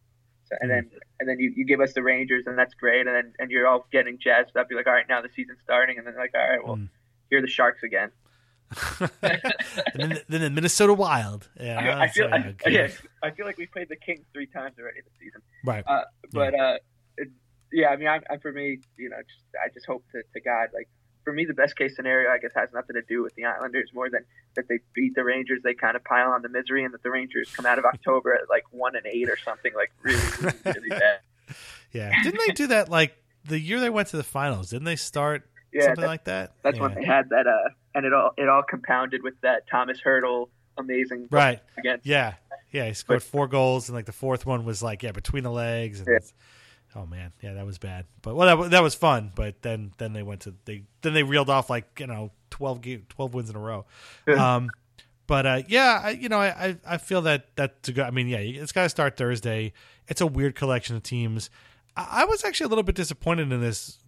So, 0.46 0.56
and 0.62 0.70
then 0.70 0.90
and 1.20 1.30
then 1.30 1.40
you, 1.40 1.54
you 1.56 1.66
give 1.66 1.80
us 1.80 1.94
the 1.94 2.02
Rangers 2.02 2.46
and 2.48 2.58
that's 2.58 2.74
great 2.74 3.06
and 3.06 3.16
then 3.16 3.34
and 3.40 3.52
you're 3.52 3.68
all 3.68 3.86
getting 3.92 4.18
jazzed 4.20 4.58
up. 4.58 4.68
You're 4.70 4.80
like, 4.80 4.88
all 4.88 4.94
right, 4.94 5.06
now 5.08 5.22
the 5.22 5.30
season's 5.36 5.60
starting 5.64 5.98
and 5.98 6.08
then 6.08 6.16
like, 6.18 6.32
all 6.34 6.50
right, 6.50 6.66
well, 6.66 6.80
here 7.30 7.40
are 7.40 7.42
the 7.42 7.48
Sharks 7.48 7.84
again. 7.84 8.12
and 9.22 10.12
then, 10.12 10.22
then 10.28 10.42
the 10.42 10.50
Minnesota 10.50 10.94
Wild. 10.94 11.50
Yeah, 11.60 11.80
I, 11.80 12.04
I 12.04 12.08
feel 12.08 12.30
I, 12.32 12.40
good. 12.40 12.74
yeah, 12.74 12.88
I 13.24 13.32
feel 13.32 13.46
like 13.46 13.58
we 13.58 13.68
played 13.68 13.90
the 13.90 13.96
Kings 13.96 14.26
three 14.34 14.48
times 14.48 14.76
already 14.80 15.02
this 15.02 15.14
season. 15.20 15.42
Right. 15.66 15.84
Uh, 15.88 16.04
but 16.32 16.54
uh, 16.54 16.78
it, 17.18 17.30
yeah, 17.72 17.90
I 17.90 17.98
mean, 17.98 18.08
I, 18.08 18.20
I, 18.30 18.38
for 18.38 18.52
me, 18.52 18.80
you 18.98 19.10
know, 19.10 19.18
just, 19.18 19.44
I 19.56 19.70
just 19.74 19.86
hope 19.86 20.04
to, 20.14 20.22
to 20.34 20.42
God, 20.42 20.70
like 20.74 20.88
for 21.30 21.34
me, 21.34 21.46
the 21.46 21.54
best 21.54 21.76
case 21.78 21.96
scenario, 21.96 22.32
I 22.32 22.40
guess, 22.40 22.52
has 22.56 22.70
nothing 22.74 22.96
to 22.96 23.04
do 23.04 23.22
with 23.22 23.36
the 23.36 23.46
Islanders 23.46 23.92
more 23.94 24.10
than 24.10 24.26
that 24.56 24.68
they 24.68 24.80
beat 24.96 25.14
the 25.14 25.24
Rangers. 25.24 25.62
They 25.64 25.76
kind 25.76 25.96
of 25.96 26.04
pile 26.04 26.32
on 26.32 26.42
the 26.42 26.50
misery, 26.50 26.84
and 26.84 26.92
that 26.94 27.04
the 27.04 27.12
Rangers 27.12 27.52
come 27.56 27.68
out 27.68 27.78
of 27.78 27.86
October 27.86 28.34
at 28.34 28.50
like 28.50 28.64
one 28.72 28.96
and 28.96 29.06
eight 29.06 29.30
or 29.30 29.38
something, 29.38 29.72
like 29.76 29.92
really, 30.02 30.20
really, 30.42 30.58
really 30.66 30.90
bad. 30.90 31.20
Yeah, 31.92 32.12
didn't 32.24 32.42
they 32.48 32.54
do 32.54 32.68
that 32.68 32.90
like 32.90 33.16
the 33.46 33.60
year 33.60 33.80
they 33.80 33.90
went 33.92 34.08
to 34.10 34.18
the 34.18 34.24
finals? 34.24 34.72
Didn't 34.72 34.86
they 34.86 34.96
start 34.96 35.48
Yeah, 35.72 35.86
something 35.86 36.06
like 36.06 36.24
that? 36.26 36.54
That's 36.64 36.78
yeah. 36.78 36.82
when 36.84 36.96
they 36.96 37.06
had 37.06 37.30
that, 37.30 37.46
uh, 37.46 37.70
and 37.94 38.06
it 38.06 38.14
all 38.14 38.32
it 38.38 38.50
all 38.50 38.64
compounded 38.68 39.22
with 39.24 39.40
that 39.42 39.68
Tomas 39.70 40.00
Hertl 40.04 40.50
amazing 40.78 41.28
Right. 41.30 41.60
against 41.78 42.06
Yeah. 42.06 42.36
Yeah. 42.72 42.86
He 42.88 42.94
scored 42.94 43.22
four 43.22 43.48
goals, 43.48 43.90
and 43.90 43.96
like 43.96 44.06
the 44.06 44.12
fourth 44.12 44.46
one 44.46 44.66
was 44.66 44.82
like 44.82 45.04
yeah 45.04 45.12
between 45.12 45.44
the 45.44 45.52
legs. 45.52 46.00
And 46.00 46.08
Yeah. 46.10 46.20
Oh 46.96 47.06
man, 47.06 47.32
yeah, 47.42 47.54
that 47.54 47.66
was 47.66 47.78
bad. 47.78 48.06
But 48.22 48.36
well, 48.36 48.58
that, 48.64 48.72
that 48.72 48.84
was 48.84 48.96
fun. 48.96 49.32
But 49.36 49.62
then 49.62 49.92
then 49.98 50.14
they 50.14 50.24
went 50.24 50.42
to 50.42 50.56
they 50.66 50.84
then 51.02 51.14
they 51.14 51.24
reeled 51.24 51.50
off 51.50 51.70
like 51.70 52.00
you 52.00 52.08
know 52.08 52.32
12, 52.50 52.82
ga- 52.82 53.04
12 53.10 53.34
wins 53.34 53.50
in 53.50 53.56
a 53.56 53.60
row. 53.60 53.86
um, 54.38 54.70
but 55.28 55.46
uh, 55.46 55.62
yeah, 55.68 56.02
I, 56.04 56.10
you 56.12 56.28
know, 56.28 56.40
I, 56.40 56.48
I 56.48 56.78
I 56.88 56.98
feel 56.98 57.22
that 57.22 57.50
that's 57.56 57.88
a 57.90 57.92
good. 57.92 58.06
I 58.06 58.10
mean, 58.10 58.28
yeah, 58.28 58.40
it's 58.40 58.72
got 58.72 58.84
to 58.84 58.90
start 58.90 59.16
Thursday. 59.16 59.74
It's 60.08 60.22
a 60.22 60.28
weird 60.28 60.56
collection 60.56 60.96
of 60.96 61.04
teams. 61.04 61.52
I, 61.96 62.22
I 62.22 62.26
was 62.26 62.44
actually 62.44 62.66
a 62.66 62.70
little 62.70 62.84
bit 62.84 62.96
disappointed 62.96 63.52
in 63.52 63.62
this 63.62 64.00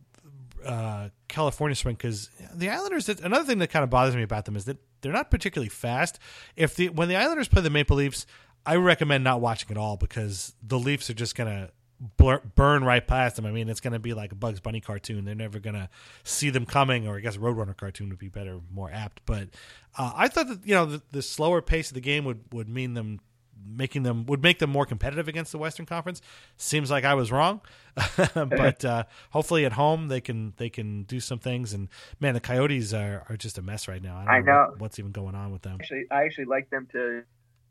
uh, 0.65 1.09
California 1.27 1.75
swing 1.75 1.93
because 1.93 2.31
the 2.55 2.69
Islanders. 2.69 3.07
Another 3.07 3.45
thing 3.45 3.59
that 3.59 3.69
kind 3.69 3.83
of 3.83 3.91
bothers 3.91 4.15
me 4.15 4.23
about 4.23 4.45
them 4.45 4.55
is 4.55 4.65
that 4.65 4.77
they're 5.01 5.11
not 5.13 5.29
particularly 5.29 5.69
fast. 5.69 6.17
If 6.55 6.75
the 6.75 6.89
when 6.89 7.07
the 7.07 7.15
Islanders 7.15 7.47
play 7.47 7.61
the 7.61 7.69
Maple 7.69 7.97
Leafs, 7.97 8.25
I 8.65 8.77
recommend 8.77 9.23
not 9.23 9.41
watching 9.41 9.69
at 9.69 9.77
all 9.77 9.97
because 9.97 10.55
the 10.63 10.79
Leafs 10.79 11.07
are 11.11 11.13
just 11.13 11.35
gonna 11.35 11.69
blur, 12.17 12.41
burn 12.55 12.83
right 12.83 13.05
past 13.05 13.35
them. 13.35 13.45
I 13.45 13.51
mean, 13.51 13.69
it's 13.69 13.79
gonna 13.79 13.99
be 13.99 14.13
like 14.13 14.31
a 14.31 14.35
Bugs 14.35 14.59
Bunny 14.59 14.81
cartoon. 14.81 15.25
They're 15.25 15.35
never 15.35 15.59
gonna 15.59 15.89
see 16.23 16.49
them 16.49 16.65
coming, 16.65 17.07
or 17.07 17.17
I 17.17 17.19
guess 17.19 17.35
a 17.35 17.39
Roadrunner 17.39 17.77
cartoon 17.77 18.09
would 18.09 18.19
be 18.19 18.29
better, 18.29 18.59
more 18.71 18.91
apt. 18.91 19.21
But 19.25 19.49
uh, 19.97 20.11
I 20.15 20.27
thought 20.27 20.47
that 20.47 20.65
you 20.65 20.73
know 20.73 20.85
the, 20.85 21.01
the 21.11 21.21
slower 21.21 21.61
pace 21.61 21.89
of 21.89 21.95
the 21.95 22.01
game 22.01 22.25
would 22.25 22.41
would 22.51 22.67
mean 22.67 22.93
them 22.95 23.19
making 23.63 24.03
them 24.03 24.25
would 24.25 24.41
make 24.41 24.59
them 24.59 24.69
more 24.69 24.85
competitive 24.85 25.27
against 25.27 25.51
the 25.51 25.57
Western 25.57 25.85
Conference. 25.85 26.21
Seems 26.57 26.89
like 26.89 27.03
I 27.03 27.13
was 27.13 27.31
wrong, 27.31 27.61
but 28.35 28.85
uh, 28.85 29.03
hopefully 29.31 29.65
at 29.65 29.73
home 29.73 30.07
they 30.07 30.21
can 30.21 30.53
they 30.57 30.69
can 30.69 31.03
do 31.03 31.19
some 31.19 31.39
things. 31.39 31.73
And 31.73 31.89
man, 32.19 32.33
the 32.33 32.39
Coyotes 32.39 32.93
are, 32.93 33.25
are 33.29 33.37
just 33.37 33.57
a 33.57 33.61
mess 33.61 33.87
right 33.87 34.01
now. 34.01 34.17
I, 34.17 34.25
don't 34.25 34.33
I 34.33 34.39
know, 34.39 34.51
know. 34.51 34.75
What's 34.77 34.99
even 34.99 35.11
going 35.11 35.35
on 35.35 35.51
with 35.51 35.61
them. 35.61 35.77
Actually, 35.79 36.05
I 36.11 36.23
actually 36.23 36.45
like 36.45 36.69
them 36.69 36.87
to 36.93 37.23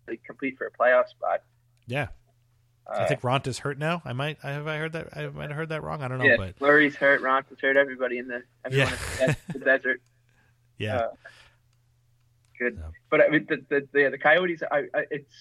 like, 0.09 0.23
compete 0.25 0.57
for 0.59 0.67
a 0.67 0.71
playoff 0.71 1.09
spot. 1.09 1.43
Yeah, 1.87 2.09
I 2.93 3.07
think 3.07 3.21
Raanta's 3.21 3.59
hurt 3.59 3.79
now. 3.79 4.03
I 4.05 4.13
might 4.13 4.39
I 4.43 4.51
have 4.53 4.67
I 4.67 4.79
heard 4.79 4.93
that 4.93 5.17
I 5.17 5.27
might 5.29 5.49
have 5.49 5.57
heard 5.57 5.69
that 5.69 5.83
wrong. 5.83 6.03
I 6.03 6.09
don't 6.09 6.19
know, 6.19 6.25
yeah, 6.25 6.37
but 6.37 6.57
Fleury's 6.59 6.97
hurt, 6.97 7.23
Raanta's 7.23 7.59
hurt, 7.61 7.77
everybody 7.77 8.19
in 8.19 8.27
the 8.29 8.43
everyone 8.65 8.93
Yeah. 9.21 9.27
in 9.27 9.59
the, 9.61 9.65
desert. 9.65 10.01
yeah, 10.79 10.97
Uh, 10.97 11.09
good, 12.59 12.81
but 13.11 13.21
I 13.21 13.29
mean, 13.29 13.47
the 13.49 13.65
the 13.69 13.89
the, 13.93 14.09
the 14.11 14.19
Coyotes. 14.19 14.63
I, 14.71 14.85
I 14.95 15.05
it's 15.11 15.33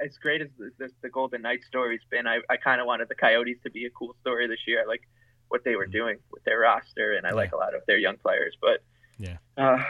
as 0.00 0.16
great 0.18 0.40
as 0.42 0.48
the, 0.58 0.70
the, 0.78 0.90
the 1.02 1.08
Golden 1.08 1.42
Knights 1.42 1.66
story's 1.66 2.00
been. 2.10 2.26
I, 2.26 2.38
I 2.48 2.56
kind 2.56 2.80
of 2.80 2.86
wanted 2.86 3.08
the 3.08 3.14
Coyotes 3.16 3.58
to 3.64 3.70
be 3.70 3.84
a 3.86 3.90
cool 3.90 4.14
story 4.20 4.46
this 4.46 4.60
year. 4.66 4.82
I 4.82 4.86
like 4.86 5.02
what 5.48 5.64
they 5.64 5.74
were 5.76 5.84
Mm-hmm. 5.84 5.92
doing 5.92 6.18
with 6.30 6.44
their 6.44 6.60
roster, 6.60 7.14
and 7.14 7.26
I 7.26 7.30
like 7.32 7.52
a 7.52 7.56
lot 7.56 7.74
of 7.74 7.82
their 7.86 7.98
young 7.98 8.16
players. 8.18 8.54
But 8.60 8.82
yeah. 9.18 9.38
uh, 9.56 9.82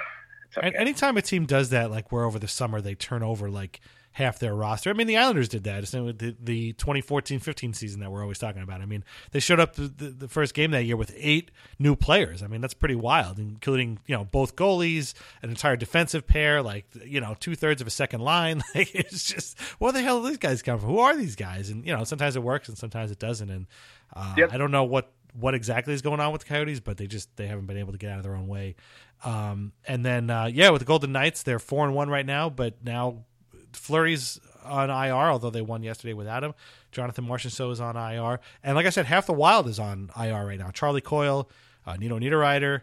okay. 0.57 0.67
And 0.69 0.77
anytime 0.77 1.17
a 1.17 1.23
team 1.23 1.47
does 1.47 1.71
that, 1.71 1.91
like 1.91 2.11
where 2.13 2.25
over 2.25 2.39
the 2.39 2.49
summer 2.49 2.81
they 2.81 2.95
turn 2.95 3.23
over 3.23 3.51
like 3.51 3.81
half 4.19 4.41
their 4.41 4.53
roster. 4.53 4.91
I 4.91 4.95
mean, 4.95 5.07
the 5.07 5.17
Islanders 5.17 5.49
did 5.49 5.63
that. 5.63 5.85
It's 5.85 5.93
the, 5.93 6.35
the 6.41 6.73
2014-15 6.73 7.73
season 7.73 8.01
that 8.01 8.11
we're 8.11 8.21
always 8.23 8.41
talking 8.41 8.63
about. 8.63 8.81
I 8.81 8.85
mean, 8.85 9.05
they 9.31 9.39
showed 9.39 9.61
up 9.61 9.77
the, 9.77 9.87
the, 9.87 10.11
the 10.11 10.29
first 10.29 10.55
game 10.55 10.73
that 10.73 10.83
year 10.83 10.97
with 10.97 11.15
eight 11.17 11.53
new 11.79 11.95
players. 11.95 12.43
I 12.43 12.49
mean, 12.49 12.61
that's 12.61 12.75
pretty 12.75 12.97
wild, 12.97 13.39
including 13.39 14.01
you 14.07 14.17
know 14.17 14.25
both 14.25 14.57
goalies, 14.57 15.15
an 15.41 15.51
entire 15.51 15.77
defensive 15.77 16.27
pair, 16.27 16.63
like 16.63 16.87
you 17.05 17.21
know 17.21 17.37
two 17.39 17.55
thirds 17.55 17.81
of 17.81 17.87
a 17.87 17.91
second 17.91 18.21
line. 18.21 18.63
Like 18.75 18.95
it's 18.95 19.25
just 19.25 19.59
where 19.79 19.93
the 19.93 20.03
hell 20.03 20.21
do 20.23 20.29
these 20.29 20.37
guys 20.37 20.63
come 20.63 20.79
from? 20.79 20.91
Who 20.91 20.99
are 20.99 21.17
these 21.17 21.37
guys? 21.37 21.71
And 21.71 21.87
you 21.87 21.97
know, 21.97 22.05
sometimes 22.05 22.37
it 22.37 22.43
works 22.43 22.69
and 22.69 22.77
sometimes 22.77 23.11
it 23.11 23.19
doesn't. 23.19 23.49
And 23.51 23.67
uh, 24.15 24.35
Yep. 24.37 24.53
I 24.53 24.59
don't 24.59 24.71
know 24.71 24.85
what 24.85 25.11
what 25.33 25.55
exactly 25.55 25.95
is 25.95 26.03
going 26.03 26.21
on 26.21 26.33
with 26.33 26.43
the 26.43 26.49
Coyotes, 26.49 26.81
but 26.81 26.97
they 26.97 27.07
just 27.07 27.35
they 27.37 27.47
haven't 27.47 27.67
been 27.67 27.77
able 27.77 27.93
to 27.93 27.99
get 27.99 28.11
out 28.11 28.19
of 28.19 28.25
their 28.25 28.35
own 28.35 28.47
way. 28.47 28.77
Um, 29.25 29.73
and 29.87 30.05
then 30.05 30.31
uh, 30.31 30.45
yeah, 30.53 30.71
with 30.71 30.81
the 30.81 30.87
Golden 30.87 31.13
Knights, 31.13 31.43
they're 31.43 31.59
four 31.59 31.87
and 31.87 31.95
one 31.95 32.09
right 32.09 32.27
now, 32.27 32.51
but 32.51 32.85
now 32.85 33.25
Fleury's 33.73 34.41
on 34.65 34.91
IR, 34.91 35.15
although 35.31 35.51
they 35.51 35.63
won 35.63 35.83
yesterday 35.83 36.13
without 36.15 36.45
him. 36.45 36.55
Jonathan 36.93 37.27
Marchessault 37.27 37.73
is 37.73 37.81
on 37.81 37.97
IR, 37.97 38.41
and 38.63 38.75
like 38.77 38.87
I 38.87 38.91
said, 38.91 39.07
half 39.07 39.27
the 39.27 39.33
Wild 39.33 39.67
is 39.69 39.79
on 39.79 40.11
IR 40.19 40.47
right 40.47 40.59
now. 40.59 40.71
Charlie 40.71 41.01
Coyle, 41.01 41.49
uh, 41.87 41.97
Nino 41.97 42.19
Niederreiter. 42.19 42.83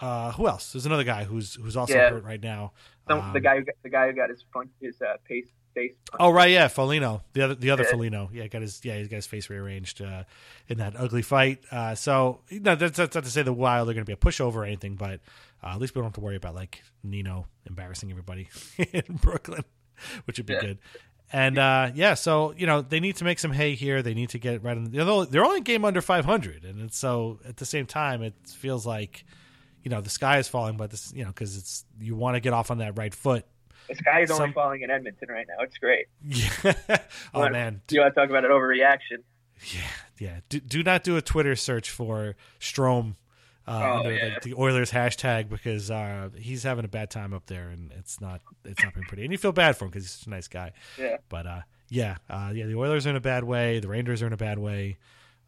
Uh, 0.00 0.32
who 0.32 0.48
else? 0.48 0.72
There's 0.72 0.86
another 0.86 1.04
guy 1.04 1.24
who's 1.24 1.54
who's 1.54 1.76
also 1.76 1.94
Yeah. 1.94 2.10
hurt 2.10 2.24
right 2.24 2.42
now. 2.42 2.72
Some, 3.08 3.20
Um, 3.20 3.32
the 3.32 3.40
guy 3.40 3.56
who 3.58 3.64
got, 3.64 3.74
the 3.82 3.88
guy 3.90 4.06
who 4.08 4.12
got 4.14 4.30
his 4.30 4.44
fun, 4.52 4.68
his 4.80 5.00
uh, 5.02 5.16
pace 5.28 5.46
face. 5.74 5.92
Oh 6.20 6.30
right, 6.30 6.50
yeah, 6.50 6.68
Foligno, 6.68 7.22
the 7.34 7.42
other 7.42 7.54
the 7.54 7.70
other 7.70 7.82
Yeah. 7.84 7.90
Foligno, 7.90 8.30
yeah, 8.32 8.46
got 8.48 8.62
his 8.62 8.84
yeah, 8.84 8.96
he's 8.98 9.08
got 9.08 9.16
his 9.16 9.26
face 9.26 9.48
rearranged 9.50 10.00
uh, 10.02 10.24
in 10.68 10.78
that 10.78 10.94
ugly 10.96 11.22
fight. 11.22 11.60
Uh, 11.70 11.94
so 11.94 12.40
no, 12.50 12.74
that's, 12.74 12.96
that's 12.96 13.14
not 13.14 13.24
to 13.24 13.30
say 13.30 13.42
the 13.42 13.52
Wild 13.52 13.88
are 13.88 13.92
going 13.94 14.04
to 14.04 14.08
be 14.08 14.12
a 14.12 14.16
pushover 14.16 14.56
or 14.56 14.64
anything, 14.64 14.96
but 14.96 15.20
uh, 15.62 15.68
at 15.68 15.80
least 15.80 15.94
we 15.94 16.00
don't 16.00 16.06
have 16.08 16.14
to 16.14 16.20
worry 16.20 16.36
about 16.36 16.54
like 16.54 16.82
Nino 17.02 17.46
embarrassing 17.66 18.10
everybody 18.10 18.48
in 18.78 19.02
Brooklyn, 19.20 19.64
which 20.24 20.38
would 20.38 20.46
be 20.46 20.54
Yeah. 20.54 20.60
good. 20.60 20.78
And 21.34 21.56
uh, 21.58 21.90
yeah, 21.94 22.12
so 22.14 22.52
you 22.58 22.66
know 22.66 22.82
they 22.82 23.00
need 23.00 23.16
to 23.16 23.24
make 23.24 23.38
some 23.38 23.52
hay 23.52 23.74
here. 23.74 24.02
They 24.02 24.12
need 24.12 24.28
to 24.30 24.38
get 24.38 24.62
right 24.62 24.76
in. 24.76 24.84
The, 24.90 25.04
they're, 25.04 25.24
they're 25.26 25.44
only 25.44 25.62
game 25.62 25.82
under 25.84 26.02
500, 26.02 26.64
and 26.64 26.82
it's, 26.82 26.98
so 26.98 27.38
at 27.48 27.56
the 27.56 27.64
same 27.64 27.86
time, 27.86 28.22
it 28.22 28.34
feels 28.46 28.84
like 28.86 29.24
you 29.82 29.90
know 29.90 30.02
the 30.02 30.10
sky 30.10 30.36
is 30.38 30.46
falling, 30.46 30.76
but 30.76 30.90
this 30.90 31.10
you 31.16 31.22
know 31.24 31.28
because 31.30 31.56
it's 31.56 31.86
you 31.98 32.14
want 32.16 32.34
to 32.36 32.40
get 32.40 32.52
off 32.52 32.70
on 32.70 32.78
that 32.78 32.98
right 32.98 33.14
foot. 33.14 33.46
The 33.88 33.94
sky 33.96 34.20
is 34.20 34.30
only 34.30 34.52
falling 34.52 34.82
in 34.82 34.90
Edmonton 34.90 35.28
right 35.30 35.46
now. 35.48 35.64
It's 35.64 35.78
great. 35.78 36.06
Yeah. 36.22 36.74
oh 37.34 37.40
Wanna- 37.40 37.52
man, 37.52 37.80
you 37.90 38.00
want 38.00 38.14
to 38.14 38.20
talk 38.20 38.28
about 38.28 38.44
an 38.44 38.50
overreaction? 38.50 39.22
Yeah, 40.18 40.40
do, 40.50 40.60
do 40.60 40.82
not 40.82 41.02
do 41.02 41.16
a 41.16 41.22
Twitter 41.22 41.56
search 41.56 41.88
for 41.90 42.36
Strome 42.60 43.14
uh, 43.66 43.70
Oh, 43.82 43.96
under 43.98 44.12
yeah. 44.14 44.24
like, 44.34 44.42
the 44.42 44.54
Oilers 44.54 44.90
hashtag 44.90 45.48
because 45.48 45.90
uh, 45.90 46.30
he's 46.36 46.62
having 46.62 46.84
a 46.84 46.88
bad 46.88 47.10
time 47.10 47.32
up 47.32 47.46
there 47.46 47.68
and 47.68 47.92
it's 47.98 48.20
not 48.20 48.40
it's 48.64 48.82
not 48.82 48.94
been 48.94 49.04
pretty. 49.04 49.22
And 49.24 49.32
you 49.32 49.38
feel 49.38 49.52
bad 49.52 49.76
for 49.76 49.84
him 49.84 49.90
because 49.90 50.04
he's 50.04 50.12
such 50.12 50.26
a 50.26 50.30
nice 50.30 50.48
guy. 50.48 50.72
Yeah. 50.98 51.16
But 51.28 51.46
uh, 51.46 51.60
yeah, 51.88 52.16
uh, 52.30 52.52
yeah, 52.54 52.66
the 52.66 52.76
Oilers 52.76 53.06
are 53.06 53.10
in 53.10 53.16
a 53.16 53.20
bad 53.20 53.44
way. 53.44 53.78
The 53.80 53.88
Rangers 53.88 54.22
are 54.22 54.26
in 54.26 54.32
a 54.32 54.36
bad 54.38 54.58
way. 54.58 54.98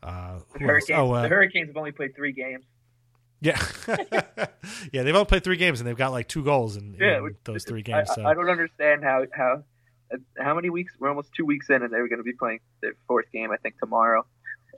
Uh, 0.02 0.40
The? 0.52 0.58
Hurricanes, 0.60 0.98
Oh, 0.98 1.12
uh, 1.12 1.22
the 1.22 1.28
Hurricanes 1.28 1.68
have 1.68 1.76
only 1.76 1.92
played 1.92 2.14
three 2.14 2.32
games. 2.32 2.64
yeah, 3.40 3.58
yeah. 4.92 5.02
They've 5.02 5.14
only 5.14 5.24
played 5.26 5.44
three 5.44 5.56
games 5.56 5.80
and 5.80 5.88
they've 5.88 5.96
got 5.96 6.12
like 6.12 6.28
two 6.28 6.44
goals 6.44 6.76
in, 6.76 6.96
Yeah, 7.00 7.18
in 7.18 7.36
those 7.44 7.64
three 7.64 7.80
I, 7.80 7.82
games. 7.82 8.10
so 8.14 8.24
I 8.24 8.34
don't 8.34 8.48
understand 8.50 9.02
how 9.04 9.24
how 9.32 9.62
how 10.38 10.54
many 10.54 10.70
weeks. 10.70 10.92
We're 11.00 11.08
almost 11.08 11.32
two 11.34 11.44
weeks 11.44 11.68
in, 11.70 11.82
and 11.82 11.92
they're 11.92 12.06
going 12.08 12.18
to 12.18 12.24
be 12.24 12.32
playing 12.34 12.60
their 12.82 12.92
fourth 13.08 13.30
game. 13.32 13.50
I 13.50 13.56
think 13.56 13.78
tomorrow. 13.80 14.24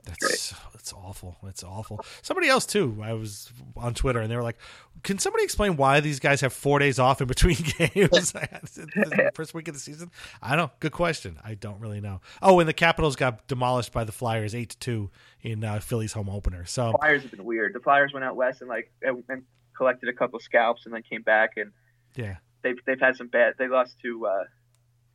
That's 0.07 0.53
that's 0.73 0.93
awful. 0.93 1.37
That's 1.43 1.63
awful. 1.63 2.03
Somebody 2.21 2.47
else 2.47 2.65
too. 2.65 2.97
I 3.01 3.13
was 3.13 3.51
on 3.75 3.93
Twitter 3.93 4.19
and 4.19 4.31
they 4.31 4.35
were 4.35 4.43
like, 4.43 4.57
"Can 5.03 5.19
somebody 5.19 5.43
explain 5.43 5.75
why 5.75 5.99
these 5.99 6.19
guys 6.19 6.41
have 6.41 6.53
four 6.53 6.79
days 6.79 6.97
off 6.97 7.21
in 7.21 7.27
between 7.27 7.55
games? 7.77 7.91
the 8.31 9.31
first 9.35 9.53
week 9.53 9.67
of 9.67 9.73
the 9.73 9.79
season." 9.79 10.11
I 10.41 10.55
don't. 10.55 10.67
know. 10.67 10.71
Good 10.79 10.93
question. 10.93 11.37
I 11.43 11.55
don't 11.55 11.79
really 11.79 12.01
know. 12.01 12.21
Oh, 12.41 12.59
and 12.59 12.69
the 12.69 12.73
Capitals 12.73 13.15
got 13.15 13.47
demolished 13.47 13.91
by 13.91 14.03
the 14.03 14.11
Flyers 14.11 14.55
eight 14.55 14.69
to 14.69 14.77
two 14.77 15.09
in 15.41 15.63
uh, 15.63 15.79
Philly's 15.79 16.13
home 16.13 16.29
opener. 16.29 16.65
So 16.65 16.91
the 16.91 16.97
Flyers 16.99 17.21
have 17.23 17.31
been 17.31 17.45
weird. 17.45 17.73
The 17.73 17.79
Flyers 17.79 18.13
went 18.13 18.23
out 18.23 18.35
west 18.35 18.61
and 18.61 18.69
like 18.69 18.91
and 19.01 19.43
collected 19.75 20.09
a 20.09 20.13
couple 20.13 20.39
scalps, 20.39 20.85
and 20.85 20.93
then 20.93 21.03
came 21.03 21.21
back, 21.21 21.51
and 21.57 21.71
yeah, 22.15 22.37
they've 22.63 22.77
they've 22.85 22.99
had 22.99 23.17
some 23.17 23.27
bad. 23.27 23.55
They 23.59 23.67
lost 23.67 23.99
to 24.03 24.25
uh, 24.25 24.43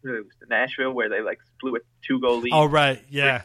was 0.05 0.26
Nashville, 0.48 0.92
where 0.92 1.09
they 1.09 1.20
like 1.20 1.38
blew 1.61 1.76
a 1.76 1.81
two 2.07 2.20
goal 2.20 2.40
lead. 2.40 2.52
Oh 2.52 2.64
right, 2.66 3.02
yeah. 3.09 3.42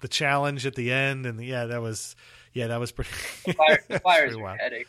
The 0.00 0.08
challenge 0.08 0.66
at 0.66 0.74
the 0.74 0.92
end, 0.92 1.26
and 1.26 1.42
yeah, 1.42 1.66
that 1.66 1.80
was 1.80 2.16
yeah, 2.52 2.68
that 2.68 2.80
was 2.80 2.92
pretty. 2.92 3.10
The 3.44 3.78
the 3.88 4.00
pretty 4.04 4.36
wild. 4.36 4.58
headache. 4.58 4.88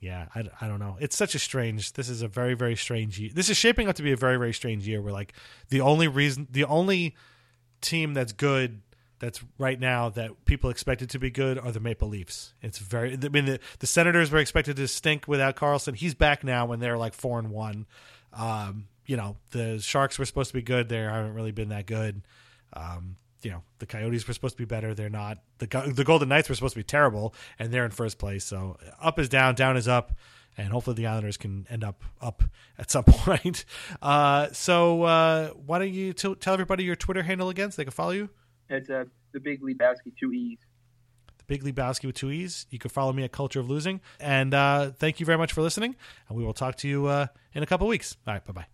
Yeah, 0.00 0.26
I, 0.34 0.44
I 0.60 0.68
don't 0.68 0.80
know. 0.80 0.96
It's 1.00 1.16
such 1.16 1.34
a 1.34 1.38
strange. 1.38 1.94
This 1.94 2.08
is 2.08 2.20
a 2.20 2.28
very 2.28 2.54
very 2.54 2.76
strange 2.76 3.18
year. 3.18 3.30
This 3.32 3.48
is 3.48 3.56
shaping 3.56 3.88
up 3.88 3.96
to 3.96 4.02
be 4.02 4.12
a 4.12 4.16
very 4.16 4.36
very 4.36 4.52
strange 4.52 4.86
year. 4.86 5.00
Where 5.00 5.12
like 5.12 5.32
the 5.70 5.80
only 5.80 6.08
reason, 6.08 6.46
the 6.50 6.64
only 6.64 7.14
team 7.80 8.14
that's 8.14 8.32
good 8.32 8.82
that's 9.18 9.42
right 9.58 9.78
now 9.80 10.10
that 10.10 10.44
people 10.44 10.70
expected 10.70 11.08
to 11.10 11.18
be 11.18 11.30
good 11.30 11.58
are 11.58 11.72
the 11.72 11.80
Maple 11.80 12.08
Leafs. 12.08 12.54
It's 12.60 12.78
very. 12.78 13.12
I 13.14 13.28
mean, 13.28 13.46
the, 13.46 13.60
the 13.78 13.86
Senators 13.86 14.30
were 14.30 14.38
expected 14.38 14.76
to 14.76 14.88
stink 14.88 15.26
without 15.26 15.56
Karlsson. 15.56 15.94
He's 15.96 16.14
back 16.14 16.44
now 16.44 16.66
when 16.66 16.80
they're 16.80 16.98
like 16.98 17.14
four 17.14 17.38
and 17.38 17.50
one. 17.50 17.86
Um, 18.32 18.88
you 19.06 19.16
know, 19.16 19.36
the 19.52 19.78
Sharks 19.78 20.18
were 20.18 20.24
supposed 20.24 20.50
to 20.50 20.54
be 20.54 20.62
good. 20.62 20.88
They 20.88 20.98
haven't 20.98 21.34
really 21.34 21.52
been 21.52 21.70
that 21.70 21.86
good. 21.86 22.22
Um, 22.74 23.16
you 23.44 23.50
know, 23.50 23.62
the 23.78 23.86
Coyotes 23.86 24.26
were 24.26 24.34
supposed 24.34 24.56
to 24.56 24.58
be 24.58 24.64
better. 24.64 24.94
They're 24.94 25.10
not. 25.10 25.38
The 25.58 25.66
the 25.94 26.04
Golden 26.04 26.28
Knights 26.28 26.48
were 26.48 26.54
supposed 26.54 26.74
to 26.74 26.80
be 26.80 26.84
terrible, 26.84 27.34
and 27.58 27.72
they're 27.72 27.84
in 27.84 27.90
first 27.90 28.18
place. 28.18 28.44
So 28.44 28.78
up 29.00 29.18
is 29.18 29.28
down, 29.28 29.54
down 29.54 29.76
is 29.76 29.88
up, 29.88 30.12
and 30.56 30.68
hopefully 30.68 30.94
the 30.94 31.06
Islanders 31.06 31.36
can 31.36 31.66
end 31.68 31.84
up 31.84 32.02
up 32.20 32.42
at 32.78 32.90
some 32.90 33.04
point. 33.08 33.64
Uh, 34.00 34.48
so 34.52 35.02
uh, 35.02 35.48
why 35.50 35.78
don't 35.78 35.92
you 35.92 36.12
t- 36.12 36.34
tell 36.36 36.54
everybody 36.54 36.84
your 36.84 36.96
Twitter 36.96 37.22
handle 37.22 37.48
again 37.48 37.70
so 37.70 37.76
they 37.76 37.84
can 37.84 37.92
follow 37.92 38.12
you? 38.12 38.30
It's 38.68 38.88
uh, 38.88 39.04
the 39.32 39.40
Big 39.40 39.60
Lebowski, 39.60 40.16
two 40.18 40.32
E's. 40.32 40.58
The 41.38 41.44
Big 41.46 41.62
Lebowski 41.62 42.06
with 42.06 42.16
two 42.16 42.30
E's. 42.30 42.66
You 42.70 42.78
can 42.78 42.90
follow 42.90 43.12
me 43.12 43.24
at 43.24 43.32
Culture 43.32 43.60
of 43.60 43.68
Losing. 43.68 44.00
And 44.18 44.54
uh, 44.54 44.90
thank 44.92 45.20
you 45.20 45.26
very 45.26 45.38
much 45.38 45.52
for 45.52 45.62
listening. 45.62 45.96
And 46.28 46.38
we 46.38 46.44
will 46.44 46.54
talk 46.54 46.76
to 46.76 46.88
you 46.88 47.06
uh, 47.06 47.26
in 47.52 47.62
a 47.62 47.66
couple 47.66 47.86
weeks. 47.86 48.16
All 48.26 48.32
right. 48.32 48.44
Bye 48.44 48.52
bye. 48.52 48.73